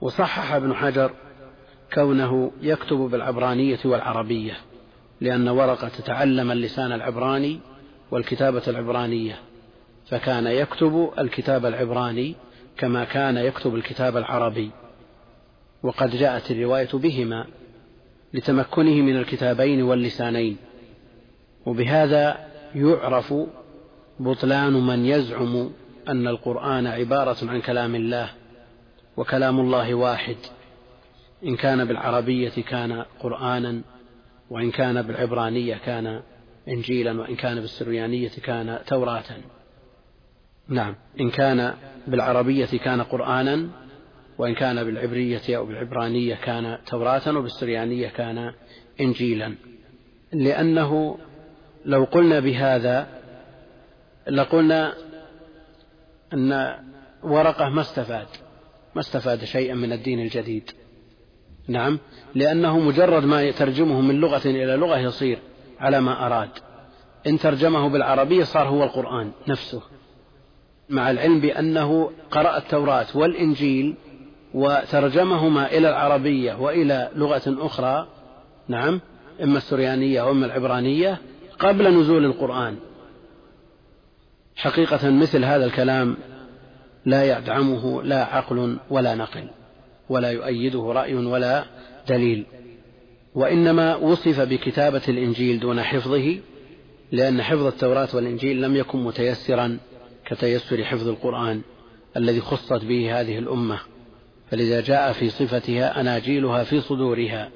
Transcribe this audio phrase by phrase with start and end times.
[0.00, 1.10] وصحح ابن حجر
[1.94, 4.56] كونه يكتب بالعبرانية والعربية
[5.20, 7.60] لأن ورقة تتعلم اللسان العبراني
[8.10, 9.38] والكتابة العبرانية
[10.08, 12.34] فكان يكتب الكتاب العبراني
[12.76, 14.70] كما كان يكتب الكتاب العربي.
[15.82, 17.46] وقد جاءت الرواية بهما
[18.34, 20.56] لتمكنه من الكتابين واللسانين
[21.66, 23.34] وبهذا يعرف
[24.20, 25.70] بطلان من يزعم
[26.08, 28.30] أن القرآن عبارة عن كلام الله.
[29.18, 30.36] وكلام الله واحد.
[31.44, 33.82] إن كان بالعربية كان قرآنا
[34.50, 36.22] وإن كان بالعبرانية كان
[36.68, 39.24] إنجيلا وإن كان بالسريانية كان توراة
[40.68, 40.94] نعم.
[41.20, 41.74] إن كان
[42.06, 43.68] بالعربية كان قرآنا
[44.38, 48.52] وإن كان بالعبرية أو بالعبرانية كان توراة وبالسريانية كان
[49.00, 49.54] إنجيلا.
[50.32, 51.18] لأنه
[51.84, 53.08] لو قلنا بهذا
[54.28, 54.94] لقلنا
[56.32, 56.74] أن
[57.22, 58.47] ورقة ما استفاد.
[58.98, 60.70] ما استفاد شيئا من الدين الجديد.
[61.68, 61.98] نعم
[62.34, 65.38] لأنه مجرد ما يترجمه من لغة إلى لغة يصير
[65.80, 66.50] على ما أراد.
[67.26, 69.82] إن ترجمه بالعربية صار هو القرآن نفسه
[70.88, 73.94] مع العلم بأنه قرأ التوراة والإنجيل
[74.54, 78.08] وترجمهما إلى العربية وإلى لغة أخرى
[78.68, 79.00] نعم
[79.42, 81.20] إما السريانية أو إما العبرانية
[81.58, 82.76] قبل نزول القرآن.
[84.56, 86.16] حقيقة مثل هذا الكلام
[87.08, 89.48] لا يدعمه لا عقل ولا نقل
[90.08, 91.64] ولا يؤيده رأي ولا
[92.08, 92.46] دليل.
[93.34, 96.38] وإنما وصف بكتابة الإنجيل دون حفظه
[97.12, 99.78] لأن حفظ التوراة والإنجيل لم يكن متيسرا
[100.26, 101.60] كتيسر حفظ القرآن
[102.16, 103.78] الذي خصت به هذه الأمة.
[104.50, 107.50] فلذا جاء في صفتها أناجيلها في صدورها.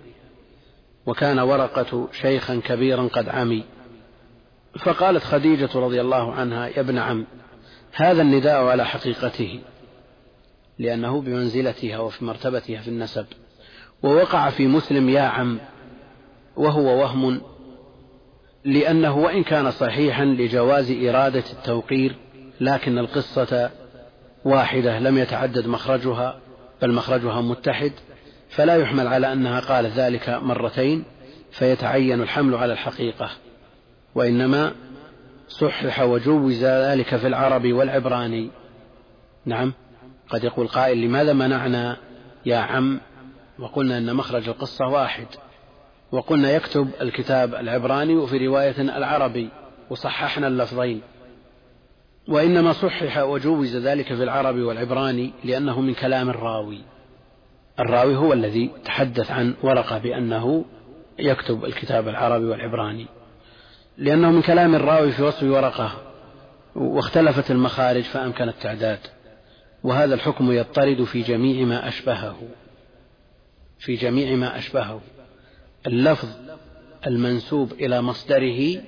[1.07, 3.65] وكان ورقة شيخا كبيرا قد عمي.
[4.79, 7.27] فقالت خديجة رضي الله عنها يا ابن عم
[7.93, 9.61] هذا النداء على حقيقته
[10.79, 13.27] لأنه بمنزلتها وفي مرتبتها في النسب
[14.03, 15.59] ووقع في مسلم يا عم
[16.57, 17.41] وهو وهم
[18.65, 22.17] لأنه وإن كان صحيحا لجواز إرادة التوقير
[22.61, 23.71] لكن القصة
[24.45, 26.41] واحدة لم يتعدد مخرجها
[26.83, 27.93] بل مخرجها متحد
[28.49, 31.05] فلا يحمل على أنها قالت ذلك مرتين
[31.51, 33.31] فيتعين الحمل على الحقيقة
[34.15, 34.73] وإنما
[35.53, 38.51] صحح وجوز ذلك في العربي والعبراني.
[39.47, 39.73] نعم.
[40.29, 41.97] قد يقول قائل لماذا منعنا
[42.47, 43.01] يا عم؟
[43.59, 45.27] وقلنا أن مخرج القصة واحد.
[46.13, 49.49] وقلنا يكتب الكتاب العبراني وفي رواية العربي
[49.91, 51.01] وصححنا اللفظين.
[52.29, 56.81] وإنما صحح وجوز ذلك في العربي والعبراني لأنه من كلام الراوي.
[57.81, 60.65] الراوي هو الذي تحدث عن ورقة بأنه
[61.19, 63.07] يكتب الكتاب العربي والعبراني.
[63.99, 65.93] لأنه من كلام الراوي في وصف ورقة
[66.75, 68.99] واختلفت المخارج فأمكن التعداد.
[69.83, 72.37] وهذا الحكم يضطرد في جميع ما أشبهه.
[73.79, 75.01] في جميع ما أشبهه.
[75.87, 76.29] اللفظ
[77.07, 78.83] المنسوب إلى مصدره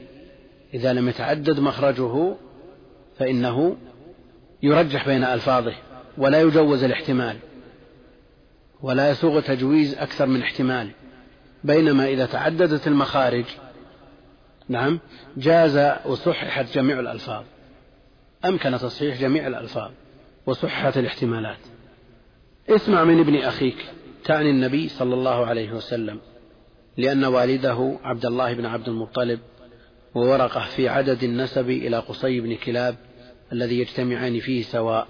[0.74, 2.34] إذا لم يتعدد مخرجه
[3.18, 3.76] فإنه
[4.62, 5.74] يرجح بين ألفاظه
[6.18, 7.36] ولا يجوز الاحتمال
[8.82, 10.90] ولا يسوغ تجويز أكثر من احتمال
[11.64, 13.44] بينما إذا تعددت المخارج
[14.68, 15.00] نعم.
[15.36, 17.44] جاز وصححت جميع الألفاظ.
[18.44, 19.90] أمكن تصحيح جميع الألفاظ
[20.46, 21.58] وصححت الاحتمالات.
[22.68, 23.76] اسمع من ابن أخيك
[24.24, 26.20] تعني النبي صلى الله عليه وسلم
[26.96, 29.40] لأن والده عبد الله بن عبد المطلب
[30.14, 32.96] وورقة في عدد النسب إلى قصي بن كلاب
[33.52, 35.08] الذي يجتمعان فيه سواء.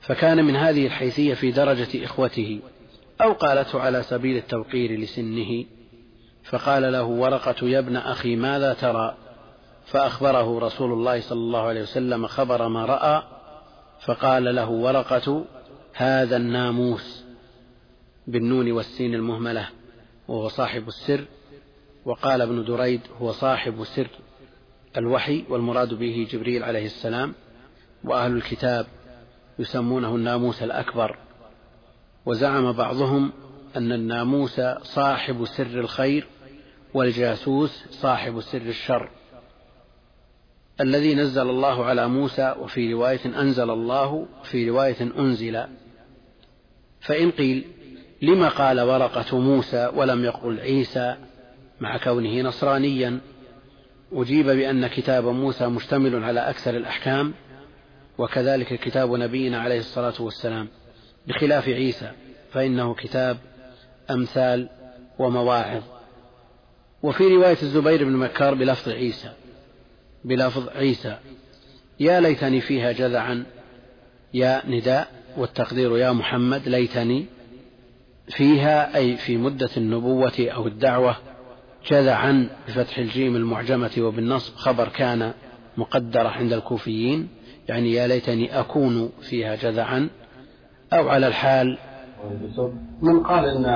[0.00, 2.60] فكان من هذه الحيثية في درجة إخوته
[3.20, 5.64] أو قالته على سبيل التوقير لسنه.
[6.44, 9.16] فقال له ورقة يا ابن أخي ماذا ترى؟
[9.86, 13.22] فأخبره رسول الله صلى الله عليه وسلم خبر ما رأى
[14.00, 15.44] فقال له ورقة
[15.94, 17.24] هذا الناموس
[18.26, 19.68] بالنون والسين المهملة
[20.28, 21.24] وهو صاحب السر
[22.04, 24.08] وقال ابن دريد هو صاحب سر
[24.96, 27.34] الوحي والمراد به جبريل عليه السلام
[28.04, 28.86] وأهل الكتاب
[29.58, 31.16] يسمونه الناموس الأكبر.
[32.26, 33.32] وزعم بعضهم
[33.76, 36.26] أن الناموس صاحب سر الخير
[36.94, 39.10] والجاسوس صاحب سر الشر
[40.80, 45.64] الذي نزل الله على موسى وفي رواية أنزل الله وفي رواية أنزل.
[47.00, 47.64] فإن قيل
[48.22, 51.16] لما قال ورقة موسى ولم يقل عيسى
[51.80, 53.20] مع كونه نصرانيا
[54.12, 57.34] أجيب بأن كتاب موسى مشتمل على أكثر الأحكام
[58.18, 60.68] وكذلك كتاب نبينا عليه الصلاة والسلام
[61.26, 62.10] بخلاف عيسى
[62.52, 63.38] فإنه كتاب
[64.10, 64.68] أمثال
[65.18, 65.93] ومواعظ.
[67.04, 69.32] وفي رواية الزبير بن مكار بلفظ عيسى
[70.24, 71.16] بلفظ عيسى
[72.00, 73.44] يا ليتني فيها جذعا
[74.34, 77.26] يا نداء والتقدير يا محمد ليتني
[78.28, 81.16] فيها أي في مدة النبوة أو الدعوة
[81.90, 85.32] جذعا بفتح الجيم المعجمة وبالنصب خبر كان
[85.76, 87.28] مقدرة عند الكوفيين
[87.68, 90.08] يعني يا ليتني أكون فيها جذعا
[90.92, 91.78] أو على الحال
[93.02, 93.66] من قال إن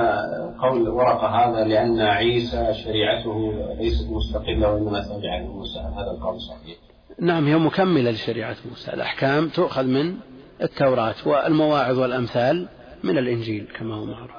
[0.61, 6.77] قول ورقة هذا لأن عيسى شريعته ليست مستقلة وإنما تابعة لموسى هذا القول صحيح؟
[7.19, 10.15] نعم هي مكملة لشريعة موسى، الأحكام تؤخذ من
[10.61, 12.67] التوراة والمواعظ والأمثال
[13.03, 14.31] من الإنجيل كما هو معروف.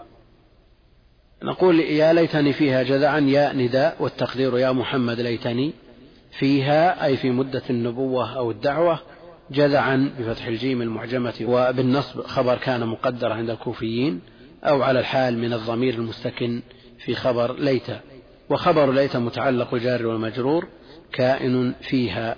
[1.42, 5.72] نقول يا ليتني فيها جذعا يا نداء والتقدير يا محمد ليتني
[6.38, 8.98] فيها أي في مدة النبوة أو الدعوة
[9.50, 14.20] جذعا بفتح الجيم المعجمة وبالنصب خبر كان مقدر عند الكوفيين
[14.64, 16.62] أو على الحال من الضمير المستكن
[16.98, 17.86] في خبر ليت.
[18.50, 20.68] وخبر ليت متعلق الجار والمجرور
[21.12, 22.36] كائن فيها.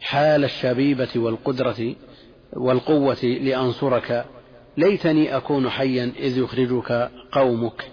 [0.00, 1.94] حال الشبيبة والقدرة
[2.52, 4.24] والقوة لأنصرك.
[4.76, 7.90] ليتني أكون حيا إذ يخرجك قومك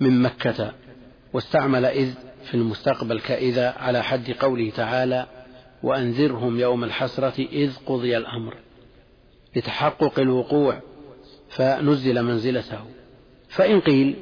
[0.00, 0.72] من مكة.
[1.32, 2.14] واستعمل إذ
[2.44, 5.26] في المستقبل كإذا على حد قوله تعالى
[5.82, 8.54] وأنذرهم يوم الحسرة إذ قضي الأمر
[9.56, 10.80] لتحقق الوقوع
[11.48, 12.80] فنزل منزلته.
[13.48, 14.16] فإن قيل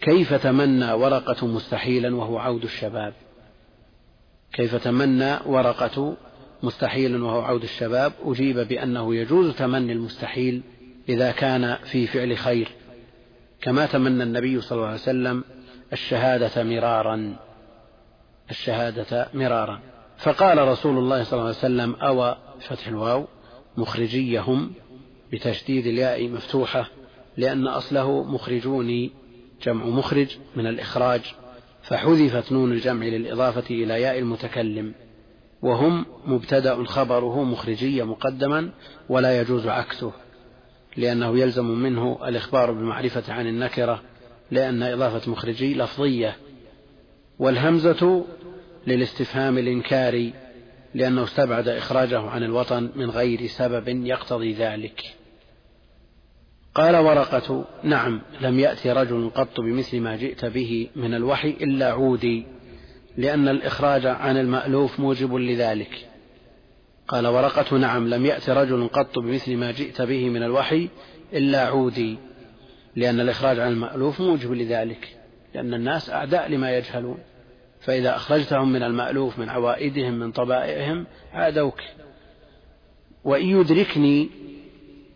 [0.00, 3.14] كيف تمنى ورقة مستحيلا وهو عود الشباب؟
[4.52, 6.16] كيف تمنى ورقة
[6.62, 10.62] مستحيلا وهو عود الشباب؟ أجيب بأنه يجوز تمني المستحيل
[11.08, 12.68] إذا كان في فعل خير
[13.60, 15.44] كما تمنى النبي صلى الله عليه وسلم
[15.92, 17.36] الشهادة مرارا.
[18.50, 19.93] الشهادة مرارا.
[20.24, 23.26] فقال رسول الله صلى الله عليه وسلم أوى فتح الواو؟
[23.76, 24.72] مخرجيهم
[25.32, 26.90] بتشديد الياء مفتوحة
[27.36, 29.10] لأن أصله مخرجوني
[29.62, 31.20] جمع مخرج من الإخراج
[31.82, 34.94] فحذفت نون الجمع للإضافة إلى ياء المتكلم
[35.62, 38.70] وهم مبتدأ خبره مخرجية مقدما
[39.08, 40.12] ولا يجوز عكسه
[40.96, 44.02] لأنه يلزم منه الإخبار بالمعرفة عن النكرة
[44.50, 46.36] لأن إضافة مخرجي لفظية
[47.38, 48.24] والهمزة
[48.86, 50.32] للاستفهام الإنكاري
[50.94, 55.02] لأنه استبعد إخراجه عن الوطن من غير سبب يقتضي ذلك.
[56.74, 62.46] قال ورقة نعم لم يأتي رجل قط بمثل ما جئت به من الوحي إلا عودي
[63.16, 66.06] لأن الإخراج عن المألوف موجب لذلك.
[67.08, 70.88] قال ورقة نعم لم يأت رجل قط بمثل ما جئت به من الوحي
[71.32, 72.18] إلا عودي
[72.96, 75.16] لأن الإخراج عن المألوف موجب لذلك
[75.54, 77.18] لأن الناس أعداء لما يجهلون.
[77.84, 81.80] فإذا أخرجتهم من المألوف من عوائدهم من طبائعهم عادوك.
[83.24, 84.30] وإن يدركني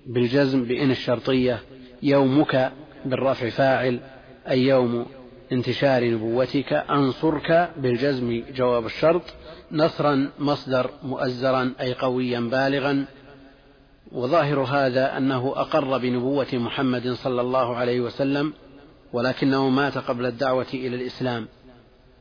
[0.06, 1.62] بالجزم بإن الشرطية
[2.02, 2.72] يومك
[3.04, 4.00] بالرفع فاعل
[4.48, 5.06] أي يوم
[5.52, 9.22] انتشار نبوتك أنصرك بالجزم جواب الشرط
[9.72, 13.04] نصرا مصدر مؤزرا أي قويا بالغا.
[14.12, 18.52] وظاهر هذا أنه أقر بنبوة محمد صلى الله عليه وسلم
[19.12, 21.48] ولكنه مات قبل الدعوة إلى الإسلام.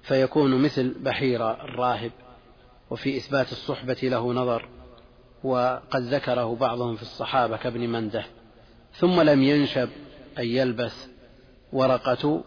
[0.07, 2.11] فيكون مثل بحيرة الراهب
[2.89, 4.69] وفي إثبات الصحبة له نظر
[5.43, 8.25] وقد ذكره بعضهم في الصحابة كابن منده.
[8.93, 9.89] ثم لم ينشب
[10.37, 11.07] أن يلبث
[11.73, 12.43] ورقة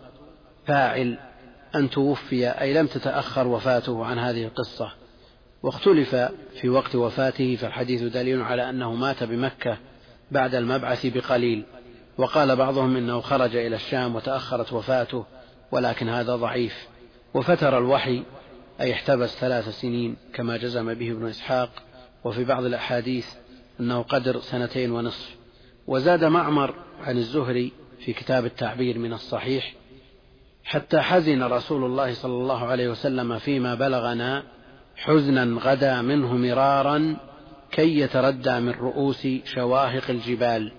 [0.67, 1.19] فاعل
[1.75, 4.93] أن توفي أي لم تتأخر وفاته عن هذه القصة.
[5.62, 6.15] واختلف
[6.61, 9.79] في وقت وفاته فالحديث دليل على أنه مات بمكة
[10.31, 11.65] بعد المبعث بقليل.
[12.19, 15.25] وقال بعضهم إنه خرج إلى الشام وتأخرت وفاته
[15.73, 16.88] ولكن هذا ضعيف.
[17.34, 18.22] وفتر الوحي
[18.80, 21.70] أي احتبس ثلاث سنين كما جزم به ابن إسحاق
[22.25, 23.26] وفي بعض الأحاديث
[23.80, 25.37] أنه قدر سنتين ونصف.
[25.87, 27.72] وزاد معمر عن الزهري
[28.04, 29.75] في كتاب التعبير من الصحيح
[30.64, 34.42] حتى حزن رسول الله صلى الله عليه وسلم فيما بلغنا
[34.96, 37.16] حزنا غدا منه مرارا
[37.72, 40.72] كي يتردى من رؤوس شواهق الجبال.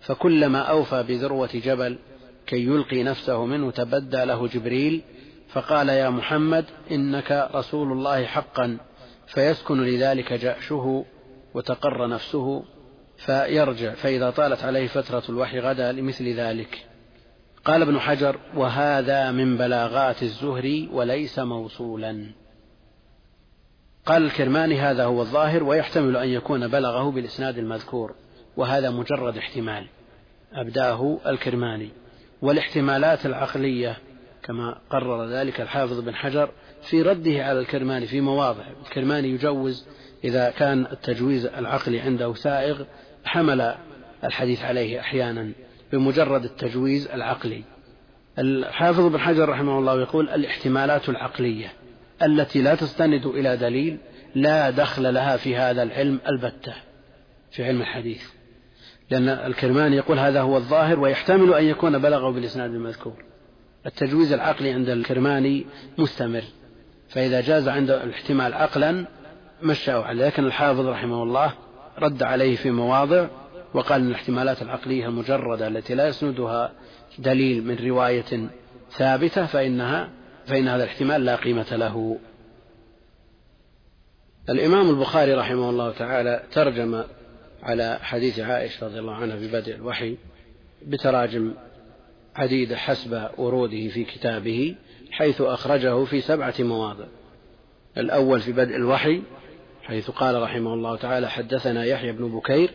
[0.00, 1.98] فكلما أوفى بذروة جبل
[2.46, 5.02] كي يلقي نفسه منه تبدى له جبريل
[5.52, 8.78] فقال يا محمد إنك رسول الله حقا
[9.26, 11.04] فيسكن لذلك جأشه
[11.54, 12.64] وتقر نفسه
[13.16, 16.86] فيرجع فإذا طالت عليه فترة الوحي غدا لمثل ذلك.
[17.64, 22.26] قال ابن حجر وهذا من بلاغات الزهري وليس موصولا.
[24.06, 28.14] قال الكرماني هذا هو الظاهر ويحتمل أن يكون بلغه بالإسناد المذكور
[28.56, 29.86] وهذا مجرد احتمال.
[30.52, 31.90] أبداه الكرماني.
[32.42, 33.98] والاحتمالات العقلية
[34.42, 36.50] كما قرر ذلك الحافظ بن حجر
[36.82, 38.64] في رده على الكرماني في مواضع.
[38.86, 39.86] الكرماني يجوز
[40.24, 42.82] إذا كان التجويز العقلي عنده سائغ
[43.24, 43.74] حمل
[44.24, 45.52] الحديث عليه أحيانا
[45.92, 47.64] بمجرد التجويز العقلي.
[48.38, 51.72] الحافظ بن حجر رحمه الله يقول الاحتمالات العقلية
[52.22, 53.98] التي لا تستند إلى دليل
[54.34, 56.74] لا دخل لها في هذا العلم البتة
[57.50, 58.24] في علم الحديث.
[59.10, 63.31] لأن الكرماني يقول هذا هو الظاهر ويحتمل أن يكون بلغه بالإسناد المذكور.
[63.86, 65.66] التجويز العقلي عند الكرماني
[65.98, 66.42] مستمر
[67.08, 69.06] فإذا جاز عند الاحتمال عقلا
[69.62, 70.26] مشأه عليه.
[70.26, 71.52] لكن الحافظ رحمه الله
[71.98, 73.26] رد عليه في مواضع
[73.74, 76.72] وقال أن الاحتمالات العقلية المجردة التي لا يسندها
[77.18, 78.48] دليل من رواية
[78.90, 80.10] ثابتة فإنها
[80.46, 82.18] فإن هذا الاحتمال لا قيمة له.
[84.48, 87.04] الإمام البخاري رحمه الله تعالى ترجم
[87.62, 90.16] على حديث عائشة رضي الله عنها في بدء الوحي
[90.86, 91.54] بتراجم
[92.36, 94.74] عديدة حسب وروده في كتابه
[95.10, 97.04] حيث أخرجه في سبعة مواضع.
[97.96, 99.22] الأول في بدء الوحي
[99.82, 102.70] حيث قال رحمه الله تعالى حدثنا يحيى بن بكير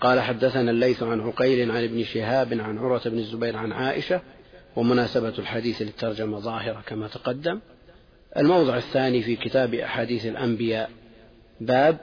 [0.00, 4.20] قال حدثنا الليث عن عقيل عن ابن شهاب عن عروة بن الزبير عن عائشة
[4.76, 7.60] ومناسبة الحديث للترجمة ظاهرة كما تقدم.
[8.36, 10.90] الموضع الثاني في كتاب أحاديث الأنبياء
[11.60, 11.98] باب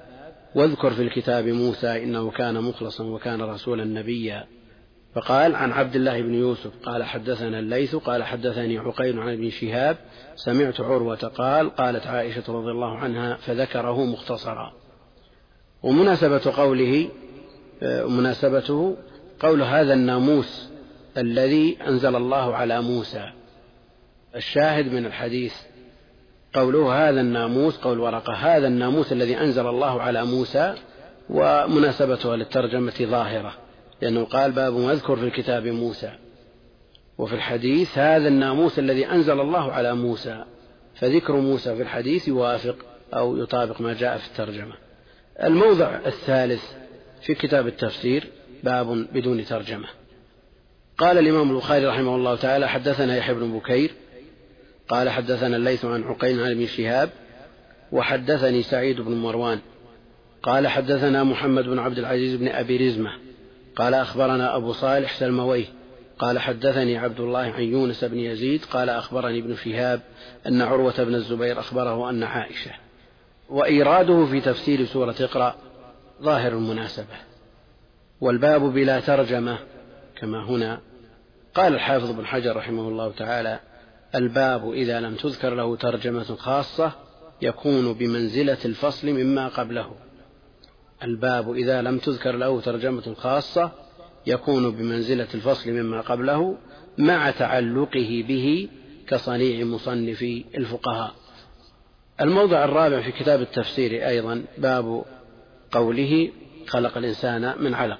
[0.56, 4.48] واذكر في الكتاب موسى إنه كان مخلصا وكان رسولا نبيا.
[5.16, 9.98] فقال عن عبد الله بن يوسف قال حدثنا الليث قال حدثني عقيل عن ابن شهاب
[10.36, 14.74] سمعت عروة قال قالت عائشة رضي الله عنها فذكره مختصرا.
[15.84, 17.10] ومناسبة قوله
[18.08, 18.98] مناسبته
[19.40, 20.70] قول هذا الناموس
[21.18, 23.32] الذي أنزل الله على موسى.
[24.36, 25.54] الشاهد من الحديث
[26.54, 30.74] قوله هذا الناموس قول ورقة هذا الناموس الذي أنزل الله على موسى
[31.30, 33.63] ومناسبتها للترجمة ظاهرة.
[34.04, 36.12] لأنه قال باب واذكر في الكتاب موسى.
[37.18, 40.46] وفي الحديث هذا الناموس الذي أنزل الله على موسى
[40.96, 42.76] فذكر موسى في الحديث يوافق
[43.14, 44.74] أو يطابق ما جاء في الترجمة.
[45.44, 46.64] الموضع الثالث
[47.22, 48.28] في كتاب التفسير
[48.64, 49.88] باب بدون ترجمة.
[50.98, 53.92] قال الإمام البخاري رحمه الله تعالى حدثنا يحيى بن بكير
[54.88, 57.10] قال حدثنا الليث عن عقيل عن ابن شهاب
[57.92, 59.60] وحدثني سعيد بن مروان
[60.44, 63.12] قال حدثنا محمد بن عبد العزيز بن أبي رزمة
[63.76, 65.66] قال أخبرنا أبو صالح سلمويه
[66.20, 70.02] قال حدثني عبد الله عن يونس بن يزيد قال أخبرني ابن شهاب
[70.48, 72.72] أن عروة بن الزبير أخبره أن عائشة
[73.50, 75.56] وإيراده في تفسير سورة اقرأ
[76.22, 77.16] ظاهر المناسبة
[78.22, 79.58] والباب بلا ترجمة
[80.16, 80.80] كما هنا
[81.56, 83.60] قال الحافظ بن حجر رحمه الله تعالى
[84.16, 86.92] الباب إذا لم تذكر له ترجمة خاصة
[87.42, 89.92] يكون بمنزلة الفصل مما قبله
[91.04, 93.72] الباب إذا لم تذكر له ترجمة خاصة
[94.28, 96.58] يكون بمنزلة الفصل مما قبله
[96.98, 98.70] مع تعلقه به
[99.08, 100.22] كصنيع مصنف
[100.58, 101.14] الفقهاء.
[102.22, 105.06] الموضع الرابع في كتاب التفسير أيضا باب
[105.72, 106.32] قوله
[106.68, 108.00] خلق الإنسان من علق.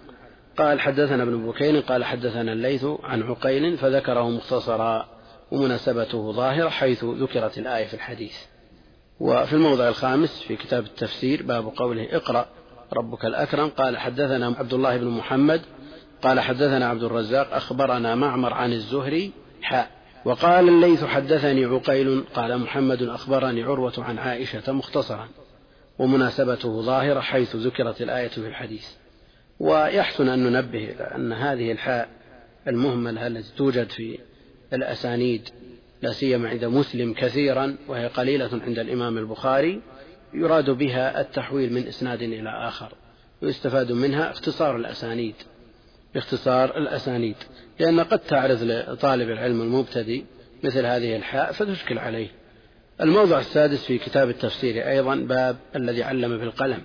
[0.58, 5.10] قال حدثنا ابن بكير قال حدثنا الليث عن عقيل فذكره مختصرا
[5.52, 8.36] ومناسبته ظاهرة حيث ذكرت الآية في الحديث.
[9.20, 12.48] وفي الموضع الخامس في كتاب التفسير باب قوله اقرأ
[12.94, 13.70] ربك الأكرم.
[13.70, 15.62] قال حدثنا عبد الله بن محمد
[16.22, 19.32] قال حدثنا عبد الرزاق أخبرنا معمر عن الزهري
[19.62, 19.92] حاء.
[20.26, 25.28] وقال الليث حدثني عقيل قال محمد أخبرني عروة عن عائشة مختصرا
[26.00, 28.88] ومناسبته ظاهرة حيث ذكرت الآية في الحديث.
[29.60, 32.10] ويحسن أن ننبه إلى أن هذه الحاء
[32.68, 34.20] المهملة التي توجد في
[34.74, 35.50] الأسانيد
[36.02, 39.82] لا سيما عند مسلم كثيرا وهي قليلة عند الإمام البخاري.
[40.34, 42.94] يراد بها التحويل من إسناد إلى آخر
[43.42, 45.36] ويستفاد منها اختصار الأسانيد.
[46.14, 47.36] باختصار الأسانيد.
[47.80, 50.24] لأن قد تعرض لطالب العلم المبتدئ
[50.64, 52.28] مثل هذه الحاء فتشكل عليه.
[53.02, 56.82] الموضع السادس في كتاب التفسير أيضا باب الذي علم بالقلم.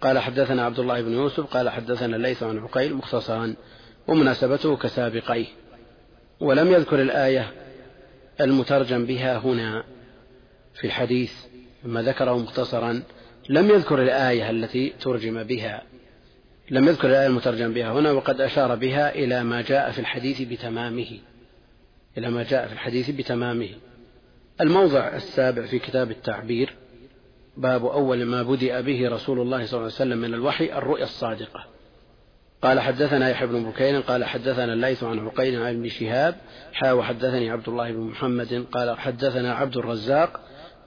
[0.00, 3.54] قال حدثنا عبد الله بن يوسف قال حدثنا الليث عن عقيل مختصرا
[4.08, 5.46] ومناسبته كسابقيه.
[6.40, 7.52] ولم يذكر الآية
[8.40, 9.84] المترجم بها هنا
[10.74, 11.49] في الحديث.
[11.82, 13.02] ثم ذكره مختصرا
[13.48, 15.82] لم يذكر الآية التي ترجم بها.
[16.70, 21.18] لم يذكر الآية المترجم بها هنا وقد أشار بها إلى ما جاء في الحديث بتمامه.
[22.18, 23.70] إلى ما جاء في الحديث بتمامه.
[24.60, 26.74] الموضع السابع في كتاب التعبير
[27.56, 31.64] باب أول ما بدأ به رسول الله صلى الله عليه وسلم من الوحي الرؤيا الصادقة.
[32.62, 36.34] قال حدثنا يحيى بن بكير قال حدثنا الليث عن عقيل عن ابن شهاب
[36.72, 40.40] حا وحدثني عبد الله بن محمد قال حدثنا عبد الرزاق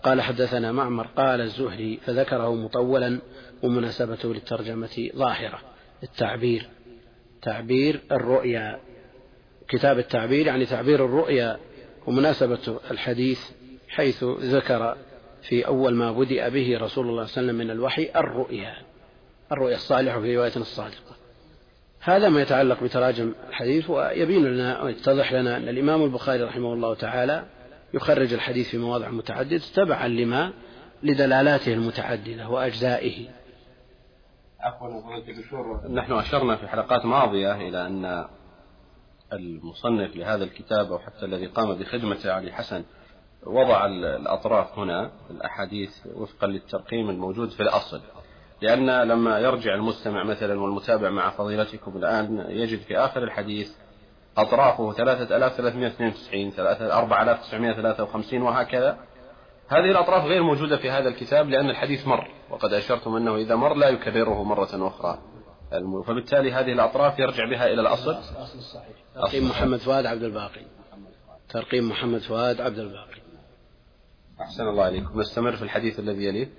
[0.03, 3.19] قال حدثنا معمر قال الزهري فذكره مطولا
[3.63, 5.59] ومناسبته للترجمة ظاهرة
[6.03, 6.69] التعبير
[7.41, 8.79] تعبير الرؤيا
[9.67, 11.57] كتاب التعبير يعني تعبير الرؤيا
[12.07, 13.39] ومناسبة الحديث
[13.89, 14.97] حيث ذكر
[15.41, 18.75] في أول ما بدأ به رسول الله صلى الله عليه وسلم من الوحي الرؤيا
[19.51, 21.15] الرؤيا الصالحة في رواية الصادقة.
[21.99, 27.43] هذا ما يتعلق بتراجم الحديث ويبين لنا ويتضح لنا أن الإمام البخاري رحمه الله تعالى
[27.93, 30.53] يخرج الحديث في مواضع متعددة تبعا لما؟
[31.03, 33.29] لدلالاته المتعددة وأجزائه.
[34.59, 38.25] عفوا دكتور نحن أشرنا في حلقات ماضية إلى أن
[39.33, 42.83] المصنف لهذا الكتاب أو حتى الذي قام بخدمته علي حسن
[43.45, 48.01] وضع الأطراف هنا الأحاديث وفقا للترقيم الموجود في الأصل.
[48.61, 53.71] لأن لما يرجع المستمع مثلا والمتابع مع فضيلتكم الآن يجد في آخر الحديث
[54.37, 58.97] أطرافه 3392 4953 وهكذا.
[59.67, 63.73] هذه الأطراف غير موجودة في هذا الكتاب لأن الحديث مر وقد أشرتم أنه إذا مر
[63.73, 65.19] لا يكرره مرة أخرى.
[66.07, 68.13] فبالتالي هذه الأطراف يرجع بها إلى الأصل.
[68.13, 68.95] أصل الصحيح.
[69.15, 70.65] ترقيم محمد فؤاد عبد الباقي.
[71.49, 73.21] ترقيم محمد فؤاد عبد الباقي.
[74.41, 75.19] أحسن الله عليكم.
[75.19, 76.49] نستمر في الحديث الذي يليه.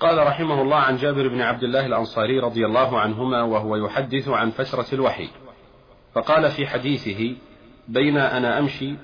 [0.00, 4.50] قال رحمه الله عن جابر بن عبد الله الأنصاري رضي الله عنهما وهو يحدث عن
[4.50, 5.28] فترة الوحي.
[6.14, 7.36] فقال في حديثه
[7.88, 8.94] بين أنا أمشي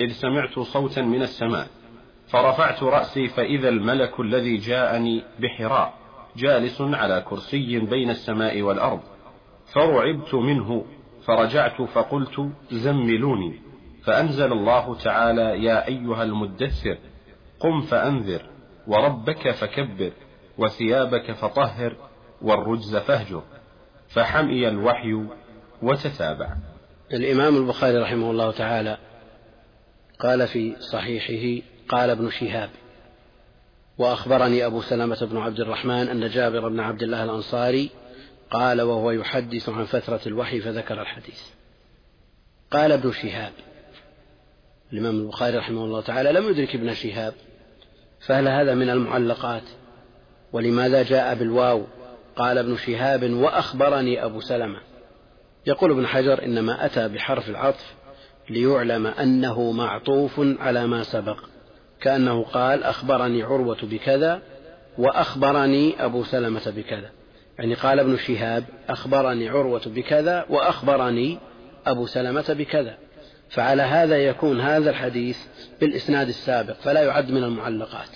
[0.00, 1.66] إذ سمعت صوتا من السماء
[2.28, 5.94] فرفعت رأسي فإذا الملك الذي جاءني بحراء
[6.36, 9.00] جالس على كرسي بين السماء والأرض
[9.72, 10.84] فرعبت منه
[11.26, 13.60] فرجعت فقلت زملوني.
[14.04, 16.98] فأنزل الله تعالى يا أيها المدثر
[17.60, 18.42] قم فأنذر
[18.86, 20.12] وربك فكبر
[20.58, 21.96] وثيابك فطهر
[22.42, 23.42] والرجز فاهجر.
[24.08, 25.24] فحمي الوحي
[25.82, 26.56] وتتابع.
[27.12, 28.98] الإمام البخاري رحمه الله تعالى
[30.18, 32.70] قال في صحيحه قال ابن شهاب
[33.98, 37.90] وأخبرني أبو سلمة بن عبد الرحمن أن جابر بن عبد الله الأنصاري
[38.50, 41.42] قال وهو يحدث عن فترة الوحي فذكر الحديث.
[42.70, 43.52] قال ابن شهاب
[44.92, 47.34] الإمام البخاري رحمه الله تعالى لم يدرك ابن شهاب
[48.20, 49.62] فهل هذا من المعلقات؟
[50.52, 51.84] ولماذا جاء بالواو؟
[52.36, 54.80] قال ابن شهاب وأخبرني أبو سلمة.
[55.66, 57.94] يقول ابن حجر إنما أتى بحرف العطف
[58.50, 61.38] ليعلم أنه معطوف على ما سبق
[62.00, 64.42] كأنه قال أخبرني عروة بكذا
[64.98, 67.10] وأخبرني أبو سلمة بكذا.
[67.58, 71.38] يعني قال ابن شهاب أخبرني عروة بكذا وأخبرني
[71.86, 72.98] أبو سلمة بكذا.
[73.48, 75.38] فعلى هذا يكون هذا الحديث
[75.80, 78.10] بالإسناد السابق فلا يعد من المعلقات.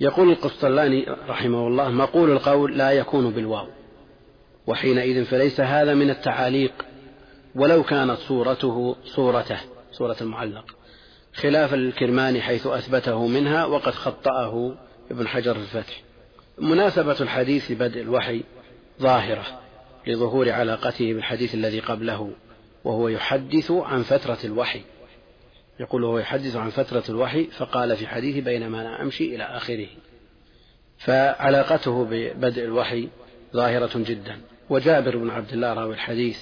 [0.00, 3.66] يقول القسطلاني رحمه الله مقول القول لا يكون بالواو.
[4.66, 6.72] وحينئذ فليس هذا من التعاليق
[7.54, 9.60] ولو كانت صورته صورته
[9.92, 10.76] صورة المعلق.
[11.34, 14.74] خلافا للكرماني حيث أثبته منها وقد خطأه
[15.10, 16.02] ابن حجر في الفتح.
[16.58, 18.42] مناسبة الحديث بدء الوحي
[19.00, 19.60] ظاهرة
[20.06, 22.30] لظهور علاقته بالحديث الذي قبله
[22.84, 24.80] وهو يحدث عن فترة الوحي.
[25.80, 29.88] يقول وهو يحدث عن فترة الوحي فقال في حديث بينما أنا أمشي إلى آخره.
[30.98, 33.08] فعلاقته ببدء الوحي
[33.54, 34.40] ظاهرة جدا.
[34.70, 36.38] وجابر بن عبد الله راوي الحديث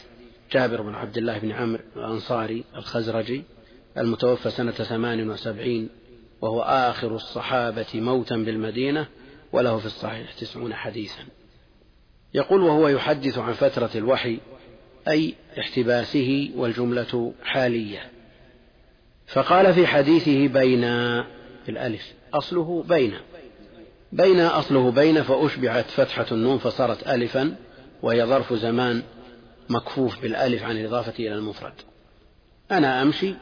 [0.53, 3.45] جابر بن عبد الله بن عمرو الأنصاري الخزرجي
[3.99, 5.89] المتوفى سنة ثمان وسبعين
[6.41, 9.07] وهو آخر الصحابة موتا بالمدينة
[9.53, 11.23] وله في الصحيح تسعون حديثا.
[12.35, 14.39] يقول وهو يحدث عن فترة الوحي
[15.09, 18.11] أي احتباسه والجملة حالية.
[19.27, 20.85] فقال في حديثه بين
[21.69, 23.15] الألف أصله بين
[24.13, 27.57] بين أصله بين فأشبعت فتحة النون فصارت ألفا.
[28.03, 29.03] وهي ظرف زمان
[29.69, 31.75] مكفوف بالألف عن الإضافة إلى المفرد.
[32.71, 33.35] أنا أمشي.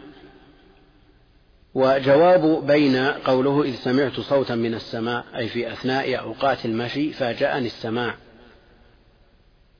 [1.75, 8.15] وجواب بين قوله إذ سمعت صوتا من السماء أي في أثناء أوقات المشي فاجأني السماع.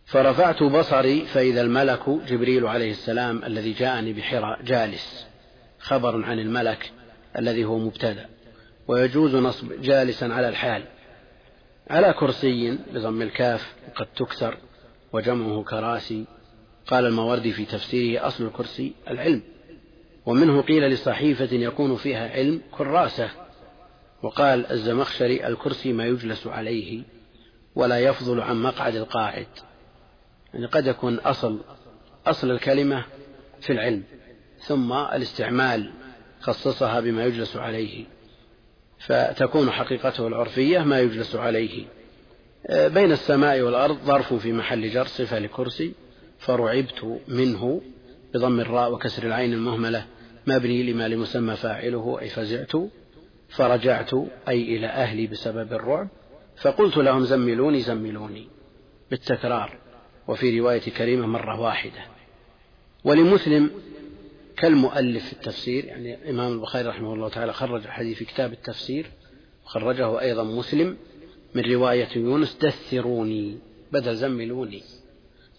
[0.07, 5.27] فرفعت بصري فإذا الملك جبريل عليه السلام الذي جاءني بحراء جالس.
[5.79, 6.91] خبر عن الملك
[7.39, 8.29] الذي هو مبتدأ.
[8.89, 10.83] ويجوز نصب جالسا على الحال.
[11.91, 14.57] على كرسي بضم الكاف وقد تكسر.
[15.13, 16.25] وجمعه كراسي.
[16.87, 19.43] قال الماوردي في تفسيره أصل الكرسي العلم.
[20.27, 23.31] ومنه قيل لصحيفة يكون فيها علم كراسة.
[24.23, 27.03] وقال الزمخشري الكرسي ما يجلس عليه
[27.75, 29.47] ولا يفضل عن مقعد القاعد.
[30.55, 31.61] يعني قد يكون أصل
[32.27, 33.05] أصل الكلمة
[33.61, 34.03] في العلم.
[34.59, 35.93] ثم الاستعمال
[36.41, 38.05] خصصها بما يجلس عليه.
[38.99, 41.87] فتكون حقيقته العرفية ما يجلس عليه.
[42.69, 45.93] بين السماء والأرض ظرف في محل جر صفة لكرسي
[46.39, 47.83] فرعبت منه
[48.35, 50.07] بضم الراء وكسر العين المهملة
[50.47, 52.73] مبني لما لمسمى فاعله أي فزعت
[53.49, 54.11] فرجعت
[54.49, 56.09] أي إلى أهلي بسبب الرعب
[56.57, 58.49] فقلت لهم زملوني زملوني
[59.11, 59.79] بالتكرار
[60.29, 62.01] وفي رواية كريمة مرة واحدة.
[63.05, 63.71] ولمسلم
[64.57, 69.07] كالمؤلف في التفسير يعني الإمام البخاري رحمه الله تعالى خرج الحديث في كتاب التفسير
[69.65, 70.97] خرجه أيضا مسلم
[71.55, 73.59] من رواية يونس دثروني
[73.93, 74.83] بدل زملوني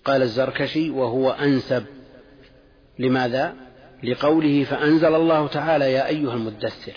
[0.06, 1.84] قال الزركشي وهو أنسب.
[3.00, 3.56] لماذا؟
[4.04, 6.94] لقوله فأنزل الله تعالى يا أيها المدثر.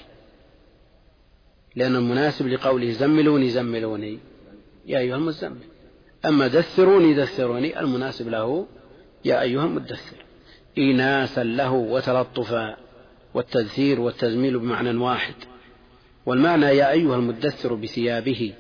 [1.77, 4.19] لأن المناسب لقوله زملوني زملوني.
[4.87, 5.59] يا أيها المزمل.
[6.25, 8.67] أما دثروني دثروني المناسب له
[9.25, 10.17] يا أيها المدثر.
[10.79, 12.77] إيناسا له وتلطفا.
[13.35, 15.35] والتدثير والتزميل بمعنى واحد.
[16.27, 18.55] والمعنى يا أيها المدثر بثيابه.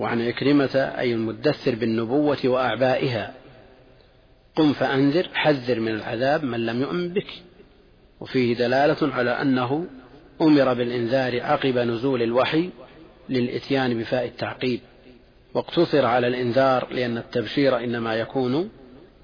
[0.00, 3.34] وعن عكرمة أي المدثر بالنبوة وأعبائها.
[4.56, 7.26] قم فأنذر حذر من العذاب من لم يؤمن بك.
[8.20, 9.86] وفيه دلالة على أنه
[10.40, 12.70] أمر بالإنذار عقب نزول الوحي
[13.28, 14.80] للإتيان بفاء التعقيب.
[15.54, 18.70] واقتصر على الإنذار لأن التبشير إنما يكون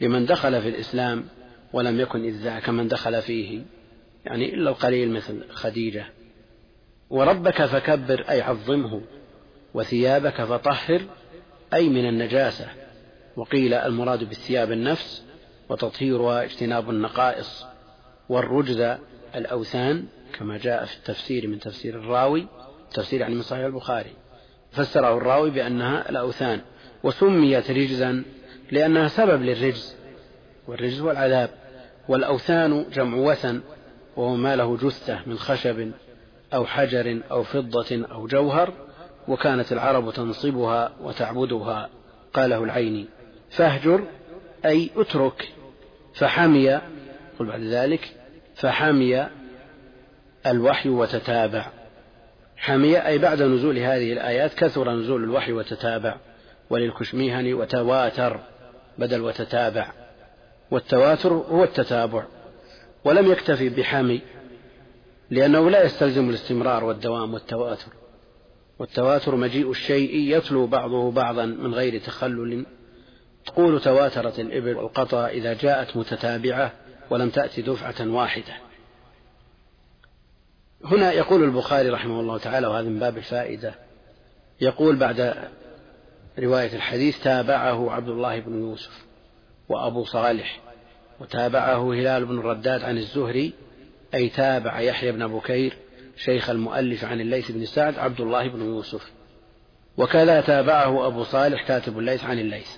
[0.01, 1.25] لمن دخل في الإسلام
[1.73, 3.61] ولم يكن إذ ذاك من دخل فيه
[4.25, 6.07] يعني إلا القليل مثل خديجة.
[7.11, 9.01] وربك فكبر أي عظمه.
[9.77, 11.03] وثيابك فطهر
[11.75, 12.67] أي من النجاسة.
[13.37, 15.23] وقيل المراد بالثياب النفس
[15.69, 17.67] وتطهيرها اجتناب النقائص.
[18.29, 18.97] والرجز
[19.35, 22.47] الأوثان كما جاء في التفسير من تفسير الراوي
[22.95, 24.11] تفسير يعني من صحيح البخاري.
[24.73, 26.61] فسره الراوي بأنها الأوثان.
[27.03, 28.23] وسميت رجزا
[28.73, 29.97] لأنها سبب للرجز.
[30.69, 31.51] والرجز هو العذاب.
[32.09, 33.61] والأوثان جمع وثن
[34.17, 35.91] وهو ما له جثة من خشب
[36.55, 38.73] أو حجر أو فضة أو جوهر.
[39.29, 41.89] وكانت العرب تنصبها وتعبدها
[42.35, 43.07] قاله العيني.
[43.51, 44.05] فاهجر
[44.65, 45.49] أي اترك.
[46.15, 46.71] فحمي
[47.39, 48.15] قل بعد ذلك
[48.55, 49.27] فحمي
[50.47, 51.67] الوحي وتتابع.
[52.57, 56.17] حمي أي بعد نزول هذه الآيات كثر نزول الوحي وتتابع.
[56.71, 58.41] وللكشميهني وتواتر
[58.99, 59.93] بدل وتتابع.
[60.71, 62.25] والتواتر هو التتابع.
[63.05, 64.21] ولم يكتفي بحمي
[65.31, 67.89] لأنه لا يستلزم الاستمرار والدوام والتواتر.
[68.79, 72.67] والتواتر مجيء الشيء يتلو بعضه بعضا من غير تخلل.
[73.47, 76.73] تقول تواترت الإبل والقطا إذا جاءت متتابعة
[77.11, 78.55] ولم تأتي دفعة واحدة.
[80.85, 83.75] هنا يقول البخاري رحمه الله تعالى وهذا من باب الفائدة
[84.61, 85.35] يقول بعد
[86.39, 89.05] رواية الحديث تابعه عبد الله بن يوسف
[89.69, 90.61] وأبو صالح
[91.21, 93.53] وتابعه هلال بن رداد عن الزهري
[94.15, 95.77] أي تابع يحيى بن بكير
[96.17, 99.13] شيخ المؤلف عن الليث بن سعد عبد الله بن يوسف.
[99.97, 102.71] وكذا تابعه أبو صالح كاتب الليث عن الليث.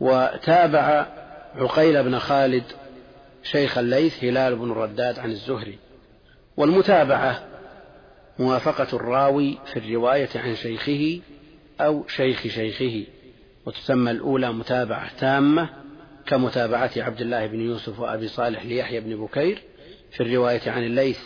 [0.00, 1.06] وتابع
[1.54, 2.64] عقيل بن خالد
[3.42, 5.78] شيخ الليث هلال بن رداد عن الزهري.
[6.56, 7.44] والمتابعة
[8.38, 11.20] موافقة الراوي في الرواية عن شيخه
[11.80, 13.06] أو شيخ شيخه.
[13.66, 15.68] وتسمى الأولى متابعة تامة
[16.26, 19.62] كمتابعة عبد الله بن يوسف وأبي صالح ليحيى بن بكير
[20.10, 21.18] في الرواية عن الليث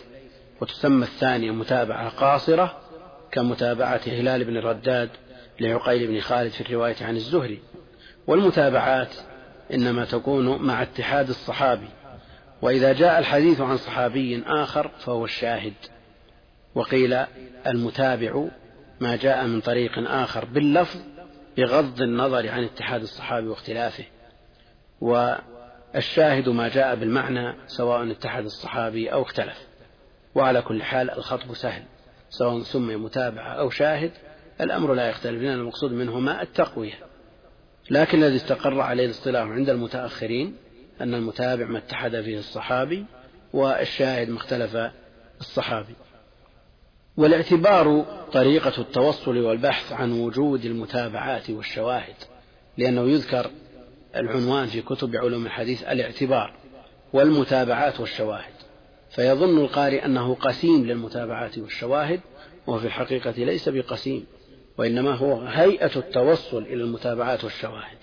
[0.60, 2.80] وتسمى الثانية متابعة قاصرة
[3.32, 5.10] كمتابعة هلال بن رداد
[5.60, 7.60] لعقيل بن خالد في الرواية عن الزهري.
[8.26, 9.14] والمتابعات
[9.74, 11.88] إنما تكون مع اتحاد الصحابي
[12.62, 15.74] وإذا جاء الحديث عن صحابي آخر فهو الشاهد.
[16.74, 17.24] وقيل
[17.66, 18.44] المتابع
[19.00, 21.00] ما جاء من طريق آخر باللفظ
[21.56, 24.04] بغض النظر عن اتحاد الصحابي واختلافه.
[25.00, 29.67] والشاهد ما جاء بالمعنى سواء اتحد الصحابي أو اختلف.
[30.34, 31.82] وعلى كل حال الخطب سهل
[32.30, 34.10] سواء سمي متابعة أو شاهد
[34.60, 36.98] الأمر لا يختلف لأن المقصود منهما التقوية.
[37.90, 40.56] لكن الذي استقر عليه الاصطلاح عند المتأخرين
[41.00, 43.04] أن المتابع ما اتحد فيه الصحابي
[43.52, 44.76] والشاهد ما اختلف
[45.40, 45.94] الصحابي.
[47.16, 52.16] والاعتبار طريقة التوصل والبحث عن وجود المتابعات والشواهد
[52.78, 53.50] لأنه يذكر
[54.16, 56.54] العنوان في كتب علوم الحديث الاعتبار
[57.12, 58.57] والمتابعات والشواهد.
[59.10, 62.20] فيظن القارئ أنه قسيم للمتابعات والشواهد
[62.66, 64.26] وهو في الحقيقة ليس بقسيم
[64.78, 67.98] وإنما هو هيئة التوصل إلى المتابعات والشواهد.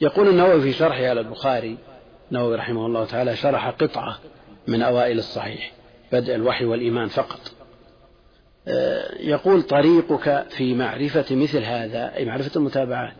[0.00, 1.78] يقول النووي في شرحه على البخاري
[2.30, 4.18] النووي رحمه الله تعالى شرح قطعة
[4.66, 5.72] من أوائل الصحيح
[6.12, 7.40] بدء الوحي والإيمان فقط.
[8.68, 13.14] آه، يقول طريقك في معرفة مثل هذا أي معرفة المتابعات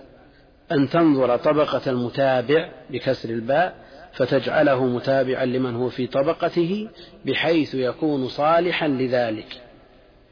[0.72, 3.74] أن تنظر طبقة المتابع بكسر الباء
[4.12, 6.88] فتجعله متابعا لمن هو في طبقته
[7.26, 9.62] بحيث يكون صالحا لذلك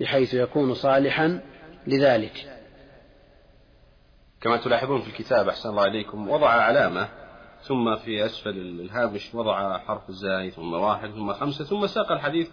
[0.01, 1.41] بحيث يكون صالحا
[1.87, 2.59] لذلك.
[4.41, 7.09] كما تلاحظون في الكتاب أحسن الله عليكم وضع علامة
[7.61, 12.51] ثم في أسفل الهامش وضع حرف الزاي ثم واحد ثم خمسة ثم ساق الحديث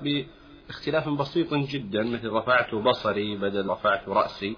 [0.67, 4.57] باختلاف بسيط جدا مثل رفعت بصري بدل رفعت رأسي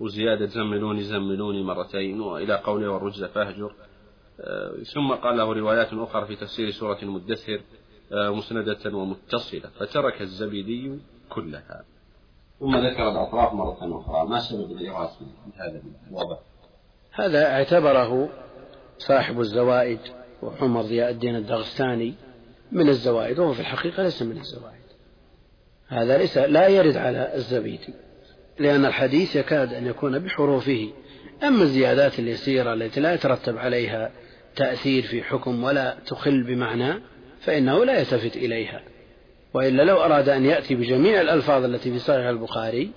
[0.00, 3.74] وزيادة زملوني زملوني مرتين وإلى قوله والرجز فاهجر.
[4.94, 7.60] ثم قال له روايات أخرى في تفسير سورة المدثر
[8.12, 11.84] آه، مسندة ومتصلة فترك الزبيدي كلها.
[12.60, 14.28] ثم ذكر الأطراف مرة أخرى.
[14.28, 15.18] ما سبب الإعراس
[15.56, 16.38] هذا الوضع؟
[17.12, 18.28] هذا اعتبره
[18.98, 19.98] صاحب الزوائد
[20.42, 22.14] وعمر ضياء الدين الدغستاني
[22.72, 24.76] من الزوائد وهو في الحقيقة ليس من الزوائد.
[25.88, 27.94] هذا ليس لا يرد على الزبيدي
[28.58, 30.92] لأن الحديث يكاد أن يكون بحروفه.
[31.42, 34.10] أما الزيادات اليسيرة التي لا يترتب عليها
[34.56, 36.94] تأثير في حكم ولا تخل بمعنى
[37.40, 38.80] فإنه لا يلتفت إليها.
[39.54, 42.90] وإلا لو أراد أن يأتي بجميع الألفاظ التي في صحيح البخاري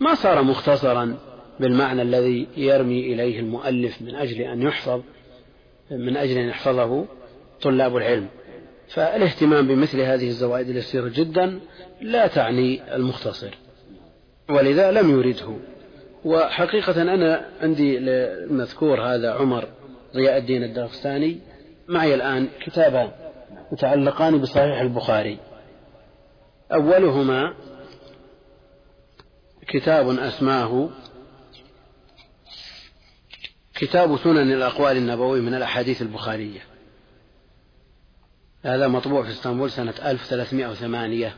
[0.00, 1.16] ما صار مختصرا
[1.60, 5.02] بالمعنى الذي يرمي إليه المؤلف من أجل أن يحفظ
[5.90, 7.06] من أجل أن يحفظه
[7.62, 8.26] طلاب العلم.
[8.88, 11.60] فالاهتمام بمثل هذه الزوائد اليسيرة جدا
[12.00, 13.54] لا تعني المختصر
[14.50, 15.56] ولذا لم يرده.
[16.24, 19.68] وحقيقة أنا عندي المذكور هذا عمر
[20.14, 21.40] ضياء الدين الداغستاني
[21.88, 23.10] معي الآن كتابان
[23.72, 25.38] متعلقان بصحيح البخاري.
[26.72, 27.54] أولهما
[29.68, 30.90] كتاب أسماه
[33.74, 36.60] كتاب سنن الأقوال النبوي من الأحاديث البخارية.
[38.64, 41.36] هذا مطبوع في إسطنبول سنة 1308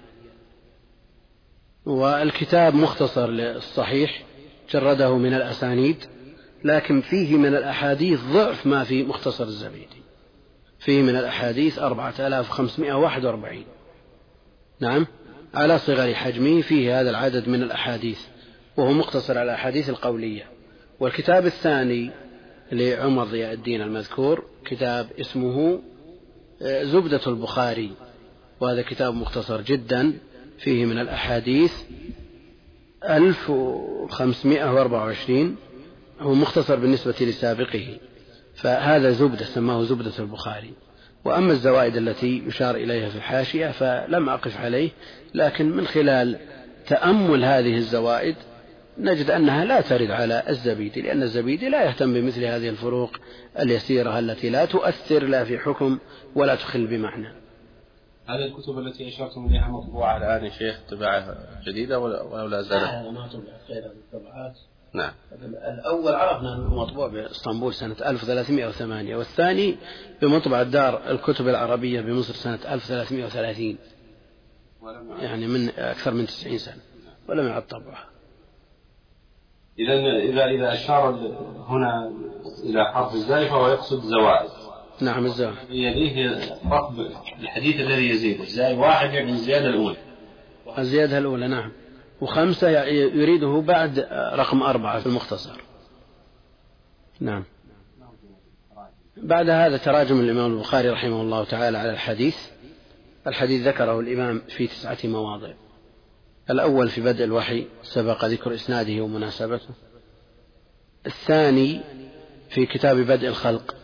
[1.87, 4.23] والكتاب مختصر للصحيح
[4.71, 6.16] جرده من الأسانيد.
[6.65, 10.03] لكن فيه من الأحاديث ضعف ما في مختصر الزبيدي.
[10.79, 13.65] فيه من الأحاديث أربعة آلاف وخمسمائة واحد وأربعين.
[14.81, 15.07] نعم؟
[15.55, 18.21] على صغر حجمه فيه هذا العدد من الأحاديث
[18.77, 20.45] وهو مقتصر على الأحاديث القولية.
[21.01, 22.11] والكتاب الثاني
[22.73, 25.81] لعمر ضياء الدين المذكور كتاب اسمه
[26.63, 27.93] آه، زبدة البخاري.
[28.61, 30.13] وهذا كتاب مختصر جدا
[30.59, 31.73] فيه من الأحاديث
[33.05, 35.57] 1524
[36.21, 37.99] هو مختصر بالنسبة لسابقه
[38.55, 40.75] فهذا زبدة سماه زبدة البخاري.
[41.25, 44.91] وأما الزوائد التي يشار إليها في الحاشية فلم أقف عليه
[45.35, 46.39] لكن من خلال
[46.87, 48.37] تأمل هذه الزوائد
[48.99, 53.17] نجد أنها لا ترد على الزبيدي لأن الزبيدي لا يهتم بمثل هذه الفروق
[53.59, 55.99] اليسيرة التي لا تؤثر لا في حكم
[56.35, 57.29] ولا تخل بمعنى.
[58.27, 63.11] هذه الكتب التي أشرتم إليها مطبوعة الآن يا شيخ طباعة جديدة ولا لا زالت؟ لا
[63.11, 64.59] ما طبعت غير الطبعات
[64.97, 65.13] نعم.
[65.75, 69.77] الأول عرفنا أنه مطبوع بإسطنبول سنة 1308 والثاني
[70.23, 73.79] بمطبعة دار الكتب العربية بمصر سنة 1330
[75.21, 76.81] يعني من أكثر من 90 سنة
[77.29, 78.05] ولم يعد طبعها
[79.79, 81.11] إذا إذا إذا أشار
[81.69, 82.13] هنا
[82.65, 84.51] إلى حرف الزاي فهو يقصد زوائد.
[85.01, 85.53] نعم الزاي.
[85.71, 86.39] يليه
[86.71, 87.07] رقم
[87.41, 89.97] الحديث الذي يزيد الزاي واحد يعني الزيادة الأولى.
[90.79, 91.73] الزيادة الأولى نعم.
[92.21, 95.61] وخمسة يريده بعد رقم أربعة في المختصر.
[97.21, 97.45] نعم.
[99.17, 102.37] بعد هذا تراجم الإمام البخاري رحمه الله تعالى على الحديث.
[103.27, 105.53] الحديث ذكره الإمام في تسعة مواضع.
[106.51, 109.69] الأول في بدء الوحي سبق ذكر إسناده ومناسبته.
[111.07, 111.81] الثاني
[112.51, 113.75] في كتاب بدء الخلق.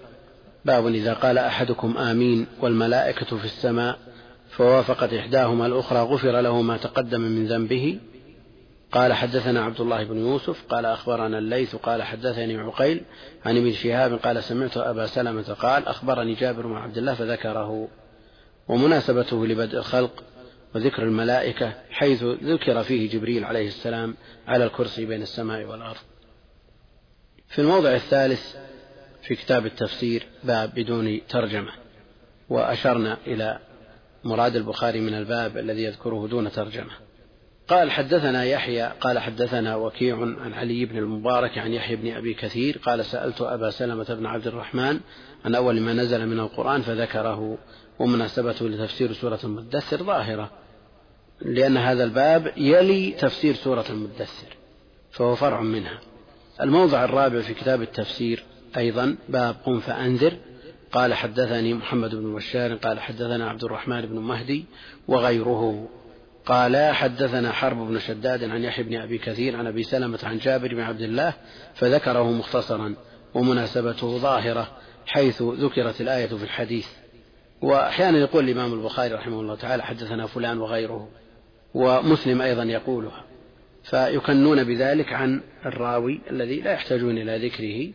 [0.64, 3.98] باب إذا قال أحدكم آمين والملائكة في السماء
[4.50, 7.98] فوافقت إحداهما الأخرى غفر له ما تقدم من ذنبه
[8.92, 13.02] قال حدثنا عبد الله بن يوسف قال أخبرنا الليث قال حدثني عقيل
[13.44, 17.88] عن ابن شهاب قال سمعت أبا سلمة قال أخبرني جابر بن عبد الله فذكره.
[18.68, 20.24] ومناسبته لبدء الخلق
[20.74, 26.00] وذكر الملائكة حيث ذكر فيه جبريل عليه السلام على الكرسي بين السماء والأرض.
[27.48, 28.56] في الموضع الثالث
[29.22, 31.72] في كتاب التفسير باب بدون ترجمة.
[32.48, 33.58] وأشرنا إلى
[34.24, 37.11] مراد البخاري من الباب الذي يذكره دون ترجمة.
[37.68, 42.78] قال حدثنا يحيى قال حدثنا وكيع عن علي بن المبارك عن يحيى بن أبي كثير
[42.78, 45.00] قال سألت أبا سلمة بن عبد الرحمن
[45.44, 47.58] عن أول ما نزل من القرآن فذكره
[47.98, 50.50] ومناسبته لتفسير سورة المدثر ظاهرة
[51.40, 54.56] لأن هذا الباب يلي تفسير سورة المدثر
[55.10, 56.00] فهو فرع منها.
[56.60, 58.44] الموضع الرابع في كتاب التفسير
[58.76, 60.36] أيضا باب قم فأنذر
[60.92, 64.64] قال حدثني محمد بن بشار قال حدثنا عبد الرحمن بن مهدي
[65.08, 65.88] وغيره.
[66.46, 70.74] قال حدثنا حرب بن شداد عن يحيى بن أبي كثير عن أبي سلمة عن جابر
[70.74, 71.34] بن عبد الله
[71.74, 72.94] فذكره مختصرا
[73.34, 74.68] ومناسبته ظاهرة
[75.06, 76.86] حيث ذكرت الآية في الحديث.
[77.62, 81.08] وأحيانا يقول الإمام البخاري رحمه الله تعالى حدثنا فلان وغيره
[81.74, 83.24] ومسلم أيضا يقولها.
[83.84, 87.92] فيكنون بذلك عن الراوي الذي لا يحتاجون إلى ذكره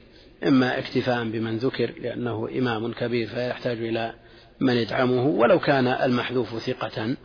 [0.47, 4.13] إما اكتفاء بمن ذكر لأنه إمام كبير فيحتاج إلى
[4.59, 7.15] من يدعمه ولو كان المحذوف ثقة.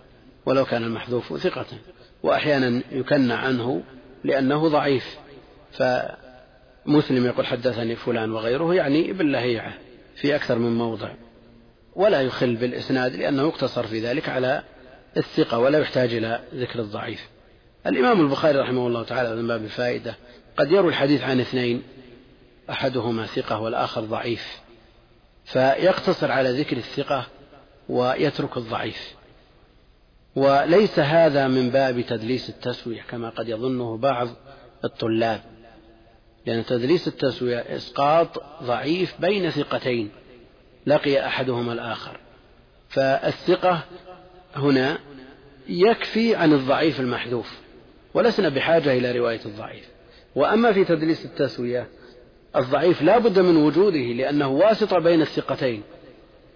[0.46, 1.66] ولو كان المحذوف ثقة
[2.22, 3.82] وأحيانا يكنى عنه
[4.24, 5.16] لأنه ضعيف.
[5.72, 9.74] فمسلم يقول حدثني فلان وغيره يعني ابن لهيعة
[10.16, 11.10] في أكثر من موضع.
[11.96, 14.62] ولا يخل بالإسناد لأنه يقتصر في ذلك على
[15.16, 17.28] الثقة ولا يحتاج إلى ذكر الضعيف.
[17.86, 20.16] الإمام البخاري رحمه الله تعالى من باب الفائدة
[20.56, 21.82] قد يروي الحديث عن اثنين
[22.70, 24.60] أحدهما ثقة والآخر ضعيف.
[25.44, 27.26] فيقتصر على ذكر الثقة
[27.88, 29.14] ويترك الضعيف.
[30.36, 34.28] وليس هذا من باب تدليس التسوية كما قد يظنه بعض
[34.84, 35.40] الطلاب.
[36.46, 40.10] لأن تدليس التسوية إسقاط ضعيف بين ثقتين
[40.86, 42.20] لقي أحدهما الآخر.
[42.88, 43.84] فالثقة
[44.56, 44.98] هنا
[45.68, 47.58] يكفي عن الضعيف المحذوف
[48.14, 49.88] ولسنا بحاجة إلى رواية الضعيف.
[50.34, 51.88] وأما في تدليس التسوية
[52.56, 55.82] الضعيف لا بد من وجوده لأنه واسطة بين الثقتين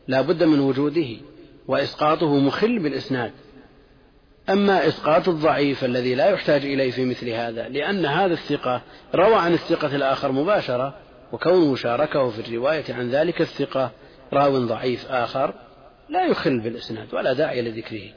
[0.09, 1.09] لا بد من وجوده
[1.69, 3.33] وإسقاطه مخل بالإسناد.
[4.51, 8.83] أما إسقاط الضعيف الذي لا يحتاج إليه في مثل هذا لأن هذا الثقة
[9.15, 10.95] روى عن الثقة الآخر مباشرة
[11.33, 13.91] وكونه شاركه في الرواية عن ذلك الثقة
[14.33, 15.55] راو ضعيف آخر
[16.09, 18.11] لا يخل بالإسناد ولا داعي لذكره.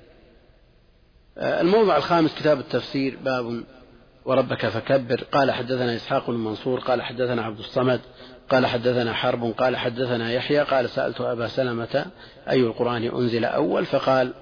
[1.37, 3.63] الموضع الخامس كتاب التفسير باب
[4.25, 5.23] وربك فكبر.
[5.31, 8.01] قال حدثنا إسحاق بن منصور قال حدثنا عبد الصمد
[8.49, 12.05] قال حدثنا حرب قال حدثنا يحيى قال سألت أبا سلمة
[12.49, 14.33] أي القرآن أنزل أول؟ فقال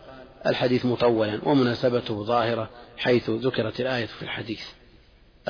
[0.46, 4.66] الحديث مطولا ومناسبته ظاهرة حيث ذكرت الآية في الحديث.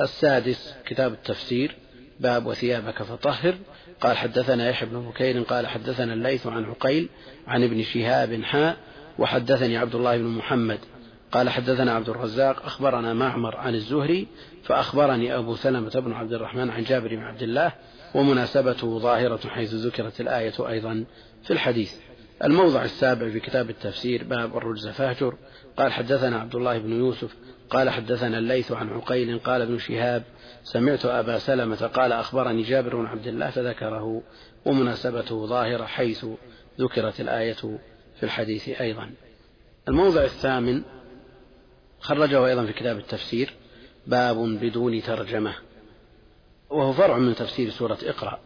[0.00, 1.76] السادس كتاب التفسير
[2.20, 3.54] باب وثيابك فطهر.
[4.00, 7.08] قال حدثنا يحيى بن بكير قال حدثنا الليث عن عقيل
[7.46, 8.76] عن ابن شهاب حاء
[9.18, 10.78] وحدثني عبد الله بن محمد.
[11.32, 14.26] قال حدثنا عبد الرزاق أخبرنا معمر عن الزهري
[14.64, 17.72] فأخبرني أبو سلمة بن عبد الرحمن عن جابر بن عبد الله
[18.14, 21.04] ومناسبته ظاهرة حيث ذكرت الآية أيضا
[21.42, 21.92] في الحديث.
[22.44, 25.34] الموضع السابع في كتاب التفسير باب الرجز فاهجر
[25.76, 27.34] قال حدثنا عبد الله بن يوسف
[27.70, 30.22] قال حدثنا الليث عن عقيل قال ابن شهاب
[30.62, 34.22] سمعت أبا سلمة قال أخبرني جابر بن عبد الله فذكره.
[34.64, 36.26] ومناسبته ظاهرة حيث
[36.80, 37.78] ذكرت الآية
[38.16, 39.10] في الحديث أيضا.
[39.88, 40.82] الموضع الثامن
[42.00, 43.54] خرجه أيضا في كتاب التفسير
[44.06, 45.54] باب بدون ترجمة
[46.70, 48.38] وهو فرع من تفسير سورة اقرأ.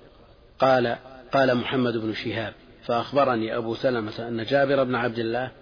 [0.58, 0.96] قال
[1.32, 5.52] قال محمد بن شهاب فأخبرني أبو سلمة أن جابر بن عبد الله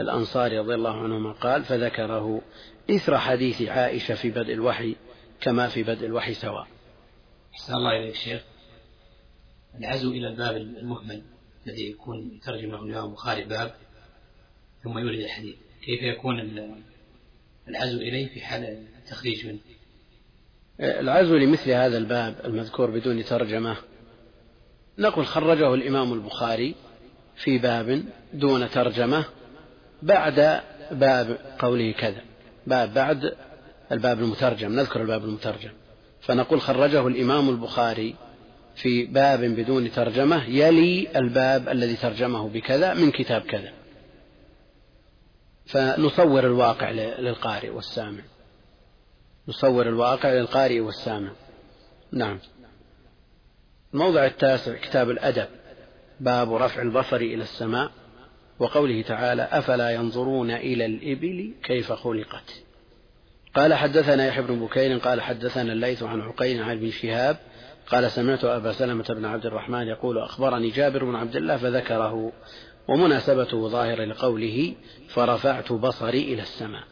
[0.00, 2.42] الأنصاري رضي الله عنهما قال فذكره
[2.90, 4.96] إثر حديث عائشة في بدء الوحي
[5.40, 6.66] كما في بدء الوحي سواء.
[7.54, 8.42] أحسن الله إليك شيخ.
[9.78, 11.22] العزو إلى الباب المهمل
[11.66, 13.74] الذي يكون يترجمه الإمام البخاري باب
[14.84, 15.56] ثم يورد الحديث.
[15.84, 16.40] كيف يكون
[17.68, 19.58] العزو إليه في حال التخريج منه؟
[20.80, 23.76] العزو لمثل هذا الباب المذكور بدون ترجمة
[25.00, 26.74] نقول خرجه الإمام البخاري
[27.36, 29.24] في باب دون ترجمة
[30.02, 30.60] بعد
[30.90, 32.20] باب قوله كذا.
[32.66, 33.36] باب بعد
[33.92, 35.70] الباب المترجم نذكر الباب المترجم.
[36.20, 38.14] فنقول خرجه الإمام البخاري
[38.74, 43.72] في باب بدون ترجمة يلي الباب الذي ترجمه بكذا من كتاب كذا.
[45.66, 48.22] فنصور الواقع للقارئ والسامع.
[49.48, 51.30] نصور الواقع للقارئ والسامع.
[52.12, 52.38] نعم.
[53.94, 55.46] الموضع التاسع كتاب الأدب
[56.20, 57.90] باب رفع البصر إلى السماء
[58.58, 62.62] وقوله تعالى أفلا ينظرون إلى الإبل كيف خلقت؟
[63.54, 67.36] قال حدثنا يحيى بن بكير قال حدثنا الليث عن عقيل عن ابن شهاب
[67.86, 72.32] قال سمعت أبا سلمة بن عبد الرحمن يقول أخبرني جابر بن عبد الله فذكره
[72.88, 74.74] ومناسبته ظاهرة لقوله
[75.08, 76.84] فرفعت بصري إلى السماء.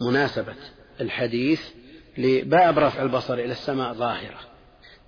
[0.00, 0.54] مناسبة
[1.00, 1.62] الحديث
[2.18, 4.38] لباب رفع البصر إلى السماء ظاهرة.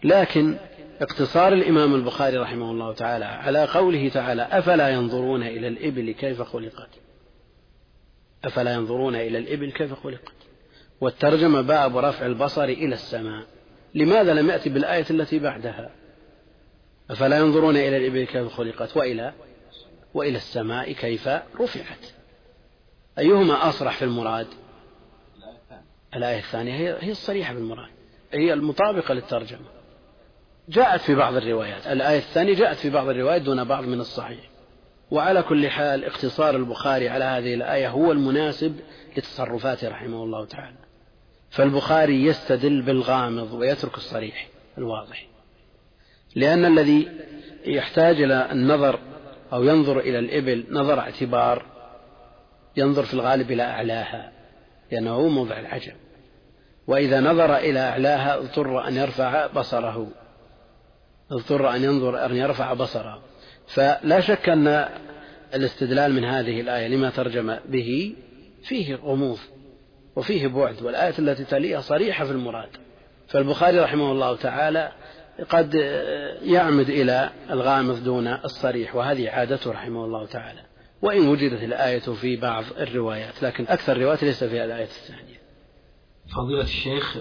[0.05, 0.57] لكن
[1.01, 6.89] اقتصار الإمام البخاري رحمه الله تعالى على قوله تعالى أفلا ينظرون إلى الإبل كيف خلقت؟
[8.45, 10.33] أفلا ينظرون إلى الإبل كيف خلقت؟
[11.01, 13.47] والترجمة باب رفع البصر إلى السماء.
[13.95, 15.91] لماذا لم يأتي بالآية التي بعدها؟
[17.11, 19.33] أفلا ينظرون إلى الإبل كيف خلقت؟ وإلى؟
[20.15, 21.29] وإلى السماء كيف
[21.61, 22.07] رفعت؟
[23.19, 24.47] أيهما أصرح في المراد؟
[26.17, 27.91] الآية الثانية هي الصريحة بالمراد
[28.33, 29.84] هي المطابقة للترجمة.
[30.69, 31.87] جاءت في بعض الروايات.
[31.87, 34.41] الآية الثانية جاءت في بعض الروايات دون بعض من الصحيح.
[35.11, 38.81] وعلى كل حال اقتصار البخاري على هذه الآية هو المناسب
[39.17, 40.77] لتصرفاته رحمه الله تعالى.
[41.51, 44.49] فالبخاري يستدل بالغامض ويترك الصريح
[44.79, 45.27] الواضح.
[46.37, 47.09] لأن الذي
[47.67, 48.99] يحتاج إلى النظر
[49.53, 51.67] أو ينظر إلى الإبل نظر اعتبار
[52.77, 54.33] ينظر في الغالب إلى أعلاها
[54.93, 55.93] لأنه هو موضع العجب.
[56.87, 60.09] وإذا نظر إلى أعلاها اضطر أن يرفع بصره.
[61.31, 63.23] اضطر أن ينظر أن يرفع بصره.
[63.67, 64.89] فلا شك أن
[65.55, 68.15] الاستدلال من هذه الآية لما ترجم به
[68.63, 69.39] فيه غموض
[70.17, 72.69] وفيه بعد والآية التي تليها صريحة في المراد.
[73.29, 74.93] فالبخاري رحمه الله تعالى
[75.49, 75.75] قد
[76.43, 80.61] يعمد إلى الغامض دون الصريح وهذه عادته رحمه الله تعالى.
[81.03, 85.41] وإن وجدت الآية في بعض الروايات لكن أكثر الروايات ليس فيها الآية الثانية.
[86.37, 87.19] فضيلة الشيخ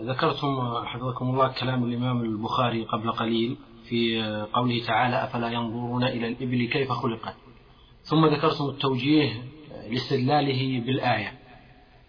[0.00, 4.22] ذكرتم حفظكم الله كلام الإمام البخاري قبل قليل في
[4.52, 7.34] قوله تعالى أفلا ينظرون إلى الإبل كيف خلقت.
[8.02, 9.32] ثم ذكرتم التوجيه
[9.90, 11.32] لاستدلاله بالآية.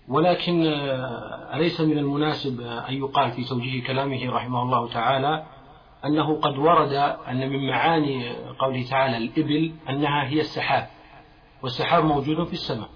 [0.07, 0.63] ولكن
[1.53, 5.45] أليس من المناسب أن يقال في توجيه كلامه رحمه الله تعالى
[6.05, 6.93] أنه قد ورد
[7.27, 8.29] أن من معاني
[8.59, 10.87] قوله تعالى الإبل أنها هي السحاب
[11.63, 12.89] والسحاب موجود في السماء.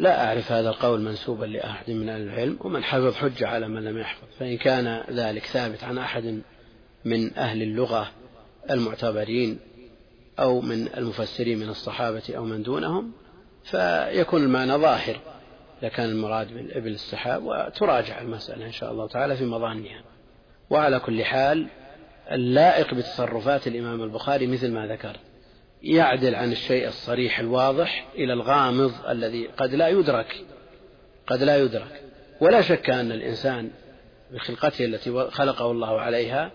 [0.00, 3.98] لا أعرف هذا القول منسوبا لأحد من أهل العلم ومن حفظ حجة على من لم
[3.98, 4.26] يحفظ.
[4.38, 6.40] فإن كان ذلك ثابت عن أحد
[7.04, 8.10] من أهل اللغة
[8.70, 9.58] المعتبرين
[10.38, 13.12] أو من المفسرين من الصحابة أو من دونهم
[13.64, 15.20] فيكون المعنى ظاهر.
[15.82, 20.02] إذا كان المراد بالإبل السحاب وتراجع المسألة إن شاء الله تعالى في مظانها
[20.70, 21.66] وعلى كل حال
[22.30, 25.20] اللائق بتصرفات الإمام البخاري مثل ما ذكرت
[25.82, 30.44] يعدل عن الشيء الصريح الواضح إلى الغامض الذي قد لا يدرك
[31.26, 32.02] قد لا يدرك.
[32.40, 33.70] ولا شك أن الإنسان
[34.30, 36.50] بخلقته التي خلقه الله عليها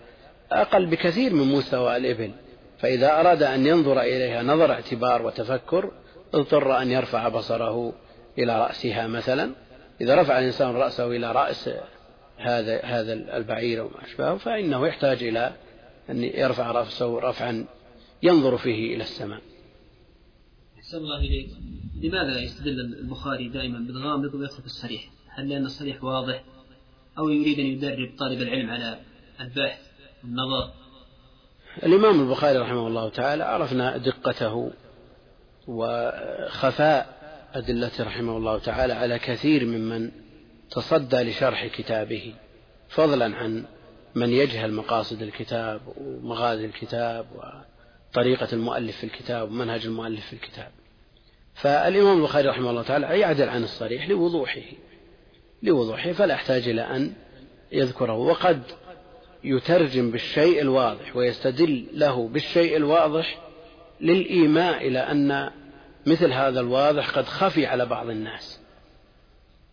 [0.52, 2.30] أقل بكثير من مستوى الإبل
[2.78, 5.90] فإذا أراد أن ينظر إليها نظر اعتبار وتفكر
[6.34, 7.92] اضطر أن يرفع بصره
[8.38, 9.50] إلى رأسها مثلا.
[10.00, 11.70] إذا رفع الإنسان رأسه إلى رأس
[12.38, 15.52] هذا هذا البعير وما أشبهه فإنه يحتاج إلى
[16.10, 17.66] أن يرفع رأسه رفعا
[18.26, 19.40] ينظر فيه إلى السماء.
[20.78, 21.50] أحسن الله إليك.
[22.02, 26.44] لماذا يستدل البخاري دائما بالغامض ويترك الصريح؟ هل لأن الصريح واضح؟
[27.18, 28.98] أو يريد أن يدرب طالب العلم على
[29.40, 29.80] البحث
[30.24, 30.70] والنظر؟
[31.82, 34.72] الإمام البخاري رحمه الله تعالى عرفنا دقته
[35.68, 37.16] وخفاء
[37.54, 40.10] أدلته رحمه الله تعالى على كثير ممن
[40.70, 42.34] تصدى لشرح كتابه
[42.88, 43.64] فضلا عن
[44.14, 47.26] من يجهل مقاصد الكتاب ومغازي الكتاب
[48.10, 50.70] وطريقة المؤلف في الكتاب ومنهج المؤلف في الكتاب.
[51.54, 54.62] فالإمام البخاري رحمه الله تعالى يعدل عن الصريح لوضوحه.
[55.62, 57.12] لوضوحه فلا يحتاج إلى أن
[57.72, 58.16] يذكره.
[58.16, 58.62] وقد
[59.44, 63.38] يترجم بالشيء الواضح ويستدل له بالشيء الواضح
[64.00, 65.50] للإيماء إلى أن
[66.06, 68.60] مثل هذا الواضح قد خفي على بعض الناس.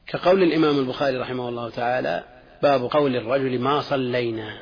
[0.07, 2.23] كقول الإمام البخاري رحمه الله تعالى
[2.63, 4.61] باب قول الرجل ما صلينا.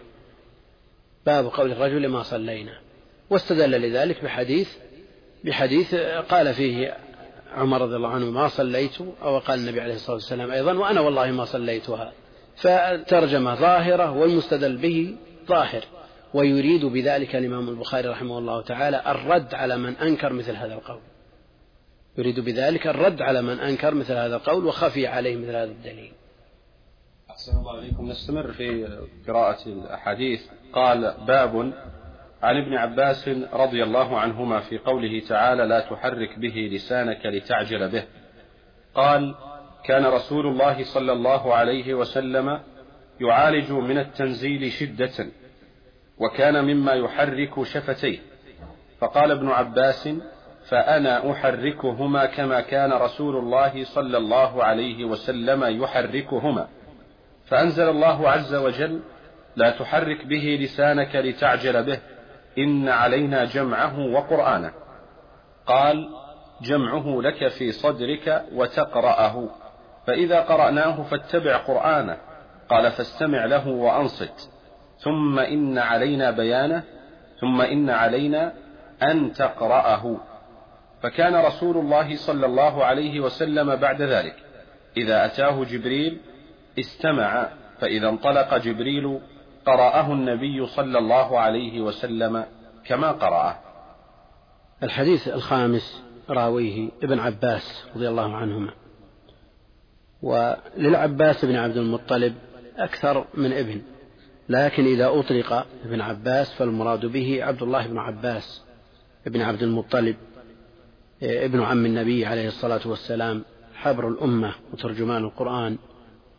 [1.25, 2.79] باب قول الرجل ما صلينا.
[3.31, 4.77] واستدل لذلك بحديث
[5.43, 5.95] بحديث
[6.29, 6.97] قال فيه
[7.53, 11.31] عمر رضي الله عنه ما صليت؟ أو قال النبي عليه الصلاة والسلام أيضا وأنا والله
[11.31, 12.13] ما صليتها.
[12.55, 15.15] فالترجمة ظاهرة والمستدل به
[15.47, 15.83] ظاهر
[16.33, 21.01] ويريد بذلك الإمام البخاري رحمه الله تعالى الرد على من أنكر مثل هذا القول.
[22.17, 26.11] يريد بذلك الرد على من أنكر مثل هذا القول وخفي عليه مثل هذا الدليل.
[27.29, 28.09] أحسن الله إليكم.
[28.09, 30.41] نستمر في قراءة الأحاديث.
[30.73, 31.73] قال باب
[32.43, 38.03] عن ابن عباس رضي الله عنهما في قوله تعالى لا تحرك به لسانك لتعجل به.
[38.95, 39.35] قال
[39.85, 42.59] كان رسول الله صلى الله عليه وسلم
[43.21, 45.27] يعالج من التنزيل شدة
[46.17, 48.19] وكان مما يحرك شفتيه.
[48.99, 50.09] فقال ابن عباس
[50.65, 56.67] فأنا أحركهما كما كان رسول الله صلى الله عليه وسلم يحركهما.
[57.45, 58.99] فأنزل الله عز وجل
[59.55, 61.99] لا تحرك به لسانك لتعجل به.
[62.57, 64.71] إن علينا جمعه وقرآنه.
[65.65, 66.09] قال
[66.61, 69.49] جمعه لك في صدرك وتقرأه.
[70.07, 72.17] فإذا قرأناه فاتبع قرآنه.
[72.69, 74.49] قال فاستمع له وأنصت.
[74.99, 76.83] ثم إن علينا بيانه.
[77.39, 78.53] ثم إن علينا
[79.03, 80.17] أن تقرأه.
[81.03, 84.35] فكان رسول الله صلى الله عليه وسلم بعد ذلك.
[84.97, 86.21] إذا أتاه جبريل
[86.79, 87.47] استمع
[87.79, 89.19] فإذا انطلق جبريل
[89.65, 92.45] قرأه النبي صلى الله عليه وسلم
[92.85, 93.59] كما قرأه.
[94.83, 98.73] الحديث الخامس راويه ابن عباس رضي الله عنهما.
[100.21, 102.35] وللعباس بن عبد المطلب
[102.77, 103.81] أكثر من ابن
[104.49, 108.63] لكن إذا أطلق ابن عباس فالمراد به عبد الله بن عباس
[109.27, 110.15] ابن عبد المطلب
[111.23, 113.43] ابن عم النبي عليه الصلاة والسلام
[113.75, 115.77] حبر الأمة وترجمان القرآن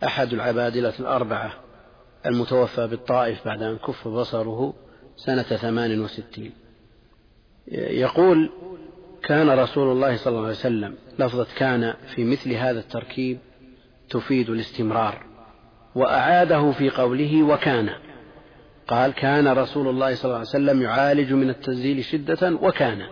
[0.05, 1.53] أحد العبادلة الأربعة.
[2.27, 4.75] المتوفى بالطائف بعد أن كف بصره
[5.17, 6.53] سنة ثمان وستين.
[7.73, 8.51] يقول
[9.23, 13.39] كان رسول الله صلى الله عليه وسلم لفظة كان في مثل هذا التركيب
[14.11, 15.27] تفيد الاستمرار
[15.95, 17.91] وأعاده في قوله وكان.
[18.89, 23.07] قال كان رسول الله صلى الله عليه وسلم يعالج من التنزيل شدة وكان.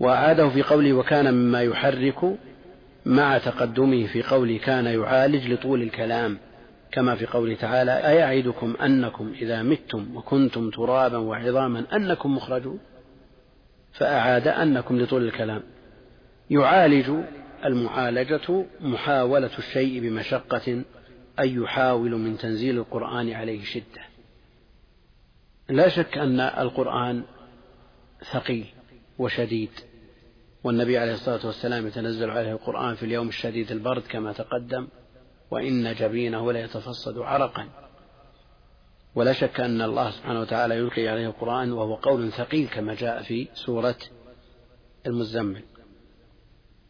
[0.00, 2.36] وأعاده في قوله وكان مما يحرك
[3.06, 6.38] مع تقدمه في قوله كان يعالج لطول الكلام.
[6.92, 12.80] كما في قوله تعالى أيعدكم أنكم إذا متم وكنتم ترابا وعظاما أنكم مخرجون؟
[13.92, 15.62] فأعاد أنكم لطول الكلام.
[16.50, 17.10] يعالج
[17.64, 20.82] المعالجة محاولة الشيء بمشقة
[21.40, 24.02] أي يحاول من تنزيل القرآن عليه شدة.
[25.68, 27.22] لا شك أن القرآن
[28.32, 28.66] ثقيل
[29.18, 29.70] وشديد
[30.64, 34.88] والنبي عليه الصلاة والسلام يتنزل عليه القرآن في اليوم الشديد البرد كما تقدم.
[35.52, 37.68] وإن جبينه ليتفصد عرقا.
[39.14, 43.48] ولا شك أن الله سبحانه وتعالى يلقي عليه القرآن وهو قول ثقيل كما جاء في
[43.54, 43.96] سورة
[45.06, 45.62] المزمل.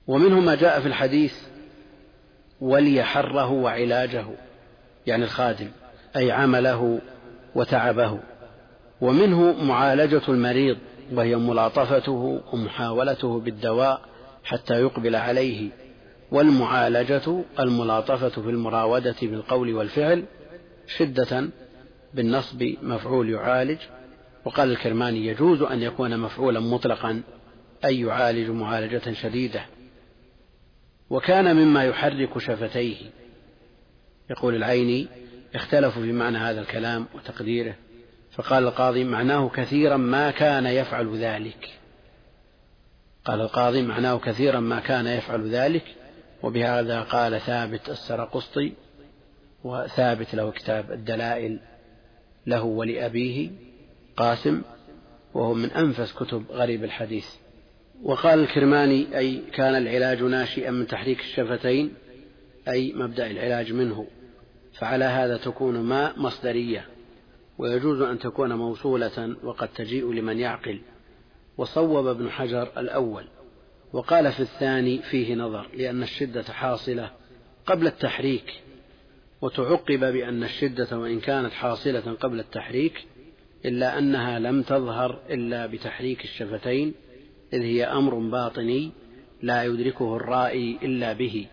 [0.06, 1.34] ومنه ما جاء في الحديث
[2.60, 4.26] ولي حره وعلاجه
[5.06, 5.70] يعني الخادم
[6.16, 7.00] أي عمله
[7.54, 8.20] وتعبه.
[9.00, 10.78] ومنه معالجة المريض
[11.12, 14.00] وهي ملاطفته ومحاولته بالدواء
[14.44, 15.70] حتى يقبل عليه.
[16.32, 20.24] والمعالجة الملاطفة في المراودة بالقول والفعل
[20.86, 21.48] شدة
[22.14, 23.78] بالنصب مفعول يعالج
[24.44, 27.22] وقال الكرماني يجوز أن يكون مفعولا مطلقا
[27.84, 29.64] أي يعالج معالجة شديدة.
[31.10, 32.96] وكان مما يحرك شفتيه.
[34.30, 35.08] يقول العيني
[35.54, 37.74] اختلفوا في معنى هذا الكلام وتقديره
[38.32, 41.68] فقال القاضي معناه كثيرا ما كان يفعل ذلك.
[43.24, 45.84] قال القاضي معناه كثيرا ما كان يفعل ذلك
[46.42, 48.72] وبهذا قال ثابت السرقسطي
[49.64, 51.60] وثابت له كتاب الدلائل
[52.46, 53.50] له ولأبيه
[54.16, 54.62] قاسم
[55.34, 57.26] وهو من أنفس كتب غريب الحديث.
[58.02, 61.94] وقال الكرماني أي كان العلاج ناشئا من تحريك الشفتين
[62.68, 64.06] أي مبدأ العلاج منه.
[64.72, 66.86] فعلى هذا تكون ما مصدرية
[67.58, 70.80] ويجوز أن تكون موصولة وقد تجيء لمن يعقل.
[71.56, 73.24] وصوب ابن حجر الأول.
[73.92, 77.10] وقال في الثاني فيه نظر لأن الشدة حاصلة
[77.66, 78.62] قبل التحريك
[79.40, 83.06] وتعقب بأن الشدة وإن كانت حاصلة قبل التحريك
[83.64, 86.94] إلا أنها لم تظهر إلا بتحريك الشفتين
[87.52, 88.92] إذ هي أمر باطني
[89.42, 91.46] لا يدركه الرائي إلا به.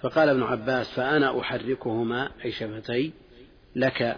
[0.00, 3.12] فقال ابن عباس فأنا أحركهما أي شفتي
[3.76, 4.16] لك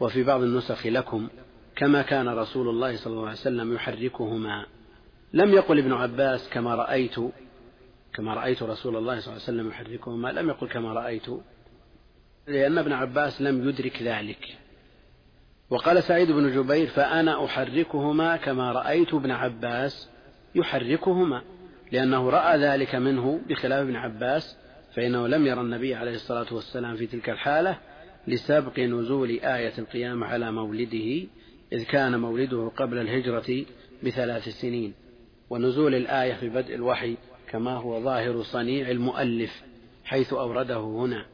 [0.00, 1.28] وفي بعض النسخ لكم
[1.76, 4.66] كما كان رسول الله صلى الله عليه وسلم يحركهما.
[5.32, 7.14] لم يقل ابن عباس كما رأيت
[8.14, 11.26] كما رأيت رسول الله صلى الله عليه وسلم يحركهما لم يقل كما رأيت
[12.46, 14.58] لأن ابن عباس لم يدرك ذلك.
[15.70, 20.08] وقال سعيد بن جبير فأنا أحركهما كما رأيت ابن عباس
[20.54, 21.42] يحركهما
[21.92, 24.56] لأنه رأى ذلك منه بخلاف ابن عباس
[24.94, 27.78] فإنه لم يرى النبي عليه الصلاة والسلام في تلك الحالة
[28.26, 31.26] لسبق نزول آية القيامة على مولده
[31.72, 33.64] إذ كان مولده قبل الهجرة
[34.04, 34.94] بثلاث سنين.
[35.50, 37.16] ونزول الآية في بدء الوحي
[37.48, 39.62] كما هو ظاهر صنيع المؤلف
[40.04, 41.26] حيث أورده هنا.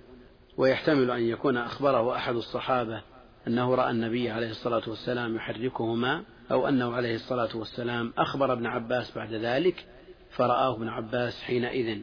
[0.56, 3.02] ويحتمل أن يكون أخبره أحد الصحابة
[3.46, 9.16] أنه رأى النبي عليه الصلاة والسلام يحركهما أو أنه عليه الصلاة والسلام أخبر ابن عباس
[9.16, 9.84] بعد ذلك
[10.30, 12.00] فرآه ابن عباس حينئذ.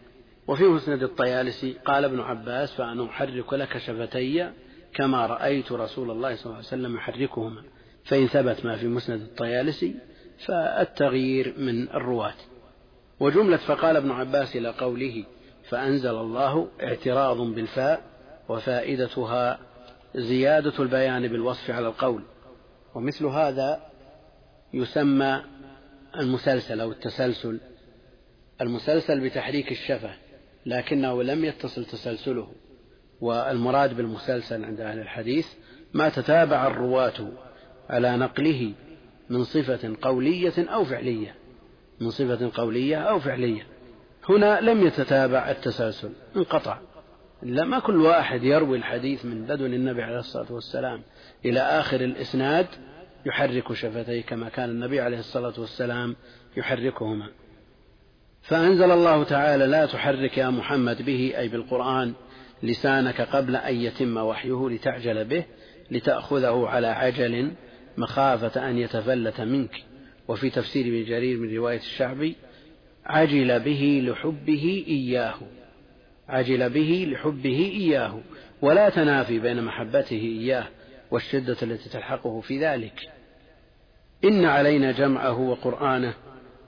[0.48, 4.52] وفي مسند الطيالسي قال ابن عباس فأنا أحرك لك شفتي
[4.94, 7.64] كما رأيت رسول الله صلى الله عليه وسلم يحركهما.
[8.04, 9.96] فإن ثبت ما في مسند الطيالسي
[10.46, 12.34] فالتغيير من الرواة.
[13.20, 15.26] وجملة فقال ابن عباس إلى قوله
[15.70, 18.02] فأنزل الله اعتراض بالفاء
[18.50, 19.60] وفائدتها
[20.16, 22.24] زيادة البيان بالوصف على القول.
[22.96, 23.80] ومثل هذا
[24.74, 25.42] يسمى
[26.20, 27.60] المسلسل أو التسلسل.
[28.62, 30.10] المسلسل بتحريك الشفة
[30.66, 32.48] لكنه لم يتصل تسلسله.
[33.22, 35.48] والمراد بالمسلسل عند أهل الحديث
[35.94, 37.32] ما تتابع الرواة
[37.90, 38.74] على نقله
[39.32, 41.36] من صفة قولية أو فعلية.
[42.02, 43.68] من صفة قولية أو فعلية.
[44.30, 46.78] هنا لم يتتابع التسلسل انقطع.
[47.44, 51.02] ما كل واحد يروي الحديث من لدن النبي عليه الصلاة والسلام
[51.46, 52.68] إلى آخر الإسناد
[53.26, 56.16] يحرك شفتيه كما كان النبي عليه الصلاة والسلام
[56.58, 57.28] يحركهما.
[58.42, 62.14] فأنزل الله تعالى لا تحرك يا محمد به أي بالقرآن
[62.64, 65.46] لسانك قبل أن يتم وحيه لتعجل به
[65.92, 67.52] لتأخذه على عجل
[67.98, 69.84] مخافة أن يتفلت منك.
[70.28, 72.36] وفي تفسير ابن جرير من رواية الشعبي
[73.06, 75.36] عجل به لحبه إياه.
[76.30, 78.20] عجل به لحبه إياه.
[78.62, 80.68] ولا تنافي بين محبته إياه
[81.12, 83.12] والشدة التي تلحقه في ذلك.
[84.24, 86.14] إن علينا جمعه وقرآنه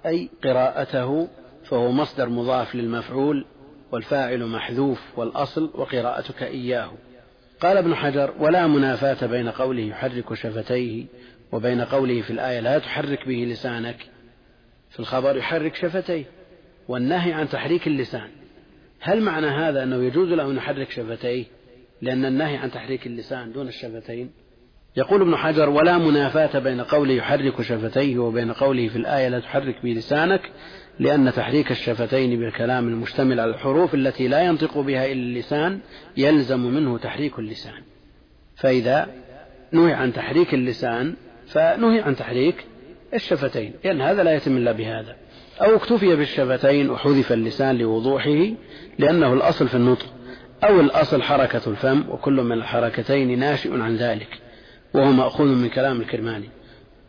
[0.06, 1.28] أي قراءته
[1.64, 3.46] فهو مصدر مضاف للمفعول
[3.92, 6.92] والفاعل محذوف والأصل وقراءتك إياه.
[7.64, 11.06] قال ابن حجر ولا منافاة بين قوله يحرك شفتيه
[11.52, 13.96] وبين قوله في الآية لا تحرك به لسانك
[14.90, 16.26] في الخبر يحرك شفتيه
[16.88, 18.30] والنهي عن تحريك اللسان.
[19.00, 21.46] هل معنى هذا أنه يجوز له أن يحرك شفتيه
[22.02, 24.32] لأن النهي عن تحريك اللسان دون الشفتين؟
[24.98, 29.76] يقول ابن حجر ولا منافاة بين قوله يحرك شفتيه وبين قوله في الآية لا تحرك
[29.84, 30.42] بلسانك
[31.00, 35.80] لأن تحريك الشفتين بالكلام المشتمل على الحروف التي لا ينطق بها إلا اللسان
[36.18, 37.82] يلزم منه تحريك اللسان.
[38.56, 39.08] فإذا
[39.72, 41.16] نهي عن تحريك اللسان
[41.48, 42.56] فنهي عن تحريك
[43.14, 45.16] الشفتين لأن هذا لا يتم إلا بهذا.
[45.62, 48.48] أو اكتفي بالشفتين وحذف اللسان لوضوحه
[49.00, 50.06] لأنه الأصل في النطق.
[50.64, 54.40] أو الأصل حركة الفم وكل من الحركتين ناشئ عن ذلك
[54.94, 56.50] وهو مأخوذ من كلام الكرماني.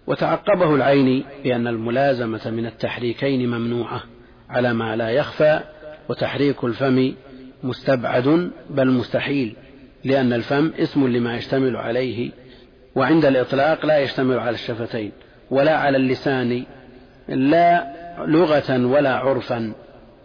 [0.06, 4.02] وتعقبه العيني بأن الملازمة من التحريكين ممنوعة
[4.50, 5.60] على ما لا يخفى
[6.08, 7.12] وتحريك الفم
[7.62, 9.56] مستبعد بل مستحيل
[10.04, 12.30] لأن الفم اسم لما يشتمل عليه
[12.94, 15.12] وعند الإطلاق لا يشتمل على الشفتين
[15.50, 16.64] ولا على اللسان
[17.28, 17.94] لا
[18.26, 19.72] لغة ولا عرفا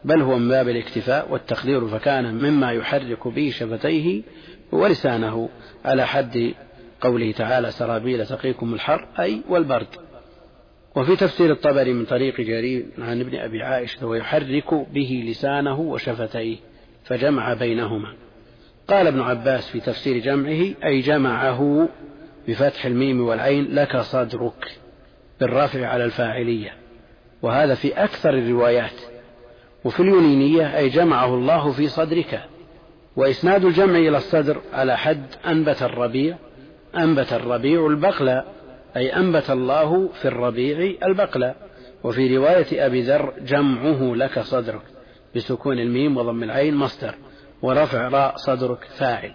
[0.06, 4.22] بل هو من باب الاكتفاء والتقدير فكان مما يحرك به شفتيه
[4.72, 5.50] ولسانه
[5.86, 6.54] على حد
[7.02, 9.88] قوله تعالى سرابيل تقيكم الحر أي والبرد.
[10.96, 16.58] وفي تفسير الطبري من طريق جرير عن ابن أبي عائشة ويحرك به لسانه وشفتيه
[17.04, 18.14] فجمع بينهما.
[18.88, 21.90] قال ابن عباس في تفسير جمعه أي جمعه
[22.48, 24.78] بفتح الميم والعين لك صدرك
[25.40, 26.74] بالرفع على الفاعلية.
[27.42, 29.02] وهذا في أكثر الروايات.
[29.84, 32.44] وفي اليونينية أي جمعه الله في صدرك.
[33.16, 36.38] وإسناد الجمع إلى الصدر على حد أنبت الربيع
[36.96, 38.44] أنبت الربيع البقلة
[38.98, 41.56] أي أنبت الله في الربيع البقلة.
[42.04, 44.82] وفي رواية أبي ذر جمعه لك صدرك
[45.36, 47.16] بسكون الميم وضم العين مصدر
[47.62, 49.34] ورفع راء صدرك فاعل.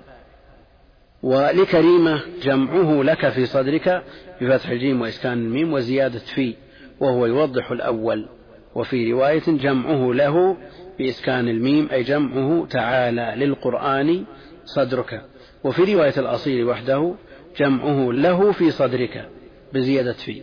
[1.23, 4.03] ولكريمة جمعه لك في صدرك
[4.41, 6.55] بفتح الجيم وإسكان الميم وزيادة في
[7.01, 8.29] وهو يوضح الأول.
[8.75, 10.57] وفي رواية جمعه له
[10.99, 14.25] بإسكان الميم أي جمعه تعالى للقرآن
[14.65, 15.25] صدرك.
[15.65, 17.15] وفي رواية الأصيل وحده
[17.57, 19.29] جمعه له في صدرك
[19.73, 20.43] بزيادة في.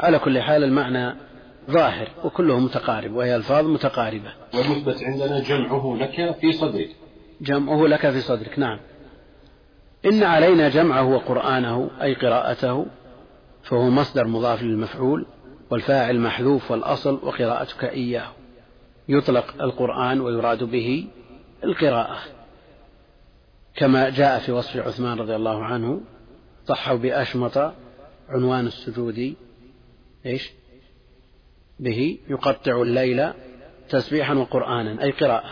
[0.00, 1.14] على كل حال المعنى
[1.70, 4.32] ظاهر وكله متقارب وهي ألفاظ متقاربة.
[4.54, 6.90] والمثبت عندنا جمعه لك في صدرك.
[7.40, 8.80] جمعه لك في صدرك نعم.
[10.06, 12.86] إن علينا جمعه وقرآنه أي قراءته
[13.62, 15.26] فهو مصدر مضاف للمفعول
[15.70, 18.28] والفاعل محذوف والأصل وقراءتك إياه.
[19.08, 21.06] يطلق القرآن ويراد به
[21.64, 22.18] القراءة.
[23.76, 26.00] كما جاء في وصف عثمان رضي الله عنه
[26.68, 27.72] صحوا بأشمط
[28.28, 29.34] عنوان السجود
[30.26, 30.50] إيش؟
[31.80, 33.32] به يقطع الليل
[33.88, 35.50] تسبيحا وقرآنا أي قراءة.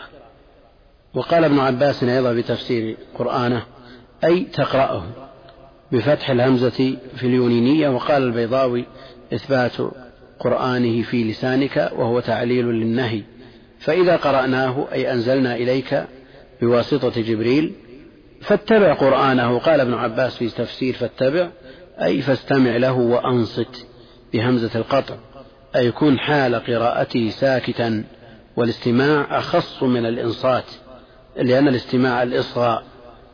[1.13, 3.65] وقال ابن عباس أيضا بتفسير قرآنه
[4.23, 5.03] أي تقرأه.
[5.91, 8.85] بفتح الهمزة في اليونينية وقال البيضاوي
[9.33, 9.77] إثبات
[10.39, 13.23] قرآنه في لسانك وهو تعليل للنهي.
[13.79, 16.03] فإذا قرأناه أي أنزلنا إليك
[16.61, 17.73] بواسطة جبريل
[18.41, 19.59] فاتبع قرآنه.
[19.59, 21.49] قال ابن عباس في تفسير فاتبع
[22.01, 23.85] أي فاستمع له وأنصت
[24.33, 25.15] بهمزة القطع
[25.75, 28.03] أي كن حال قراءته ساكتا
[28.55, 30.65] والاستماع أخص من الإنصات
[31.35, 32.83] لأن الاستماع الإصغاء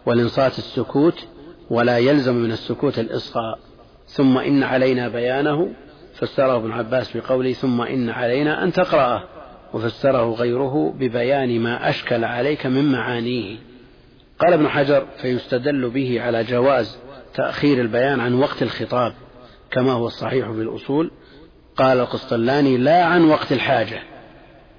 [0.06, 1.26] والإنصات السكوت
[1.70, 3.60] ولا يلزم من السكوت الإصغاء.
[4.08, 5.70] ثم إن علينا بيانه
[6.14, 9.24] فسره ابن عباس بقوله ثم إن علينا أن تقرأه
[9.74, 13.58] وفسره غيره ببيان ما أشكل عليك من معانيه.
[14.44, 16.98] قال ابن حجر فيستدل به على جواز
[17.36, 19.14] تأخير البيان عن وقت الخطاب
[19.72, 21.12] كما هو الصحيح في الأصول.
[21.76, 24.00] قال القسطلاني لا عن وقت الحاجة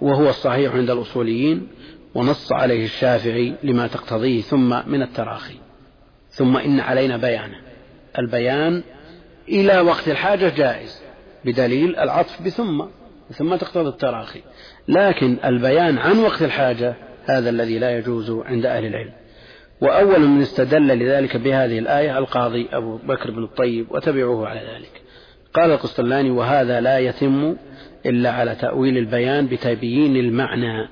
[0.01, 1.69] وهو الصحيح عند الأصوليين
[2.15, 5.55] ونص عليه الشافعي لما تقتضيه ثم من التراخي.
[6.31, 7.61] ثم إن علينا بيانه.
[8.19, 8.83] البيان
[9.49, 11.03] إلى وقت الحاجة جائز
[11.45, 12.85] بدليل العطف بثم
[13.31, 14.43] ثم تقتضي التراخي.
[14.89, 16.95] لكن البيان عن وقت الحاجة
[17.27, 19.24] هذا الذي لا يجوز عند أهل العلم.
[19.81, 25.03] وأول من استدل لذلك بهذه الآية القاضي أبو بكر بن الطيب وتبعوه على ذلك.
[25.55, 27.57] قال القسطلاني وهذا لا يتم
[28.07, 30.89] إلا على تأويل البيان بتبيين المعنى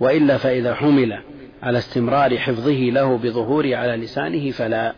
[0.00, 1.18] وإلا فإذا حمل
[1.62, 4.94] على استمرار حفظه له بظهوره على لسانه فلا.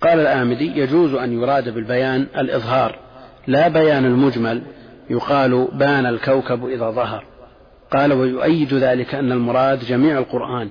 [0.00, 2.98] قال الآمدي يجوز أن يراد بالبيان الإظهار
[3.46, 4.62] لا بيان المجمل
[5.10, 7.24] يقال بان الكوكب إذا ظهر.
[7.92, 10.70] قال ويؤيد ذلك أن المراد جميع القرآن.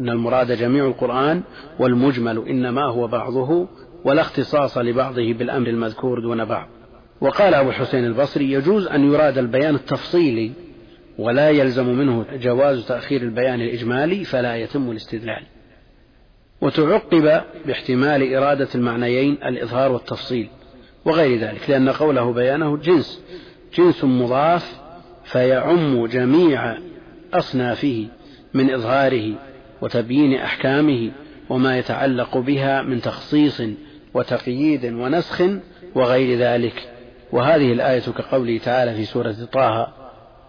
[0.00, 1.42] أن المراد جميع القرآن
[1.78, 3.68] والمجمل إنما هو بعضه
[4.04, 6.68] ولا اختصاص لبعضه بالأمر المذكور دون بعض.
[7.20, 10.52] وقال أبو الحسين البصري يجوز أن يراد البيان التفصيلي
[11.18, 15.42] ولا يلزم منه جواز تأخير البيان الإجمالي فلا يتم الاستدلال.
[16.60, 20.48] وتعقب باحتمال إرادة المعنيين الإظهار والتفصيل
[21.04, 23.22] وغير ذلك لأن قوله بيانه جنس
[23.74, 24.80] جنس مضاف
[25.24, 26.78] فيعم جميع
[27.34, 28.06] أصنافه
[28.54, 29.34] من إظهاره
[29.84, 31.10] وتبيين أحكامه
[31.48, 33.62] وما يتعلق بها من تخصيص
[34.14, 35.42] وتقييد ونسخ
[35.94, 36.88] وغير ذلك.
[37.32, 39.88] وهذه الآية كقوله تعالى في سورة طه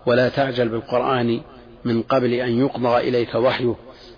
[0.06, 1.42] ولا تعجل بالقرآن
[1.86, 3.76] من قبل أن يقضى إليك وحيه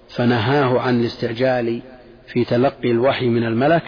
[0.09, 1.81] فنهاه عن الاستعجال
[2.27, 3.83] في تلقي الوحي من الملك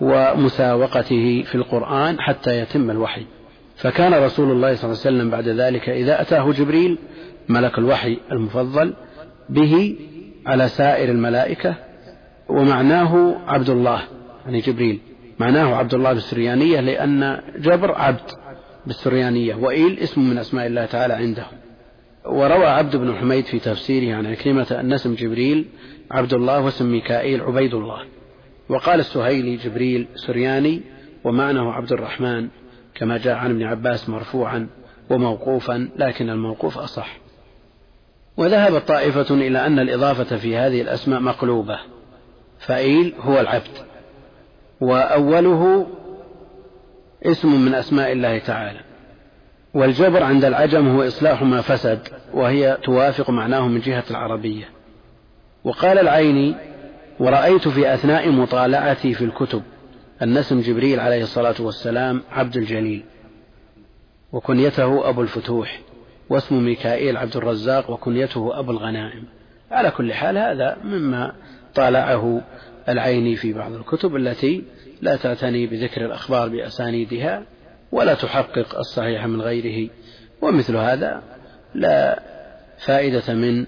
[0.00, 3.26] ومساوقته في القرآن حتى يتم الوحي.
[3.76, 6.98] فكان رسول الله صلى الله عليه وسلم بعد ذلك إذا أتاه جبريل
[7.48, 8.94] ملك الوحي المفضل
[9.48, 9.96] به
[10.46, 11.74] على سائر الملائكة
[12.48, 14.02] ومعناه عبد الله
[14.44, 15.00] يعني جبريل.
[15.38, 18.30] معناه عبد الله بالسريانية لأن جبر عبد
[18.86, 21.46] بالسريانية وإيل اسم من أسماء الله تعالى عنده.
[22.26, 25.66] وروى عبد بن حميد في تفسيره عن عكرمة أن اسم جبريل
[26.10, 28.04] عبد الله واسم ميكائيل عبيد الله
[28.68, 30.80] وقال السهيلي جبريل سرياني
[31.24, 32.48] ومعناه عبد الرحمن
[32.94, 34.68] كما جاء عن ابن عباس مرفوعا
[35.10, 37.23] وموقوفا لكن الموقوف أصح.
[38.36, 41.78] وذهبت طائفة إلى أن الإضافة في هذه الأسماء مقلوبة.
[42.58, 43.78] فإيل هو العبد
[44.80, 45.86] وأوله
[47.22, 48.80] اسم من أسماء الله تعالى.
[49.74, 54.68] والجبر عند العجم هو إصلاح ما فسد وهي توافق معناه من جهة العربية.
[55.64, 56.54] وقال العيني
[57.20, 59.62] ورأيت في أثناء مطالعتي في الكتب
[60.22, 63.04] أن اسم جبريل عليه الصلاة والسلام عبد الجليل
[64.32, 65.80] وكنيته أبو الفتوح.
[66.28, 69.24] واسم ميكائيل عبد الرزاق وكنيته أبو الغنائم.
[69.70, 71.32] على كل حال هذا مما
[71.74, 72.42] طالعه
[72.88, 74.64] العيني في بعض الكتب التي
[75.02, 77.42] لا تعتني بذكر الأخبار بأسانيدها
[77.92, 79.90] ولا تحقق الصحيح من غيره.
[80.42, 81.22] ومثل هذا
[81.74, 82.22] لا
[82.78, 83.66] فائدة من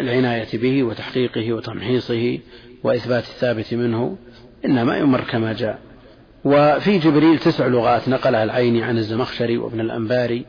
[0.00, 2.38] العناية به وتحقيقه وتمحيصه
[2.84, 4.16] وإثبات الثابت منه
[4.64, 5.78] إنما يمر كما جاء.
[6.44, 10.44] وفي جبريل تسع لغات نقلها العيني عن الزمخشري وابن الأنباري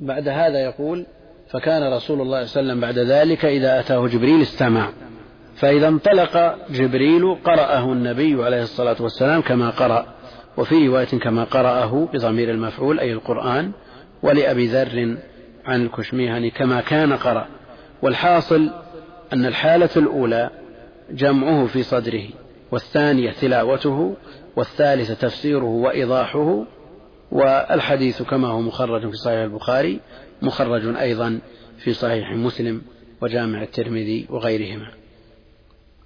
[0.00, 1.06] بعد هذا يقول
[1.50, 4.88] فكان رسول الله صلى الله عليه وسلم بعد ذلك إذا أتاه جبريل استمع.
[5.56, 10.06] فإذا انطلق جبريل قرأه النبي عليه الصلاة والسلام كما قرأ
[10.56, 13.72] وفي رواية كما قرأه بضمير المفعول أي القرآن
[14.22, 15.16] ولأبي ذر
[15.64, 17.46] عن الكشميهني كما كان قرأ.
[18.02, 18.70] والحاصل
[19.32, 20.50] أن الحالة الأولى
[21.10, 22.24] جمعه في صدره
[22.72, 24.16] والثانية تلاوته
[24.56, 26.64] والثالثة تفسيره وإيضاحه
[27.34, 30.00] والحديث كما هو مخرج في صحيح البخاري
[30.42, 31.40] مخرج أيضا
[31.78, 32.82] في صحيح مسلم
[33.20, 34.90] وجامع الترمذي وغيرهما.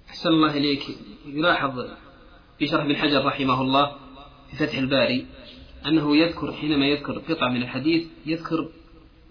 [0.09, 0.83] أحسن الله إليك.
[1.25, 1.71] يلاحظ
[2.59, 3.95] في شرح ابن حجر رحمه الله
[4.49, 5.25] في فتح الباري
[5.85, 8.69] أنه يذكر حينما يذكر قطعة من الحديث يذكر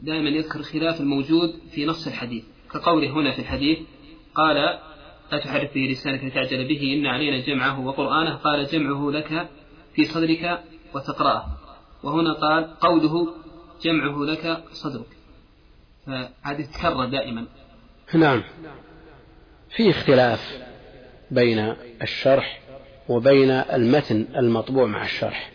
[0.01, 2.45] دائما يذكر خلاف الموجود في نص الحديث.
[2.73, 3.79] كقوله هنا في الحديث
[4.35, 4.57] قال
[5.33, 8.35] لا تحرك به لسانك لتعجل به إن علينا جمعه وقرآنه.
[8.35, 9.49] قال جمعه لك
[9.95, 10.61] في صدرك
[10.95, 11.58] وتقرأه.
[12.03, 13.29] وهنا قال قوله
[13.83, 15.17] جمعه لك صدرك.
[16.07, 17.45] فهذه تكرر دائما.
[18.15, 18.43] نعم.
[19.77, 20.59] في اختلاف
[21.31, 22.61] بين الشرح
[23.09, 25.51] وبين المتن المطبوع مع الشرح.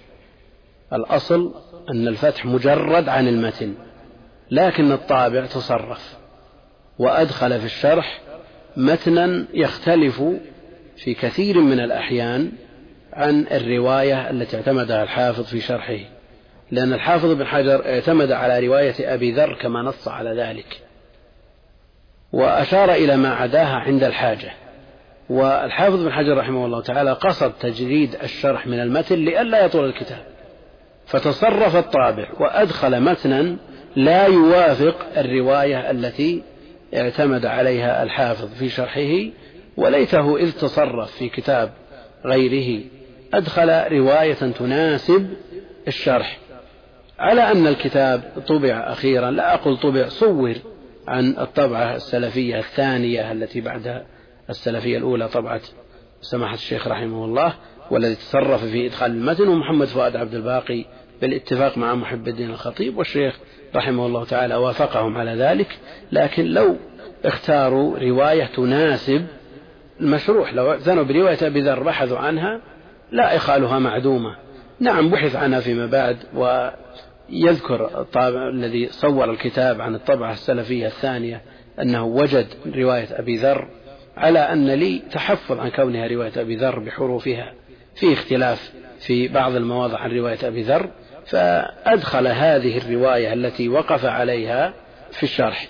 [0.93, 1.53] الأصل
[1.89, 3.73] أن الفتح مجرد عن المتن
[4.51, 6.15] لكن الطابع تصرف.
[6.99, 8.21] وأدخل في الشرح
[8.77, 10.23] متنا يختلف
[10.97, 12.51] في كثير من الأحيان
[13.13, 16.12] عن الرواية التي اعتمدها الحافظ في شرحه.
[16.73, 20.81] لأن الحافظ بن حجر اعتمد على رواية أبي ذر كما نص على ذلك.
[22.31, 24.51] وأشار إلى ما عداها عند الحاجة.
[25.29, 30.23] والحافظ بن حجر رحمه الله تعالى قصد تجريد الشرح من المتن لئلا يطول الكتاب.
[31.05, 33.55] فتصرف الطابع وأدخل متنا
[33.95, 36.43] لا يوافق الرواية التي
[36.95, 39.31] اعتمد عليها الحافظ في شرحه
[39.77, 41.71] وليته إذ تصرف في كتاب
[42.25, 42.83] غيره
[43.33, 45.33] أدخل رواية تناسب
[45.87, 46.42] الشرح.
[47.19, 50.53] على أن الكتاب طبع أخيرا لا أقول طبع صور
[51.07, 54.03] عن الطبعة السلفية الثانية التي بعد
[54.49, 55.61] السلفية الأولى طبعة
[56.21, 57.53] سماحة الشيخ رحمه الله
[57.91, 60.85] والذي تصرف في إدخال المتن ومحمد فؤاد عبد الباقي
[61.21, 63.39] بالاتفاق مع محب الدين الخطيب والشيخ
[63.75, 65.77] رحمه الله تعالى وافقهم على ذلك.
[66.11, 66.75] لكن لو
[67.25, 69.25] اختاروا رواية تناسب
[70.01, 72.61] المشروح لو اعتنوا برواية أبي ذر بحثوا عنها
[73.11, 74.35] لا إخالها معدومة.
[74.79, 76.17] نعم بحث عنها فيما بعد
[77.33, 81.41] ويذكر الطابع الذي صور الكتاب عن الطبعة السلفية الثانية
[81.81, 83.67] أنه وجد رواية أبي ذر
[84.17, 87.53] على أن لي تحفظ عن كونها رواية أبي ذر بحروفها
[87.95, 90.89] في اختلاف في بعض المواضع عن رواية أبي ذر
[91.25, 94.73] فأدخل هذه الرواية التي وقف عليها
[95.11, 95.67] في الشرح.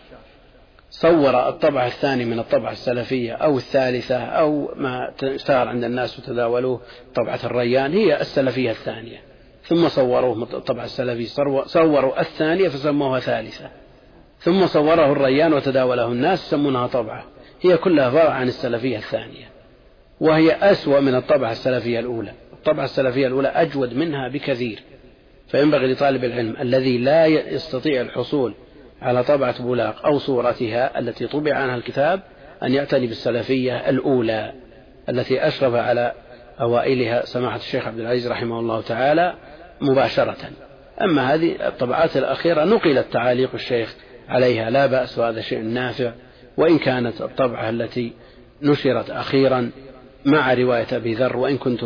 [0.90, 6.82] صور الطبع الثاني من الطبعة السلفية أو الثالثة أو ما اشتهر عند الناس وتداولوه
[7.16, 9.33] طبعة الريان هي السلفية الثانية.
[9.64, 11.26] ثم صوروه الطبعة السلفية
[11.66, 13.70] صوروا الثانية فسموها ثالثة.
[14.40, 17.24] ثم صوره الريان وتداوله الناس يسمونها طبعة.
[17.62, 19.50] هي كلها فرع عن السلفية الثانية.
[20.20, 22.32] وهي أسوأ من الطبعة السلفية الأولى.
[22.54, 24.80] الطبعة السلفية الأولى أجود منها بكثير.
[25.48, 28.54] فينبغي لطالب العلم الذي لا يستطيع الحصول
[29.02, 32.22] على طبعة بولاق أو صورتها التي طبع عنها الكتاب
[32.64, 34.54] أن يعتني بالسلفية الأولى
[35.10, 36.14] التي أشرف على
[36.62, 39.36] أوائلها سماحة الشيخ عبد العزيز رحمه الله تعالى.
[39.84, 40.38] مباشرة.
[41.02, 43.96] أما هذه الطبعات الأخيرة نقلت تعاليق الشيخ
[44.30, 46.12] عليها لا بأس وهذا شيء نافع.
[46.58, 48.14] وإن كانت الطبعة التي
[48.62, 49.72] نشرت أخيرا
[50.26, 51.86] مع رواية أبي ذر وإن كنت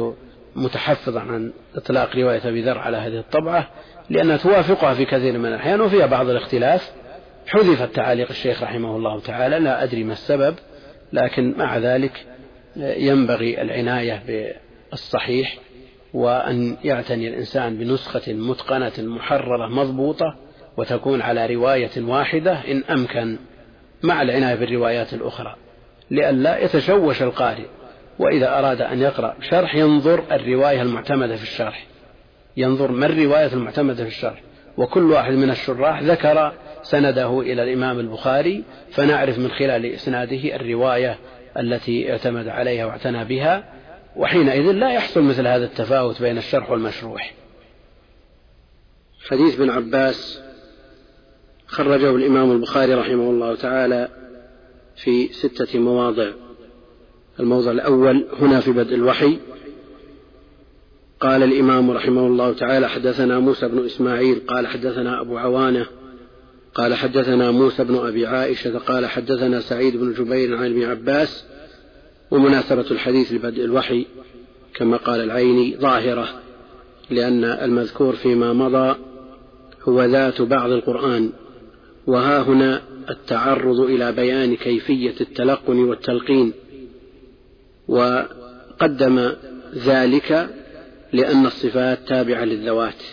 [0.55, 3.69] متحفظا عن إطلاق رواية أبي ذر على هذه الطبعة
[4.09, 6.91] لأنها توافقها في كثير من الأحيان وفيها بعض الاختلاف.
[7.47, 10.55] حذفت تعاليق الشيخ رحمه الله تعالى لا أدري ما السبب
[11.13, 12.25] لكن مع ذلك
[12.77, 14.23] ينبغي العناية
[14.91, 15.57] بالصحيح.
[16.17, 20.35] وأن يعتني الإنسان بنسخة متقنة محررة مضبوطة
[20.77, 23.37] وتكون على رواية واحدة إن أمكن
[24.03, 25.55] مع العناية بالروايات الأخرى.
[26.11, 27.65] لئلا يتشوش القارئ
[28.19, 31.85] وإذا أراد أن يقرأ شرح ينظر الرواية المعتمدة في الشرح.
[32.57, 34.41] ينظر ما الرواية المعتمدة في الشرح.
[34.77, 41.17] وكل واحد من الشراح ذكر سنده إلى الإمام البخاري فنعرف من خلال إسناده الرواية
[41.57, 43.76] التي اعتمد عليها واعتنى بها.
[44.17, 47.33] وحينئذ لا يحصل مثل هذا التفاوت بين الشرح والمشروح.
[49.29, 50.39] حديث بن عباس
[51.67, 54.09] خرجه الإمام البخاري رحمه الله تعالى
[54.95, 56.31] في ستة مواضع.
[57.39, 59.39] الموضع الأول هنا في بدء الوحي.
[61.19, 65.85] قال الإمام رحمه الله تعالى حدثنا موسى بن إسماعيل قال حدثنا أبو عوانة
[66.73, 71.45] قال حدثنا موسى بن أبي عائشة قال حدثنا سعيد بن جبير عن ابن عباس
[72.31, 74.05] ومناسبة الحديث لبدء الوحي
[74.73, 76.41] كما قال العيني ظاهرة
[77.09, 78.95] لأن المذكور فيما مضى
[79.83, 81.29] هو ذات بعض القرآن.
[82.07, 86.53] وها هنا التعرض إلى بيان كيفية التلقن والتلقين.
[87.87, 89.31] وقدم
[89.75, 90.49] ذلك
[91.13, 93.03] لأن الصفات تابعة للذوات.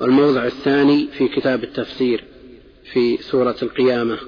[0.00, 2.24] والموضع الثاني في كتاب التفسير
[2.92, 4.18] في سورة القيامة.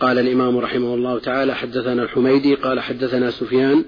[0.00, 3.84] قال الإمام رحمه الله تعالى حدثنا الحميدي قال حدثنا سفيان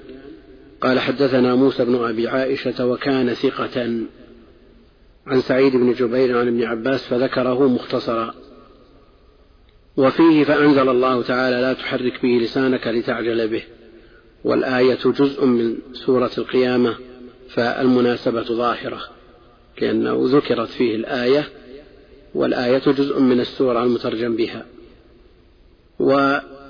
[0.80, 3.90] قال حدثنا موسى بن أبي عائشة وكان ثقة.
[5.26, 8.34] عن سعيد بن جبير عن ابن عباس فذكره مختصرا.
[9.96, 13.62] وفيه فأنزل الله تعالى لا تحرك به لسانك لتعجل به.
[14.44, 16.96] والآية جزء من سورة القيامة
[17.48, 19.00] فالمناسبة ظاهرة
[19.80, 21.48] لأنه ذكرت فيه الآية
[22.34, 24.66] والآية جزء من السورة المترجم بها.
[25.99, 26.62] والموضع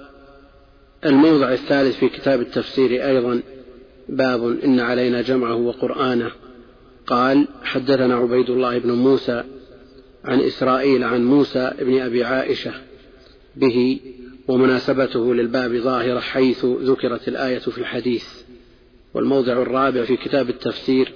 [1.53, 3.41] الثالث في كتاب التفسير أيضا
[4.09, 6.31] باب إن علينا جمعه وقرآنه.
[7.07, 9.45] قال حدثنا عبيد الله بن موسى
[10.25, 12.73] عن إسرائيل عن موسى بن أبي عائشة
[13.57, 14.01] به
[14.49, 18.27] ومناسبته للباب ظاهرة حيث ذكرت الآية في الحديث.
[19.15, 21.13] والموضع الرابع في كتاب التفسير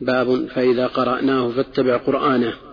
[0.00, 2.65] باب فإذا قرأناه فاتبع قرآنه.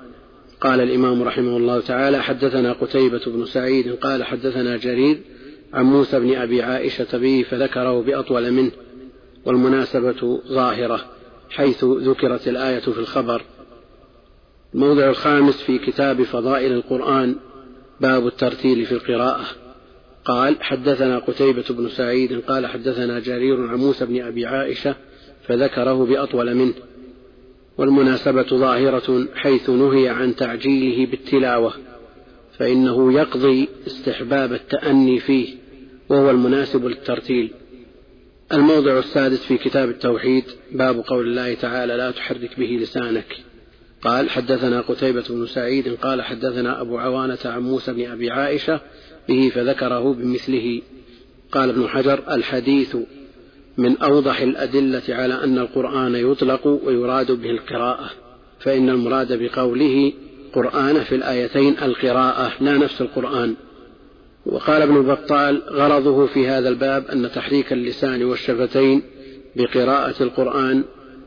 [0.64, 5.22] قال الإمام رحمه الله تعالى حدثنا قتيبة بن سعيد قال حدثنا جرير
[5.74, 8.72] عن موسى بن أبي عائشة به فذكره بأطول منه
[9.45, 11.05] والمناسبة ظاهرة
[11.49, 13.41] حيث ذكرت الآية في الخبر.
[14.74, 17.36] الموضع الخامس في كتاب فضائل القرآن
[18.01, 19.45] باب الترتيل في القراءة.
[20.26, 24.95] قال حدثنا قتيبة بن سعيد قال حدثنا جرير عن موسى بن أبي عائشة
[25.47, 26.74] فذكره بأطول منه.
[27.78, 31.74] والمناسبة ظاهرة حيث نهي عن تعجيله بالتلاوة
[32.57, 35.55] فإنه يقضي استحباب التأني فيه
[36.09, 37.53] وهو المناسب للترتيل.
[38.53, 43.36] الموضع السادس في كتاب التوحيد باب قول الله تعالى لا تحرك به لسانك
[44.01, 48.82] قال حدثنا قتيبة بن سعيد قال حدثنا أبو عوانة عن موسى بن أبي عائشة
[49.30, 50.82] به فذكره بمثله
[51.51, 52.97] قال ابن حجر الحديث
[53.78, 58.09] من أوضح الأدلة على أن القرآن يطلق ويراد به القراءة
[58.59, 60.13] فإن المراد بقوله
[60.53, 63.55] قرآن في الآيتين القراءة لا نفس القرآن.
[64.45, 69.01] وقال ابن بطال غرضه في هذا الباب أن تحريك اللسان والشفتين
[69.55, 70.84] بقراءة القرآن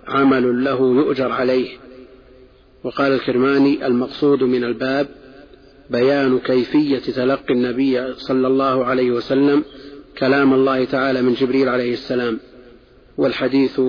[0.06, 1.68] عمل له يؤجر عليه.
[2.84, 5.08] وقال الكرماني المقصود من الباب
[5.90, 9.64] بيان كيفية تلقي النبي صلى الله عليه وسلم
[10.18, 12.40] كلام الله تعالى من جبريل عليه السلام
[13.16, 13.80] والحديث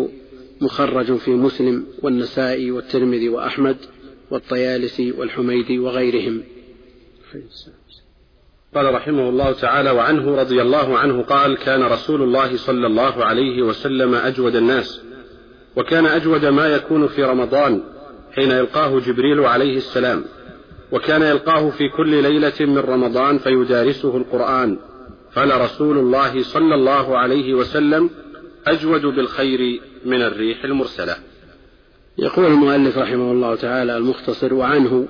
[0.62, 3.78] مخرج في مسلم والنسائي والترمذي وأحمد
[4.32, 6.44] والطيالسي والحميدي وغيرهم.
[8.76, 13.62] قال رحمه الله تعالى وعنه رضي الله عنه قال كان رسول الله صلى الله عليه
[13.62, 15.02] وسلم أجود الناس
[15.76, 17.84] وكان أجود ما يكون في رمضان
[18.36, 20.26] حين يلقاه جبريل عليه السلام
[20.92, 24.78] وكان يلقاه في كل ليلة من رمضان فيدارسه القرآن
[25.32, 28.10] فلرسول الله صلى الله عليه وسلم
[28.68, 31.16] أجود بالخير من الريح المرسلة.
[32.18, 35.08] يقول المؤلف رحمه الله تعالى المختصر وعنه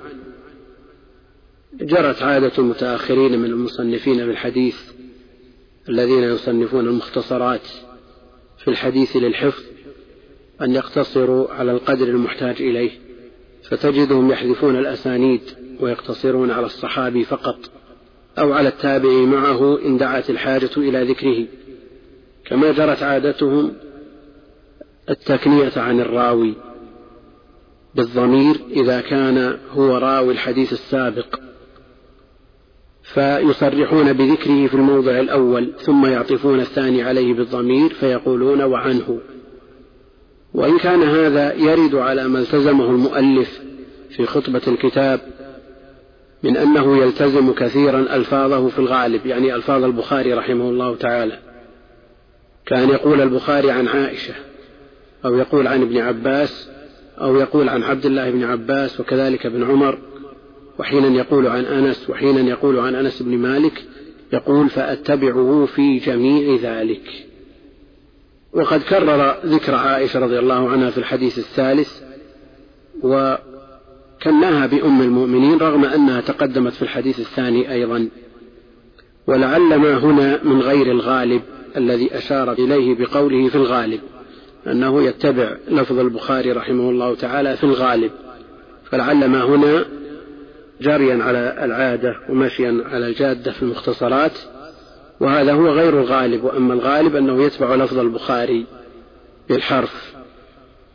[1.80, 4.76] جرت عادة المتأخرين من المصنفين بالحديث
[5.88, 7.66] الذين يصنفون المختصرات
[8.58, 9.62] في الحديث للحفظ
[10.62, 12.90] أن يقتصروا على القدر المحتاج إليه
[13.62, 15.40] فتجدهم يحذفون الأسانيد
[15.80, 17.70] ويقتصرون على الصحابي فقط.
[18.40, 21.46] أو على التابع معه إن دعت الحاجة إلى ذكره.
[22.44, 23.72] كما جرت عادتهم
[25.10, 26.54] التكنية عن الراوي
[27.94, 31.40] بالضمير إذا كان هو راوي الحديث السابق
[33.02, 39.20] فيصرحون بذكره في الموضع الأول ثم يعطفون الثاني عليه بالضمير فيقولون وعنه.
[40.54, 43.60] وإن كان هذا يرد على ما التزمه المؤلف
[44.10, 45.20] في خطبة الكتاب
[46.42, 51.38] من أنه يلتزم كثيرا ألفاظه في الغالب يعني ألفاظ البخاري رحمه الله تعالى.
[52.66, 54.34] كان يقول البخاري عن عائشة
[55.24, 56.68] أو يقول عن ابن عباس
[57.20, 59.98] أو يقول عن عبد الله بن عباس وكذلك ابن عمر
[60.78, 63.84] وحينا يقول عن أنس وحينا يقول عن أنس بن مالك
[64.32, 67.26] يقول فأتبعه في جميع ذلك
[68.52, 72.02] وقد كرر ذكر عائشة رضي الله عنها في الحديث الثالث
[74.18, 78.08] وكناها بأم المؤمنين رغم أنها تقدمت في الحديث الثاني أيضا.
[79.26, 81.42] ولعل ما هنا من غير الغالب
[81.76, 84.00] الذي أشار إليه بقوله في الغالب
[84.66, 88.10] أنه يتبع لفظ البخاري رحمه الله تعالى في الغالب.
[88.90, 89.84] فلعل ما هنا
[90.80, 94.38] جريا على العادة ومشيا على الجادة في المختصرات.
[95.20, 98.66] وهذا هو غير الغالب وأما الغالب أنه يتبع لفظ البخاري
[99.48, 100.14] بالحرف.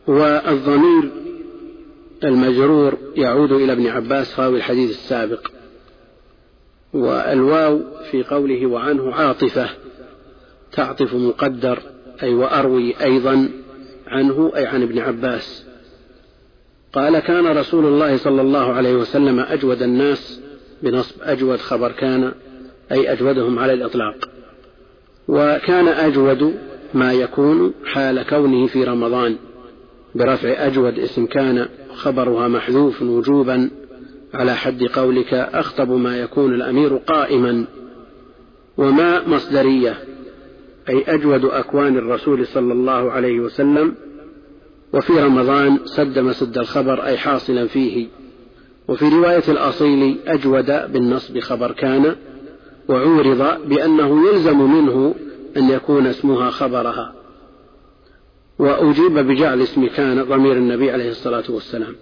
[0.08, 1.24] والضمير
[2.26, 5.48] المجرور يعود إلى ابن عباس راوي الحديث السابق
[6.94, 9.70] والواو في قوله وعنه عاطفة
[10.72, 11.80] تعطف مقدر
[12.24, 13.50] أي وأروي أيضا
[14.08, 15.66] عنه أي عن ابن عباس.
[16.94, 20.42] قال كان رسول الله صلى الله عليه وسلم أجود الناس
[20.84, 22.32] بنصب أجود خبر كان
[22.92, 24.16] أي أجودهم على الإطلاق.
[25.28, 26.58] وكان أجود
[26.94, 29.38] ما يكون حال كونه في رمضان
[30.16, 33.70] برفع أجود اسم كان خبرها محذوف وجوبا
[34.34, 37.66] على حد قولك أخطب ما يكون الأمير قائما.
[38.78, 39.98] وما مصدرية
[40.89, 43.96] أي أجود أكوان الرسول صلى الله عليه وسلم
[44.94, 48.08] وفي رمضان سد مسد الخبر أي حاصلا فيه.
[48.88, 52.16] وفي رواية الأصيل أجود بالنصب خبر كان
[52.88, 55.16] وعورض بأنه يلزم منه
[55.58, 57.23] أن يكون اسمها خبرها.
[58.60, 61.95] وأجيب بجعل اسم كان ضمير النبي عليه الصلاة والسلام.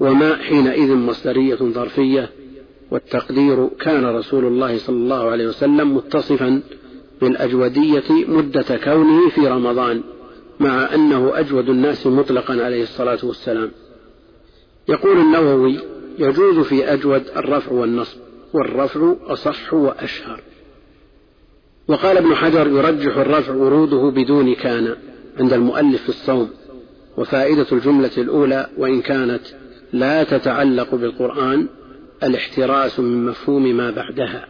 [0.00, 2.30] وما حينئذ مصدرية ظرفية
[2.90, 6.62] والتقدير كان رسول الله صلى الله عليه وسلم متصفا
[7.20, 10.02] بالأجودية مدة كونه في رمضان
[10.60, 13.70] مع أنه أجود الناس مطلقا عليه الصلاة والسلام.
[14.88, 15.78] يقول النووي
[16.18, 18.18] يجوز في أجود الرفع والنصب
[18.52, 20.40] والرفع أصح وأشهر.
[21.88, 24.96] وقال ابن حجر يرجح الرفع وروده بدون كان.
[25.36, 26.50] عند المؤلف في الصوم
[27.16, 29.42] وفائدة الجملة الأولى وإن كانت
[29.92, 31.68] لا تتعلق بالقرآن
[32.22, 34.48] الاحتراس من مفهوم ما بعدها.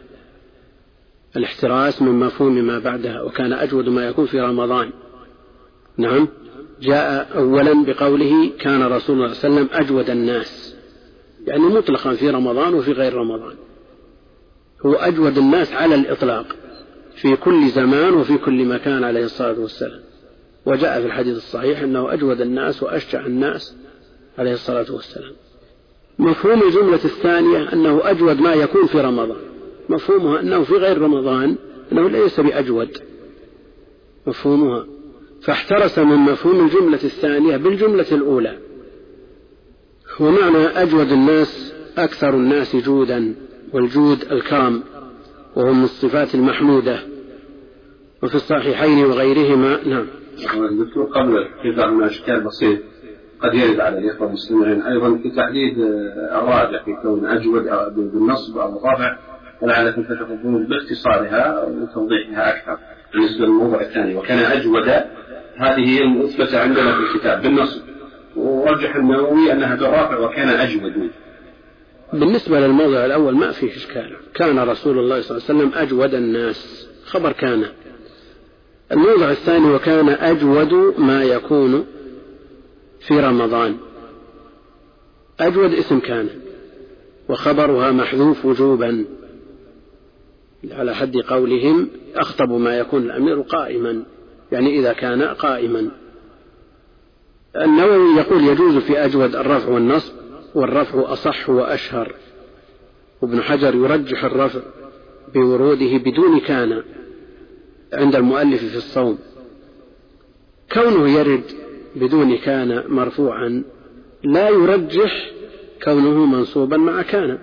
[1.35, 4.91] الاحتراس من مفهوم ما بعدها وكان أجود ما يكون في رمضان.
[5.97, 6.27] نعم.
[6.81, 10.75] جاء أولا بقوله كان رسول الله صلى الله عليه وسلم أجود الناس.
[11.47, 13.55] يعني مطلقا في رمضان وفي غير رمضان.
[14.85, 16.55] هو أجود الناس على الإطلاق
[17.15, 20.06] في كل زمان وفي كل مكان عليه الصلاة والسلام.
[20.67, 23.75] وجاء في الحديث الصحيح أنه أجود الناس وأشجع الناس
[24.37, 25.33] عليه الصلاة والسلام.
[26.19, 29.37] مفهوم الجملة الثانية أنه أجود ما يكون في رمضان.
[29.89, 31.55] مفهومها أنه في غير رمضان
[31.91, 32.97] أنه ليس بأجود.
[34.27, 34.85] مفهومها.
[35.41, 38.57] فاحترس من مفهوم الجملة الثانية بالجملة الأولى.
[40.19, 43.35] ومعنى أجود الناس أكثر الناس جودا
[43.73, 44.83] والجود الكرم
[45.55, 46.99] وهو من الصفات المحمودة.
[48.23, 50.07] وفي الصحيحين وغيرهما نعم.
[50.85, 52.79] دكتور قبل الحديث عن أشكال بسيط
[53.41, 54.81] قد يرد على الإخوة المسلمين.
[54.81, 55.79] أيضا في تحديد
[56.31, 57.63] الراجع في كون أجود
[57.95, 59.17] بالنصب أو الرفع
[59.61, 62.77] ولعلكم تتفقون باختصارها وتوضيحها أكثر.
[63.13, 64.89] بالنسبة للموضوع الثاني وكان أجود
[65.57, 67.81] هذه هي المثبتة عندنا في الكتاب بالنصب.
[68.35, 71.11] ورجح النووي أنها بالرافع وكان أجود.
[72.13, 74.15] بالنسبة للموضع الأول ما فيه إشكال.
[74.33, 76.87] كان رسول الله صلى الله عليه وسلم أجود الناس.
[77.05, 77.65] خبر كان.
[78.91, 81.85] الموضع الثاني وكان أجود ما يكون
[82.99, 83.77] في رمضان.
[85.39, 86.29] أجود اسم كان
[87.29, 89.05] وخبرها محذوف وجوبا.
[90.71, 94.03] على حد قولهم أخطب ما يكون الأمير قائما
[94.51, 95.91] يعني إذا كان قائما.
[97.55, 100.13] النووي يقول يجوز في أجود الرفع والنصب
[100.55, 102.15] والرفع أصح وأشهر.
[103.21, 104.59] وابن حجر يرجح الرفع
[105.33, 106.83] بوروده بدون كان.
[107.93, 109.17] عند المؤلف في الصوم.
[110.71, 111.43] كونه يرد
[111.95, 113.63] بدون كان مرفوعا
[114.23, 115.31] لا يرجح
[115.83, 117.37] كونه منصوبا مع كان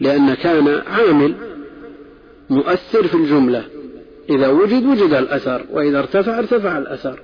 [0.00, 1.34] لأن كان عامل
[2.50, 3.64] مؤثر في الجملة.
[4.30, 7.22] إذا وجد وجد الأثر وإذا ارتفع ارتفع الأثر.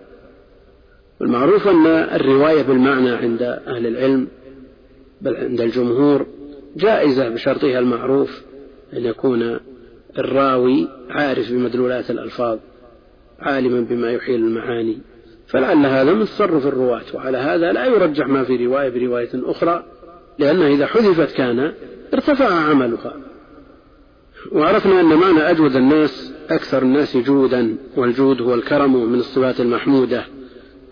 [1.23, 4.29] المعروف أن الرواية بالمعنى عند أهل العلم
[5.21, 6.27] بل عند الجمهور
[6.77, 8.43] جائزة بشرطها المعروف
[8.93, 9.61] أن يكون
[10.19, 12.59] الراوي عارف بمدلولات الألفاظ
[13.41, 14.99] عالما بما يحيل المعاني.
[15.47, 19.85] فلعل هذا من تصرف الرواة وعلى هذا لا يرجح ما في رواية برواية أخرى
[20.39, 21.73] لأنها إذا حذفت كان
[22.15, 23.17] ارتفع عملها.
[24.53, 30.25] وعرفنا أن معنى أجود الناس أكثر الناس جودا والجود هو الكرم من الصفات المحمودة.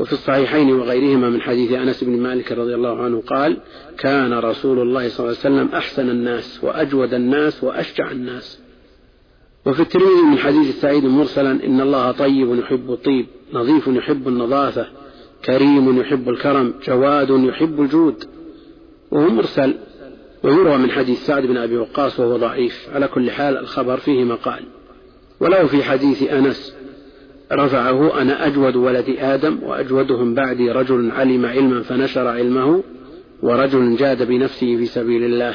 [0.01, 3.57] وفي الصحيحين وغيرهما من حديث أنس بن مالك رضي الله عنه قال
[3.99, 8.61] كان رسول الله صلى الله عليه وسلم أحسن الناس وأجود الناس وأشجع الناس.
[9.71, 14.87] وفي الترمذي من حديث سعيد مرسلا إن الله طيب يحب الطيب نظيف يحب النظافة
[15.45, 18.25] كريم يحب الكرم جواد يحب الجود.
[19.11, 19.75] وهو مرسل
[20.43, 22.89] ويروى من حديث سعد بن أبي وقاص وهو ضعيف.
[22.93, 24.65] على كل حال الخبر فيه مقال.
[25.41, 26.75] وله في حديث أنس
[27.53, 32.83] رفعه أنا أجود ولد آدم وأجودهم بعدي رجل علم علما فنشر علمه
[33.43, 35.55] ورجل جاد بنفسه في سبيل الله.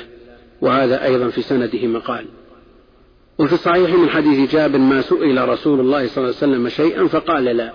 [0.61, 2.25] وهذا أيضا في سنده مقال.
[3.39, 7.43] وفي الصحيح من حديث جابر ما سئل رسول الله صلى الله عليه وسلم شيئا فقال
[7.43, 7.73] لا.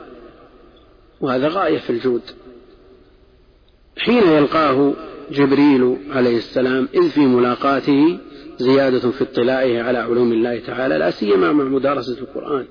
[1.21, 2.23] وهذا غاية في الجود.
[3.99, 4.93] حين يلقاه
[5.31, 8.19] جبريل عليه السلام إذ في ملاقاته
[8.59, 12.67] زيادة في اطلاعه على علوم الله تعالى لا سيما مع مدارسة القرآن.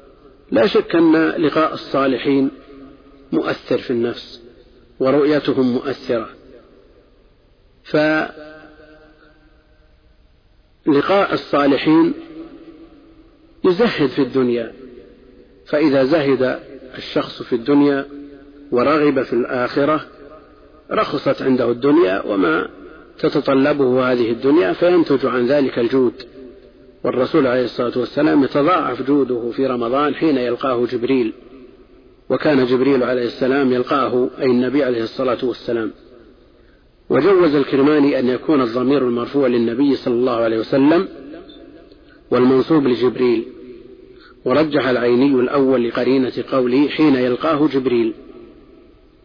[0.52, 2.52] لا شك أن لقاء الصالحين
[3.32, 4.42] مؤثر في النفس
[5.00, 6.30] ورؤيتهم مؤثرة.
[7.84, 8.34] فلقاء
[11.34, 12.14] الصالحين
[13.70, 14.74] يزهد في الدنيا
[15.65, 16.59] فإذا زهد
[16.97, 18.05] الشخص في الدنيا
[18.72, 20.05] ورغب في الآخرة
[20.91, 22.70] رخصت عنده الدنيا وما
[23.20, 26.13] تتطلبه هذه الدنيا فينتج عن ذلك الجود.
[27.03, 31.34] والرسول عليه الصلاة والسلام يتضاعف جوده في رمضان حين يلقاه جبريل
[32.30, 35.91] وكان جبريل عليه السلام يلقاه أي النبي عليه الصلاة والسلام.
[37.09, 41.07] وجوز الكرماني أن يكون الضمير المرفوع للنبي صلى الله عليه وسلم
[42.32, 43.47] والمنصوب لجبريل.
[44.46, 48.14] ورجح العيني الأول لقرينة قوله حين يلقاه جبريل.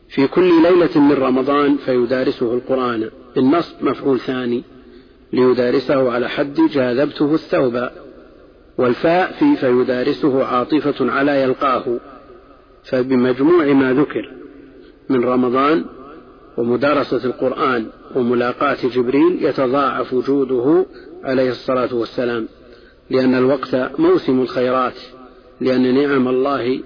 [0.09, 4.63] في كل ليلة من رمضان فيدارسه القرآن بالنصب مفعول ثاني
[5.33, 7.89] ليدارسه على حد جاذبته الثوب
[8.79, 12.01] والفاء في فيدارسه عاطفة على يلقاه.
[12.85, 14.33] فبمجموع ما ذكر
[15.09, 15.85] من رمضان
[16.57, 20.87] ومدارسة القرآن وملاقاة جبريل يتضاعف وجوده
[21.25, 22.49] عليه الصلاة والسلام.
[23.11, 24.97] لأن الوقت موسم الخيرات
[25.61, 26.81] لأن نعم الله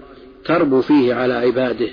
[0.45, 1.89] تربو فيه على عباده.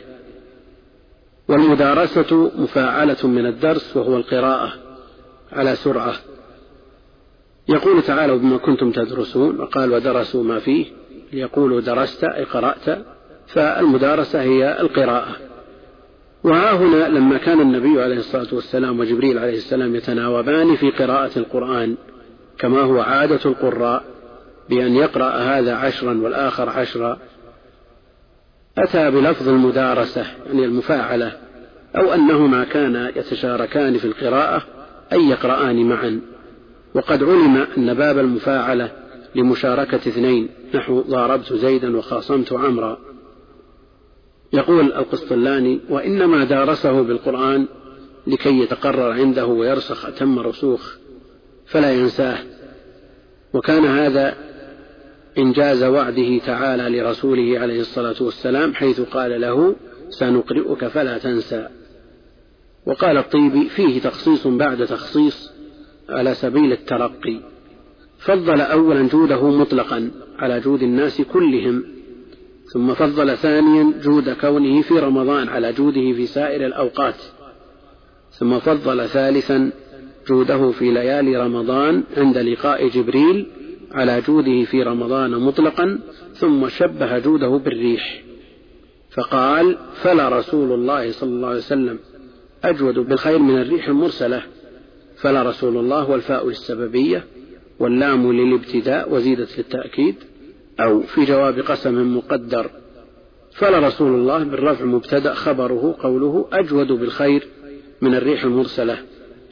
[1.47, 4.73] والمدارسة مفاعلة من الدرس وهو القراءة
[5.51, 6.15] على سرعة.
[7.69, 10.85] يقول تعالى بما كنتم تدرسون وقال ودرسوا ما فيه
[11.33, 13.05] ليقولوا درست أي قرأت
[13.47, 15.35] فالمدارسة هي القراءة.
[16.43, 21.95] وها هنا لما كان النبي عليه الصلاة والسلام وجبريل عليه السلام يتناوبان في قراءة القرآن
[22.57, 24.14] كما هو عادة القراء.
[24.69, 27.19] بأن يقرأ هذا عشرا والآخر عشرا
[28.77, 31.37] أتى بلفظ المدارسة يعني المفاعلة
[31.97, 34.63] أو أنهما كانا يتشاركان في القراءة
[35.13, 36.21] أي يقرآن معا.
[36.93, 38.91] وقد علم أن باب المفاعلة
[39.35, 42.97] لمشاركة اثنين نحو ضاربت زيدا وخاصمت عمرا.
[44.53, 47.67] يقول القسطلاني وإنما دارسه بالقرآن
[48.27, 50.95] لكي يتقرر عنده ويرسخ أتم رسوخ
[51.65, 52.37] فلا ينساه.
[53.53, 54.35] وكان هذا
[55.37, 59.75] إنجاز وعده تعالى لرسوله عليه الصلاة والسلام حيث قال له
[60.09, 61.67] سنقرئك فلا تنسى.
[62.85, 65.51] وقال الطيبي فيه تخصيص بعد تخصيص
[66.09, 67.39] على سبيل الترقي.
[68.17, 71.83] فضل أولا جوده مطلقا على جود الناس كلهم
[72.73, 77.15] ثم فضل ثانيا جود كونه في رمضان على جوده في سائر الأوقات
[78.31, 79.71] ثم فضل ثالثا
[80.27, 83.47] جوده في ليالي رمضان عند لقاء جبريل
[83.95, 85.99] على جوده في رمضان مطلقا
[86.33, 88.21] ثم شبه جوده بالريح.
[89.11, 91.99] فقال فلا رسول الله صلى الله عليه وسلم
[92.63, 94.41] أجود بالخير من الريح المرسلة.
[95.17, 97.25] فلا رسول الله والفاء للسببية
[97.79, 100.15] واللام للابتداء وزيدت للتأكيد
[100.79, 102.69] أو في جواب قسم مقدر.
[103.51, 107.47] فلا رسول الله بالرفع مبتدأ خبره قوله أجود بالخير
[108.01, 108.97] من الريح المرسلة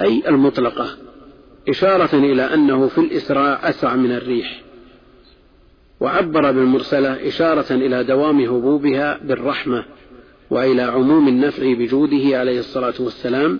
[0.02, 0.98] أي المطلقة.
[1.70, 4.62] إشارة إلى أنه في الإسراء أسرع من الريح
[6.00, 9.86] وعبر بالمرسلة إشارة إلى دوام هبوبها بالرحمة
[10.50, 13.60] وإلى عموم النفع بجوده عليه الصلاة والسلام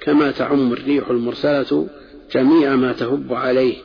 [0.00, 1.88] كما تعم الريح المرسلة
[2.34, 3.76] جميع ما تهب عليه.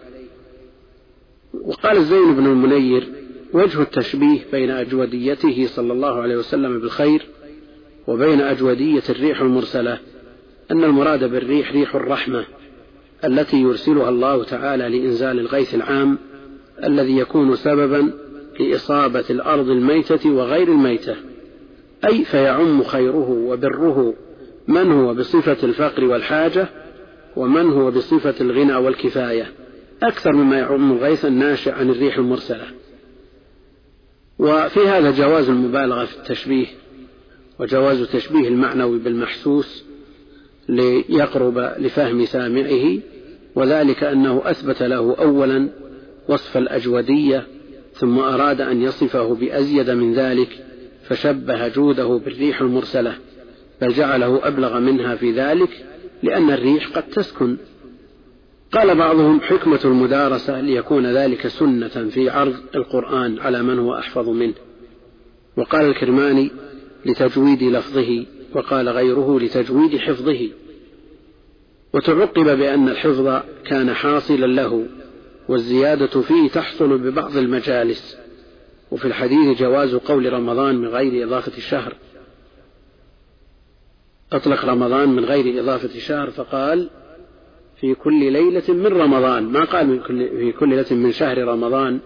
[1.61, 3.07] وقال الزين بن المنير
[3.53, 7.25] وجه التشبيه بين أجوديته صلى الله عليه وسلم بالخير
[8.07, 9.99] وبين أجودية الريح المرسلة
[10.71, 12.45] أن المراد بالريح ريح الرحمة.
[13.25, 16.17] التي يرسلها الله تعالى لإنزال الغيث العام
[16.83, 18.13] الذي يكون سببا
[18.59, 21.15] لإصابة الأرض الميتة وغير الميتة.
[22.05, 24.13] أي فيعم خيره وبره
[24.67, 26.67] من هو بصفة الفقر والحاجة
[27.35, 29.51] ومن هو بصفة الغنى والكفاية.
[30.03, 32.65] أكثر مما يعم الغيث الناشئ عن الريح المرسلة.
[34.39, 36.65] وفي هذا جواز المبالغة في التشبيه
[37.59, 39.83] وجواز تشبيه المعنوي بالمحسوس
[40.69, 42.99] ليقرب لفهم سامعه
[43.55, 45.69] وذلك أنه أثبت له أولا
[46.29, 47.47] وصف الأجودية
[47.93, 50.65] ثم أراد أن يصفه بأزيد من ذلك
[51.03, 53.15] فشبه جوده بالريح المرسلة
[53.81, 55.85] بل جعله أبلغ منها في ذلك
[56.23, 57.57] لأن الريح قد تسكن.
[58.71, 64.53] قال بعضهم حكمة المدارسة ليكون ذلك سنة في عرض القرآن على من هو أحفظ منه.
[65.57, 66.51] وقال الكرماني
[67.05, 68.25] لتجويد لفظه
[68.55, 70.49] وقال غيره لتجويد حفظه.
[71.93, 74.85] وتعقب بأن الحفظ كان حاصلا له
[75.49, 78.17] والزيادة فيه تحصل ببعض المجالس.
[78.91, 81.93] وفي الحديث جواز قول رمضان من غير إضافة الشهر.
[84.31, 86.89] أطلق رمضان من غير إضافة شهر فقال
[87.81, 89.43] في كل ليلة من رمضان.
[89.43, 91.99] ما قال من كل في كل ليلة من شهر رمضان.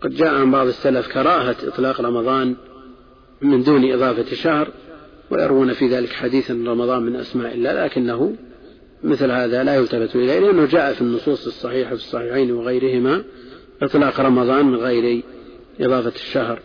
[0.00, 2.56] قد جاء عن بعض السلف كراهة إطلاق رمضان
[3.42, 4.68] من دون إضافة شهر
[5.30, 8.36] ويروون في ذلك حديثا رمضان من أسماء الله لكنه
[9.04, 13.24] مثل هذا لا يلتفت إليه لأنه جاء في النصوص الصحيحة في الصحيحين وغيرهما
[13.82, 15.22] إطلاق رمضان من غير
[15.80, 16.58] إضافة الشهر.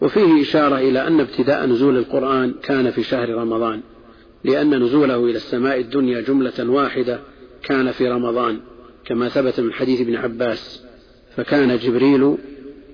[0.00, 3.80] وفيه إشارة إلى أن ابتداء نزول القرآن كان في شهر رمضان
[4.44, 7.20] لأن نزوله إلى السماء الدنيا جملة واحدة
[7.62, 8.60] كان في رمضان
[9.04, 10.84] كما ثبت من حديث ابن عباس.
[11.36, 12.36] فكان جبريل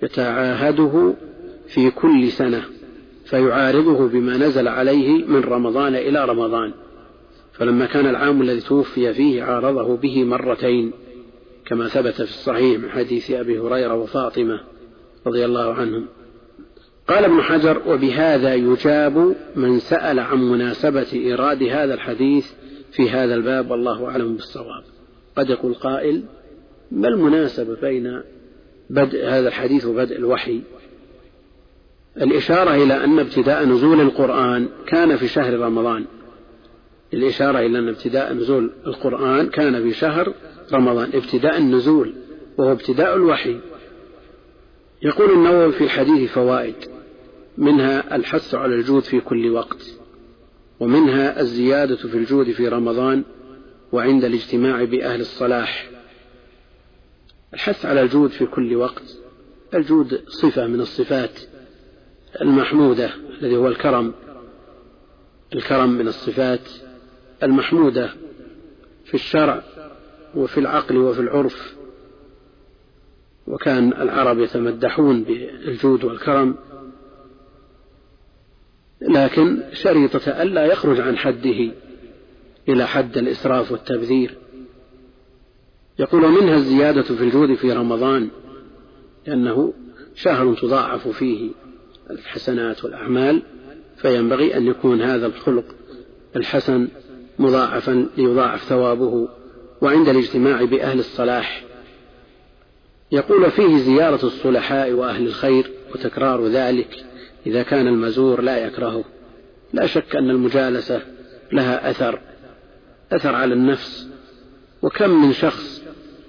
[0.03, 1.15] يتعاهده
[1.69, 2.63] في كل سنة
[3.25, 6.73] فيعارضه بما نزل عليه من رمضان إلى رمضان.
[7.61, 10.93] فلما كان العام الذي توفي فيه عارضه به مرتين
[11.67, 14.61] كما ثبت في الصحيح من حديث أبي هريرة وفاطمة
[15.27, 16.07] رضي الله عنهم.
[17.09, 22.47] قال ابن حجر وبهذا يجاب من سأل عن مناسبة إيراد هذا الحديث
[22.93, 24.85] في هذا الباب والله أعلم بالصواب.
[25.37, 26.23] قد يقول قائل
[26.91, 28.23] ما المناسبة بين
[28.91, 30.61] بدء هذا الحديث وبدء الوحي؟
[32.17, 36.05] الإشارة إلى أن ابتداء نزول القرآن كان في شهر رمضان.
[37.15, 40.35] الإشارة إلى أن ابتداء نزول القرآن كان في شهر
[40.73, 42.15] رمضان ابتداء النزول
[42.59, 43.61] وهو ابتداء الوحي.
[45.03, 46.75] يقول النووي في الحديث فوائد
[47.59, 49.87] منها الحث على الجود في كل وقت
[50.81, 53.25] ومنها الزيادة في الجود في رمضان
[53.93, 55.91] وعند الاجتماع بأهل الصلاح.
[57.55, 59.19] الحث على الجود في كل وقت
[59.75, 61.41] الجود صفة من الصفات
[62.43, 63.11] المحمودة
[63.41, 64.15] الذي هو الكرم.
[65.55, 66.61] الكرم من الصفات
[67.43, 68.11] المحمودة
[69.05, 69.63] في الشرع
[70.35, 71.75] وفي العقل وفي العرف
[73.47, 76.57] وكان العرب يتمدحون بالجود والكرم
[79.01, 81.73] لكن شريطة ألا يخرج عن حده
[82.69, 84.35] إلى حد الإسراف والتبذير.
[85.99, 88.29] يقول منها الزيادة في الجود في رمضان
[89.27, 89.73] لأنه
[90.15, 91.51] شهر تضاعف فيه
[92.11, 93.43] الحسنات والأعمال
[93.97, 95.65] فينبغي أن يكون هذا الخلق
[96.37, 96.89] الحسن
[97.41, 99.29] مضاعفا ليضاعف ثوابه
[99.81, 101.65] وعند الاجتماع بأهل الصلاح.
[103.13, 107.05] يقول فيه زيارة الصلحاء وأهل الخير وتكرار ذلك
[107.47, 109.05] إذا كان المزور لا يكرهه.
[109.73, 111.03] لا شك أن المجالسة
[111.53, 112.21] لها أثر
[113.13, 114.09] أثر على النفس.
[114.83, 115.83] وكم من شخص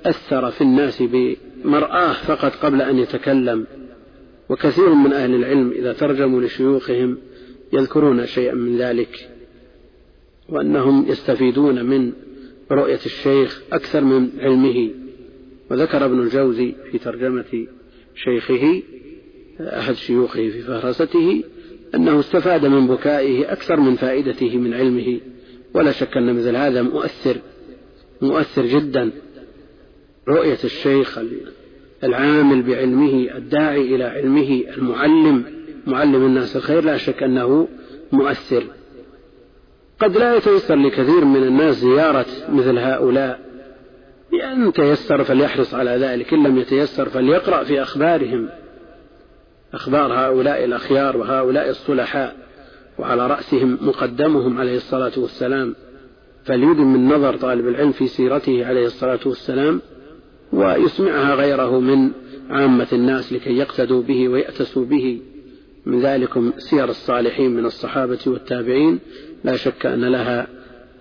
[0.05, 3.67] أثر في الناس بمرآة فقط قبل أن يتكلم.
[4.49, 7.17] وكثير من أهل العلم إذا ترجموا لشيوخهم
[7.73, 9.30] يذكرون شيئا من ذلك.
[10.51, 12.13] وأنهم يستفيدون من
[12.71, 14.89] رؤية الشيخ أكثر من علمه.
[15.71, 17.67] وذكر ابن الجوزي في ترجمة
[18.15, 18.81] شيخه
[19.59, 21.43] أحد شيوخه في فهرسته
[21.95, 25.19] أنه استفاد من بكائه أكثر من فائدته من علمه.
[25.73, 27.37] ولا شك أن مثل هذا مؤثر
[28.21, 29.11] مؤثر جدا.
[30.27, 31.19] رؤية الشيخ
[32.03, 35.43] العامل بعلمه الداعي إلى علمه المعلم
[35.87, 37.67] معلم الناس الخير لا شك أنه
[38.11, 38.63] مؤثر.
[40.01, 43.39] قد لا يتيسر لكثير من الناس زيارة مثل هؤلاء.
[44.31, 48.49] بأن تيسر فليحرص على ذلك إن لم يتيسر فليقرأ في أخبارهم.
[49.73, 52.35] أخبار هؤلاء الأخيار وهؤلاء الصلحاء
[52.99, 55.75] وعلى رأسهم مقدمهم عليه الصلاة والسلام.
[56.43, 59.81] فليدم من نظر طالب العلم في سيرته عليه الصلاة والسلام
[60.53, 62.11] ويسمعها غيره من
[62.49, 65.21] عامة الناس لكي يقتدوا به ويأتسوا به.
[65.85, 68.99] من ذلكم سير الصالحين من الصحابة والتابعين.
[69.43, 70.47] لا شك أن لها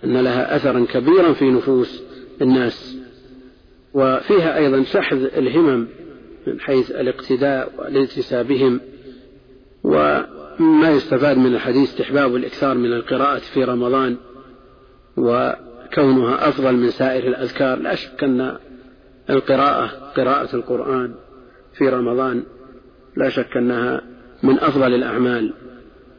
[0.04, 2.02] أن لها أثرا كبيرا في نفوس
[2.42, 2.96] الناس.
[3.94, 5.86] وفيها أيضا شحذ الهمم
[6.46, 8.80] من حيث الاقتداء والالتساء بهم
[9.84, 14.16] وما يستفاد من الحديث استحباب الإكثار من القراءة في رمضان.
[15.16, 17.78] وكونها أفضل من سائر الأذكار.
[17.78, 18.56] لا شك أن
[19.30, 19.86] القراءة
[20.16, 21.14] قراءة القرآن
[21.72, 22.42] في رمضان
[23.16, 24.00] لا شك أنها
[24.42, 25.52] من أفضل الأعمال.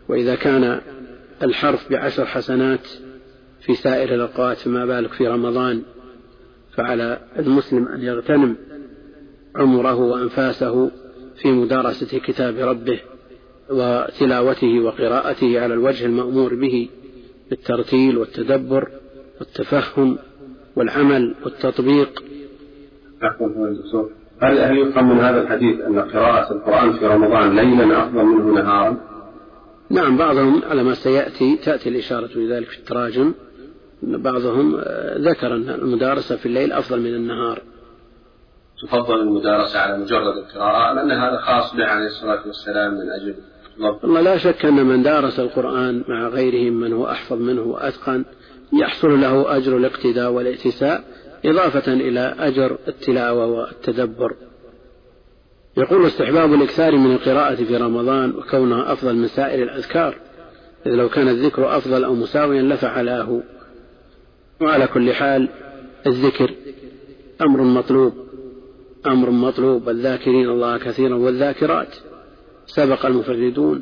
[0.09, 0.81] وإذا كان
[1.43, 2.87] الحرف بعشر حسنات
[3.61, 5.81] في سائر الأوقات فما بالك في رمضان
[6.75, 8.55] فعلى المسلم أن يغتنم
[9.55, 10.91] عمره وأنفاسه
[11.41, 12.99] في مدارسة كتاب ربه
[13.69, 16.89] وتلاوته وقراءته على الوجه المأمور به
[17.49, 18.87] بالترتيل والتدبر
[19.39, 20.17] والتفهم
[20.75, 22.23] والعمل والتطبيق
[24.41, 29.10] هل هل يفهم من هذا الحديث أن قراءة القرآن في رمضان ليلا أفضل منه نهارا؟
[29.91, 33.33] نعم بعضهم على ما سيأتي تأتي الإشارة لذلك في التراجم.
[34.03, 37.61] بعضهم آه، ذكر أن المدارسة في الليل أفضل من النهار.
[38.81, 43.35] تفضل المدارسة على مجرد القراءة لأن هذا خاص به عليه الصلاة والسلام من أجل
[44.03, 48.25] والله لا شك أن من دارس القرآن مع غيره من هو أحفظ منه وأتقن
[48.73, 51.03] يحصل له أجر الاقتداء والائتساء
[51.45, 54.35] إضافة إلى أجر التلاوة والتدبر.
[55.77, 60.15] يقول استحباب الإكثار من القراءة في رمضان وكونها أفضل من سائر الأذكار
[60.85, 63.41] إذ لو كان الذكر أفضل أو مساويا لفعلاه.
[64.61, 65.49] وعلى كل حال
[66.07, 66.55] الذكر
[67.41, 68.13] أمر مطلوب
[69.07, 71.95] أمر مطلوب الذاكرين الله كثيرا والذاكرات
[72.65, 73.81] سبق المفردون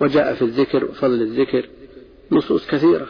[0.00, 1.68] وجاء في الذكر وفضل الذكر
[2.32, 3.08] نصوص كثيرة.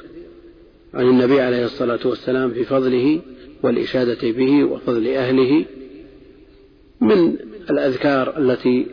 [0.94, 3.20] عن النبي عليه الصلاة والسلام في فضله
[3.62, 5.64] والإشادة به وفضل أهله.
[7.00, 7.36] من
[7.70, 8.86] الأذكار التي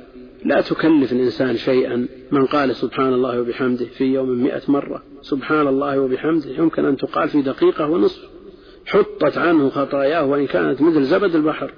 [0.45, 2.07] لا تكلف الإنسان شيئا.
[2.31, 7.30] من قال سبحان الله وبحمده في يوم مئة مرة سبحان الله وبحمده يمكن أن تقال
[7.30, 8.22] في دقيقة ونصف.
[8.85, 11.73] حطت عنه خطاياه وإن كانت مثل زبد البحر.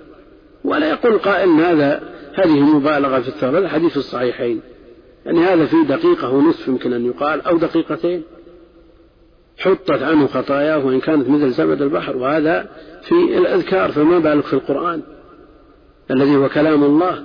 [0.63, 4.61] ولا يقول قائل هذا هذه مبالغة في الثواب هذا حديث الصحيحين.
[5.25, 8.23] يعني هذا في دقيقة ونصف يمكن أن يقال أو دقيقتين.
[9.57, 12.17] حطت عنه خطاياه وإن كانت مثل زبد البحر.
[12.17, 12.69] وهذا
[13.01, 15.01] في الأذكار فما بالك في القرآن؟
[16.11, 17.23] الذي هو كلام الله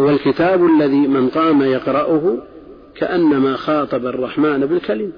[0.00, 2.38] هو الكتاب الذي من قام يقرأه
[2.96, 5.12] كأنما خاطب الرحمن بالكلم.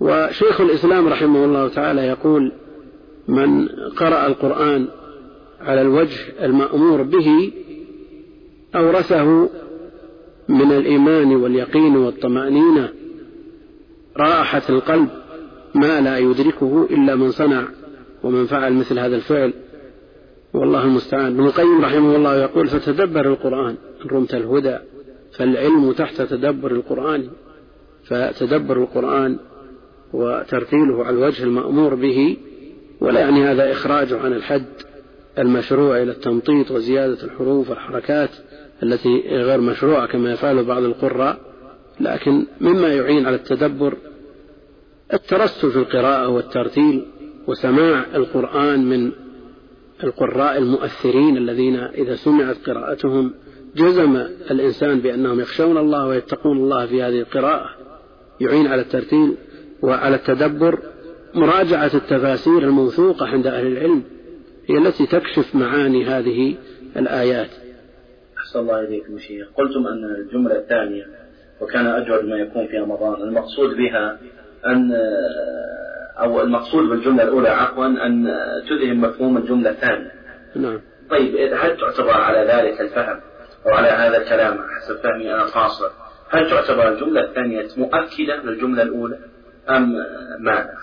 [0.00, 2.52] وشيخ الإسلام رحمه الله تعالى يقول
[3.28, 4.88] من قرأ القرآن
[5.60, 7.52] على الوجه المأمور به
[8.76, 9.48] أورثه
[10.48, 12.88] من الإيمان واليقين والطمأنينة
[14.16, 15.08] راحة القلب
[15.74, 17.64] ما لا يدركه إلا من صنع
[18.22, 19.52] ومن فعل مثل هذا الفعل.
[20.54, 21.26] والله المستعان.
[21.26, 24.78] ابن القيم رحمه الله يقول فتدبر القرآن إن رمت الهدى
[25.32, 27.28] فالعلم تحت تدبر القرآن
[28.04, 29.38] فتدبر القرآن
[30.12, 32.36] وترتيله على الوجه المأمور به
[33.00, 34.66] ولا يعني هذا إخراج عن الحد
[35.38, 38.30] المشروع إلى التمطيط وزيادة الحروف والحركات
[38.82, 41.38] التي غير مشروعة كما يفعل بعض القراء
[42.00, 43.96] لكن مما يعين على التدبر
[45.12, 47.04] الترسل في القراءة والترتيل
[47.46, 49.12] وسماع القرآن من
[50.04, 53.34] القراء المؤثرين الذين إذا سمعت قراءتهم
[53.76, 54.16] جزم
[54.50, 57.70] الإنسان بأنهم يخشون الله ويتقون الله في هذه القراءة.
[58.40, 59.34] يعين على الترتيل
[59.82, 60.78] وعلى التدبر
[61.34, 64.02] مراجعة التفاسير الموثوقة عند أهل العلم
[64.66, 66.54] هي التي تكشف معاني هذه
[66.96, 67.50] الآيات.
[68.38, 69.48] أحسن الله إليكم شيخ.
[69.56, 71.06] قلتم أن الجملة الثانية
[71.60, 73.22] وكان أجود ما يكون في رمضان.
[73.22, 74.18] المقصود بها
[74.66, 74.92] أن
[76.20, 78.26] أو المقصود بالجملة الأولى عفوا أن
[78.68, 80.12] تذهب مفهوم الجملة الثانية.
[80.56, 80.80] نعم.
[81.10, 83.20] طيب هل تعتبر على ذلك الفهم
[83.66, 85.90] أو على هذا الكلام حسب فهمي أنا خاصة
[86.30, 89.18] هل تعتبر الجملة الثانية مؤكدة للجملة الأولى
[89.70, 89.96] أم
[90.40, 90.74] ماذا؟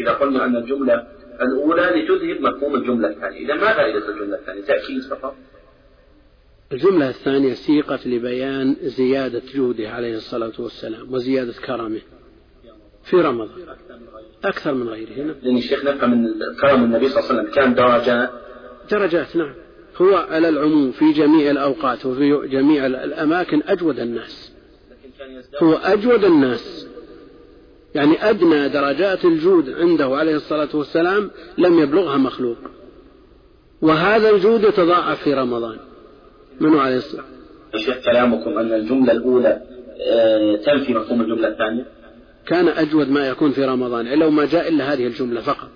[0.00, 1.06] إذا قلنا أن الجملة
[1.42, 5.34] الأولى لتذهب مفهوم الجملة الثانية إذا ما فائدة الجملة الثانية؟ تأكيد فقط.
[6.72, 12.00] الجملة الثانية سيقت لبيان زيادة جوده عليه الصلاة والسلام وزيادة كرمه.
[13.10, 13.48] في رمضان.
[14.44, 15.34] أكثر من غيره نعم.
[15.42, 16.28] لأن الشيخ نفهم من
[16.60, 18.30] كرم النبي صلى الله عليه وسلم كان درجات
[18.90, 19.54] درجات نعم.
[19.96, 24.52] هو على العموم في جميع الأوقات وفي جميع الأماكن أجود الناس.
[25.62, 26.86] هو أجود الناس.
[27.94, 32.56] يعني أدنى درجات الجود عنده عليه الصلاة والسلام لم يبلغها مخلوق.
[33.82, 35.78] وهذا الجود يتضاعف في رمضان.
[36.60, 37.24] منه عليه الصلاة
[37.74, 39.62] الشيخ كلامكم أن الجملة الأولى
[40.00, 41.86] آه، تنفي مفهوم الجملة الثانية؟
[42.48, 45.70] كان أجود ما يكون في رمضان لو ما جاء إلا هذه الجملة فقط.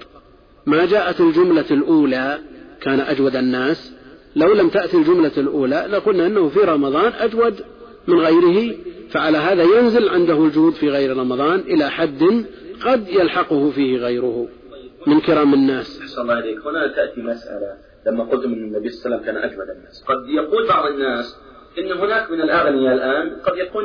[0.67, 2.39] ما جاءت الجملة الأولى
[2.81, 3.93] كان أجود الناس
[4.37, 7.55] لو لم تأتي الجملة الأولى لقلنا أنه في رمضان أجود
[8.09, 8.75] من غيره
[9.11, 12.45] فعلى هذا ينزل عنده الجود في غير رمضان إلى حد
[12.85, 14.49] قد يلحقه فيه غيره
[15.07, 16.01] من كرام الناس.
[16.01, 17.77] أحسن الله عليك هنا تأتي مسألة
[18.07, 20.05] لما قلت من النبي صلى الله عليه وسلم كان أجود الناس.
[20.09, 21.37] قد يقول بعض الناس
[21.79, 23.85] إن هناك من الأغنياء الآن قد يكون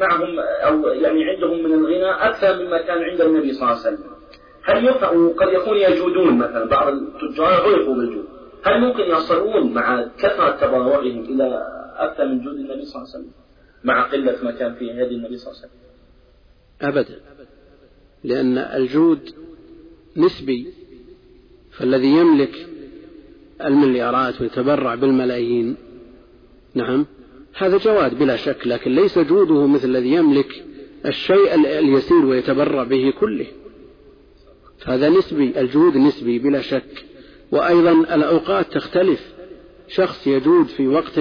[0.00, 4.10] معهم أو يعني عندهم من الغنى أكثر مما كان عند النبي صلى الله عليه وسلم.
[4.64, 8.24] هل ينفع قد يكون يجودون مثلا بعض التجار عرفوا بالجود.
[8.64, 13.30] هل ممكن يصلون مع كثرة تبرعهم إلى أكثر من جود النبي صلى الله عليه وسلم؟
[13.84, 15.86] مع قلة ما كان في يد النبي صلى الله عليه وسلم.
[16.80, 17.20] أبدا.
[18.24, 19.34] لأن الجود
[20.16, 20.72] نسبي
[21.72, 22.66] فالذي يملك
[23.64, 25.76] المليارات ويتبرع بالملايين.
[26.74, 27.06] نعم.
[27.58, 30.64] هذا جواد بلا شك لكن ليس جوده مثل الذي يملك
[31.06, 33.46] الشيء اليسير ويتبرع به كله.
[34.84, 37.04] هذا نسبي الجود نسبي بلا شك.
[37.52, 39.20] وأيضا الأوقات تختلف.
[39.88, 41.18] شخص يجود في وقت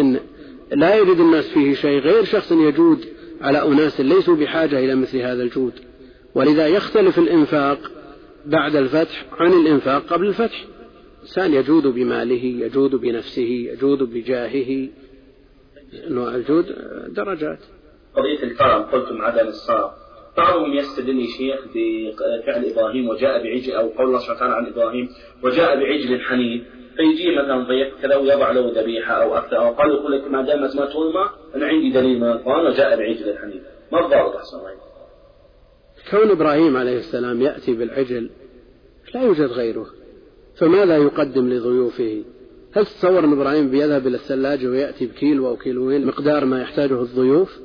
[0.71, 3.05] لا يجد الناس فيه شيء غير شخص يجود
[3.41, 5.73] على أناس ليسوا بحاجة إلى مثل هذا الجود.
[6.35, 7.91] ولذا يختلف الإنفاق
[8.45, 10.65] بعد الفتح عن الإنفاق قبل الفتح.
[11.21, 14.89] إنسان يجود بماله يجود بنفسه يجود بجاهه.
[16.07, 16.65] أنواع الجود
[17.07, 17.59] درجات.
[18.15, 19.91] قضية الكرم قلتم عدم الصرف.
[20.37, 25.09] بعضهم يستدل شيخ بفعل إبراهيم وجاء بعجل أو قول الله سبحانه وتعالى عن إبراهيم
[25.43, 26.63] وجاء بعجل حنيف.
[26.95, 30.75] فيجي مثلا ضيف كذا ويضع له ذبيحة أو أكثر أو قال يقول لك ما دامت
[30.75, 33.63] ما تظلمة أنا عندي دليل من القرآن وجاء بعجل حنيف.
[33.91, 34.71] ما الضابط أحسن الله
[36.11, 38.29] كون إبراهيم عليه السلام يأتي بالعجل
[39.13, 39.87] لا يوجد غيره.
[40.55, 42.23] فماذا يقدم لضيوفه؟
[42.75, 47.59] هل تتصور أن إبراهيم بيذهب إلى الثلاجة ويأتي بكيلو أو كيلوين مقدار ما يحتاجه الضيوف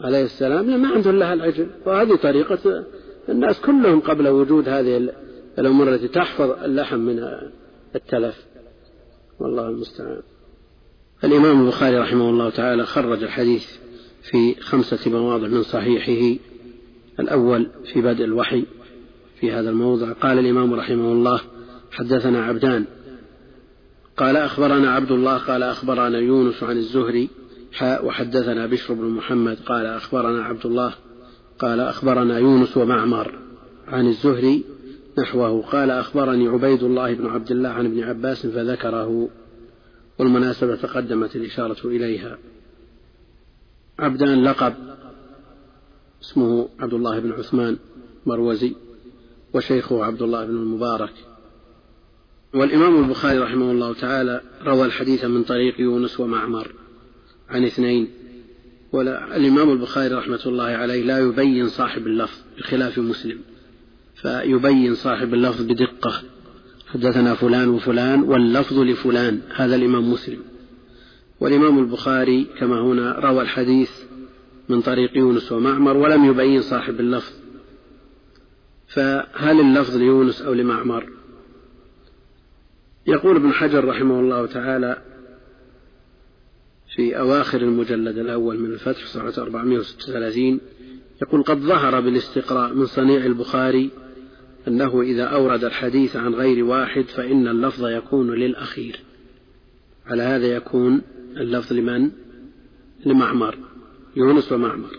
[0.00, 2.84] عليه السلام؟ لا ما عندهم لها العجل وهذه طريقة
[3.28, 5.10] الناس كلهم قبل وجود هذه
[5.58, 7.24] الأمور التي تحفظ اللحم من
[7.94, 8.46] التلف.
[9.40, 10.22] والله المستعان.
[11.24, 13.66] الإمام البخاري رحمه الله تعالى خرج الحديث
[14.22, 16.40] في خمسة مواضع من صحيحه.
[17.20, 18.64] الأول في بدء الوحي
[19.40, 20.12] في هذا الموضع.
[20.12, 21.40] قال الإمام رحمه الله
[21.92, 22.84] حدثنا عبدان
[24.20, 27.28] قال أخبرنا عبد الله قال أخبرنا يونس عن الزهري
[27.82, 30.94] وحدثنا بشر بن محمد قال أخبرنا عبد الله
[31.58, 33.38] قال أخبرنا يونس ومعمر
[33.88, 34.64] عن الزهري
[35.18, 39.28] نحوه قال أخبرني عبيد الله بن عبد الله عن ابن عباس فذكره
[40.18, 42.38] والمناسبة تقدمت الإشارة إليها.
[43.98, 44.74] عبدان لقب
[46.22, 47.76] اسمه عبد الله بن عثمان
[48.26, 48.74] مروزي
[49.54, 51.12] وشيخه عبد الله بن المبارك.
[52.54, 56.72] والإمام البخاري رحمه الله تعالى روى الحديث من طريق يونس ومعمر
[57.50, 58.08] عن اثنين
[58.92, 63.38] والإمام البخاري رحمة الله عليه لا يبين صاحب اللفظ بخلاف مسلم
[64.14, 66.22] فيبين صاحب اللفظ بدقة
[66.92, 70.38] حدثنا فلان وفلان واللفظ لفلان هذا الإمام مسلم.
[71.40, 73.90] والإمام البخاري كما هنا روى الحديث
[74.68, 77.32] من طريق يونس ومعمر ولم يبين صاحب اللفظ
[78.88, 81.19] فهل اللفظ ليونس أو لمعمر؟
[83.06, 85.02] يقول ابن حجر رحمه الله تعالى
[86.94, 90.60] في أواخر المجلد الأول من الفتح صفحة 436
[91.22, 93.90] يقول قد ظهر بالاستقراء من صنيع البخاري
[94.68, 99.00] أنه إذا أورد الحديث عن غير واحد فإن اللفظ يكون للأخير.
[100.06, 101.02] على هذا يكون
[101.36, 102.10] اللفظ لمن؟
[103.06, 103.58] لمعمر
[104.16, 104.98] يونس ومعمر.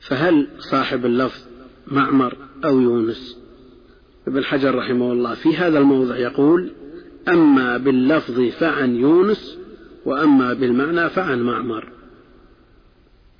[0.00, 1.40] فهل صاحب اللفظ
[1.86, 3.41] معمر أو يونس؟
[4.28, 6.72] ابن حجر رحمه الله في هذا الموضع يقول
[7.28, 9.58] أما باللفظ فعن يونس
[10.04, 11.88] وأما بالمعنى فعن معمر.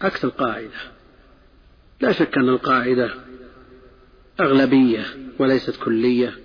[0.01, 0.81] عكس القاعدة
[2.01, 3.15] لا شك أن القاعدة
[4.41, 5.05] أغلبية
[5.39, 6.39] وليست كلية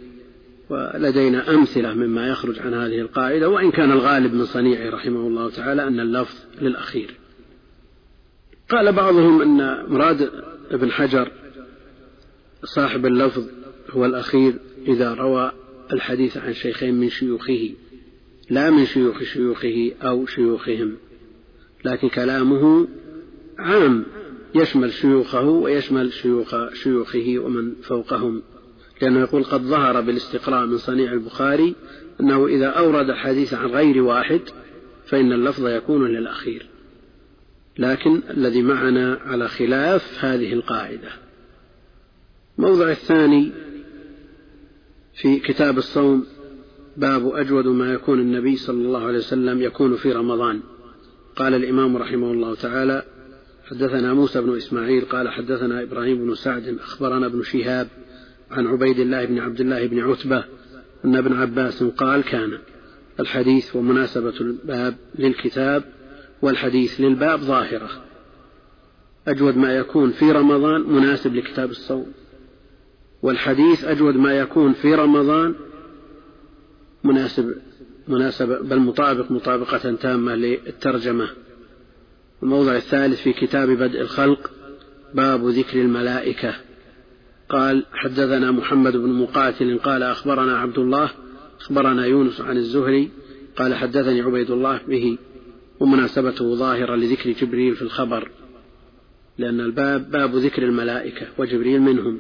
[0.69, 5.88] ولدينا أمثلة مما يخرج عن هذه القاعدة وإن كان الغالب من صنيعه رحمه الله تعالى
[5.88, 7.15] أن اللفظ للأخير.
[8.69, 10.31] قال بعضهم أن مراد
[10.72, 11.31] ابن حجر
[12.64, 13.47] صاحب اللفظ
[13.89, 14.53] هو الأخير
[14.88, 15.51] إذا روى
[15.93, 17.69] الحديث عن شيخين من شيوخه
[18.49, 20.97] لا من شيوخ شيوخه أو شيوخهم
[21.85, 22.88] لكن كلامه
[23.59, 24.05] عام
[24.55, 28.41] يشمل شيوخه ويشمل شيوخ شيوخه ومن فوقهم
[29.01, 31.76] لأنه يقول قد ظهر بالاستقراء من صنيع البخاري
[32.22, 34.41] أنه إذا أورد الحديث عن غير واحد
[35.05, 36.68] فإن اللفظ يكون للأخير
[37.77, 41.09] لكن الذي معنا على خلاف هذه القاعدة.
[42.57, 43.51] موضع الثاني
[45.18, 46.26] في كتاب الصوم
[46.98, 50.60] باب أجود ما يكون النبي صلى الله عليه وسلم يكون في رمضان.
[51.35, 53.03] قال الإمام رحمه الله تعالى
[53.69, 57.88] حدثنا موسى بن إسماعيل قال حدثنا إبراهيم بن سعد أخبرنا ابن شهاب
[58.52, 60.44] عن عبيد الله بن عبد الله بن عتبة
[61.06, 62.57] أن ابن عباس قال كان
[63.19, 65.84] الحديث ومناسبة الباب للكتاب
[66.41, 67.89] والحديث للباب ظاهرة.
[69.27, 72.06] أجود ما يكون في رمضان مناسب لكتاب الصوم.
[73.22, 75.56] والحديث أجود ما يكون في رمضان
[77.03, 77.56] مناسب
[78.07, 81.30] مناسب بل مطابق مطابقة تامة للترجمة.
[82.44, 84.52] الموضع الثالث في كتاب بدء الخلق
[85.14, 86.56] باب ذكر الملائكة.
[87.49, 91.11] قال حدثنا محمد بن مقاتل قال أخبرنا عبد الله
[91.60, 93.10] أخبرنا يونس عن الزهري
[93.56, 95.18] قال حدثني عبيد الله به
[95.80, 98.30] ومناسبته ظاهرة لذكر جبريل في الخبر
[99.38, 102.19] لأن الباب باب ذكر الملائكة وجبريل منهم.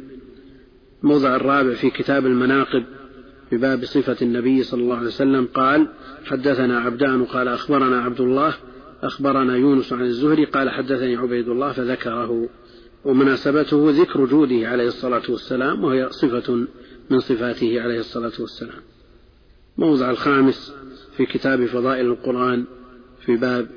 [1.03, 2.83] الموضع الرابع في كتاب المناقب
[3.51, 5.87] بباب صفة النبي صلى الله عليه وسلم قال
[6.25, 8.53] حدثنا عبدان قال أخبرنا عبد الله
[9.03, 12.49] أخبرنا يونس عن الزهري قال حدثني عبيد الله فذكره.
[13.05, 16.67] ومناسبته ذكر جوده عليه الصلاة والسلام وهي صفة
[17.09, 18.81] من صفاته عليه الصلاة والسلام.
[19.77, 20.73] موضع الخامس
[21.17, 22.65] في كتاب فضائل القرآن
[23.25, 23.67] في باب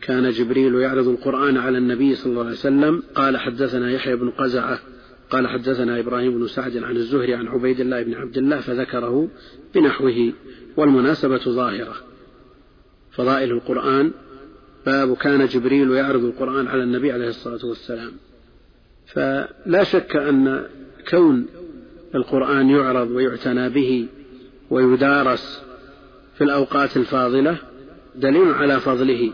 [0.00, 4.78] كان جبريل يعرض القرآن على النبي صلى الله عليه وسلم قال حدثنا يحيى بن قزعة
[5.30, 9.28] قال حدثنا إبراهيم بن سعد عن الزهري عن عبيد الله بن عبد الله فذكره
[9.74, 10.32] بنحوه
[10.76, 11.94] والمناسبة ظاهرة.
[13.12, 14.12] فضائل القرآن
[14.86, 18.12] باب كان جبريل يعرض القرآن على النبي عليه الصلاة والسلام.
[19.06, 20.66] فلا شك أن
[21.10, 21.46] كون
[22.14, 24.08] القرآن يعرض ويعتنى به
[24.70, 25.62] ويدارس
[26.34, 27.58] في الأوقات الفاضلة
[28.14, 29.32] دليل على فضله.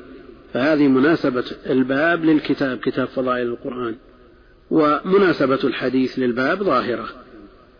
[0.52, 3.96] فهذه مناسبة الباب للكتاب كتاب فضائل القرآن.
[4.72, 7.08] ومناسبة الحديث للباب ظاهرة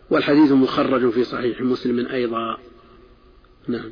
[0.09, 2.57] والحديث مخرج في صحيح مسلم أيضا.
[3.67, 3.91] نعم.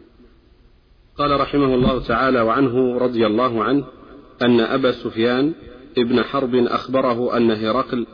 [1.18, 3.84] قال رحمه الله تعالى وعنه رضي الله عنه
[4.42, 5.54] أن أبا سفيان
[5.98, 8.08] ابن حرب أخبره أن هرقل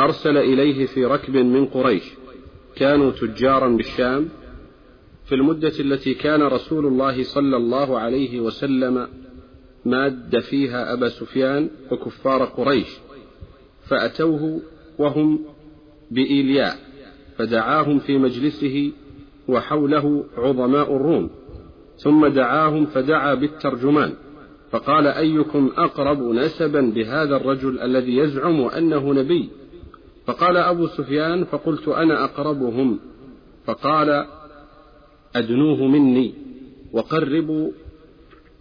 [0.00, 2.04] أرسل إليه في ركب من قريش
[2.76, 4.28] كانوا تجارا بالشام
[5.24, 9.08] في المدة التي كان رسول الله صلى الله عليه وسلم
[9.84, 12.88] ماد فيها أبا سفيان وكفار قريش.
[13.92, 14.60] فأتوه
[14.98, 15.44] وهم
[16.10, 16.76] بإيلياء
[17.38, 18.92] فدعاهم في مجلسه
[19.48, 21.30] وحوله عظماء الروم
[21.96, 24.12] ثم دعاهم فدعا بالترجمان
[24.70, 29.50] فقال أيكم أقرب نسبا بهذا الرجل الذي يزعم أنه نبي؟
[30.26, 32.98] فقال أبو سفيان فقلت أنا أقربهم
[33.64, 34.26] فقال
[35.36, 36.34] أدنوه مني
[36.92, 37.70] وقربوا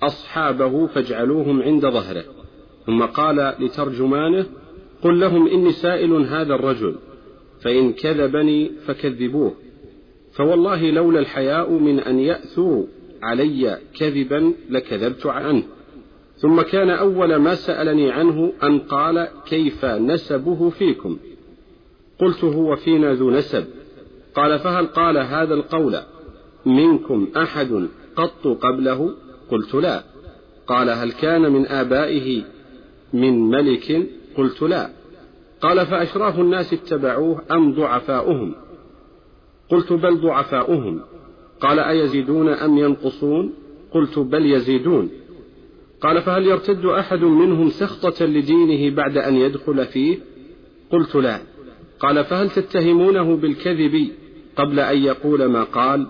[0.03, 2.23] أصحابه فاجعلوهم عند ظهره
[2.85, 4.45] ثم قال لترجمانه
[5.03, 6.95] قل لهم إني سائل هذا الرجل
[7.61, 9.53] فإن كذبني فكذبوه.
[10.33, 12.85] فوالله لولا الحياء من أن يأثوا
[13.23, 15.63] علي كذبا لكذبت عنه.
[16.37, 21.17] ثم كان أول ما سألني عنه أن قال كيف نسبه فيكم.
[22.19, 23.65] قلت هو فينا ذو نسب.
[24.35, 25.97] قال فهل قال هذا القول
[26.65, 29.13] منكم أحد قط قبله؟
[29.51, 30.03] قلت لا.
[30.67, 32.43] قال هل كان من آبائه
[33.13, 34.07] من ملك
[34.37, 34.89] قلت لا.
[35.61, 38.55] قال فأشراف الناس اتبعوه أم ضعفاؤهم؟
[39.69, 41.01] قلت بل ضعفاؤهم.
[41.61, 43.53] قال أيزيدون أم ينقصون؟
[43.91, 45.09] قلت بل يزيدون.
[46.01, 50.17] قال فهل يرتد أحد منهم سخطة لدينه بعد أن يدخل فيه؟
[50.91, 51.39] قلت لا.
[51.99, 54.11] قال فهل تتهمونه بالكذب
[54.55, 56.07] قبل أن يقول ما قال؟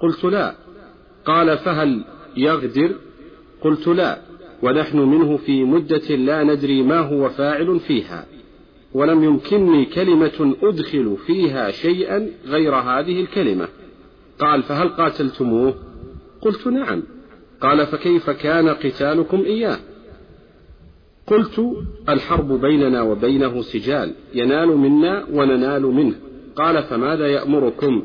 [0.00, 0.54] قلت لا.
[1.24, 2.04] قال فهل
[2.36, 2.94] يغدر؟
[3.60, 4.31] قلت لا.
[4.62, 8.26] ونحن منه في مدة لا ندري ما هو فاعل فيها.
[8.94, 13.68] ولم يمكنني كلمة أدخل فيها شيئا غير هذه الكلمة.
[14.38, 15.74] قال فهل قاتلتموه؟
[16.40, 17.02] قلت نعم.
[17.60, 19.78] قال فكيف كان قتالكم إياه؟
[21.26, 21.76] قلت
[22.08, 26.14] الحرب بيننا وبينه سجال ينال منا وننال منه.
[26.56, 28.02] قال فماذا يأمركم؟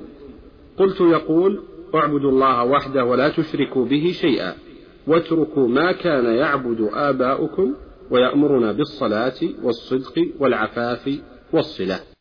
[0.77, 1.63] قلت يقول
[1.95, 4.66] اعبدوا الله وحده ولا تشركوا به شيئا.
[5.07, 7.75] واتركوا ما كان يعبد آباؤكم
[8.11, 11.19] ويأمرنا بالصلاة والصدق والعفاف
[11.53, 12.16] والصلة.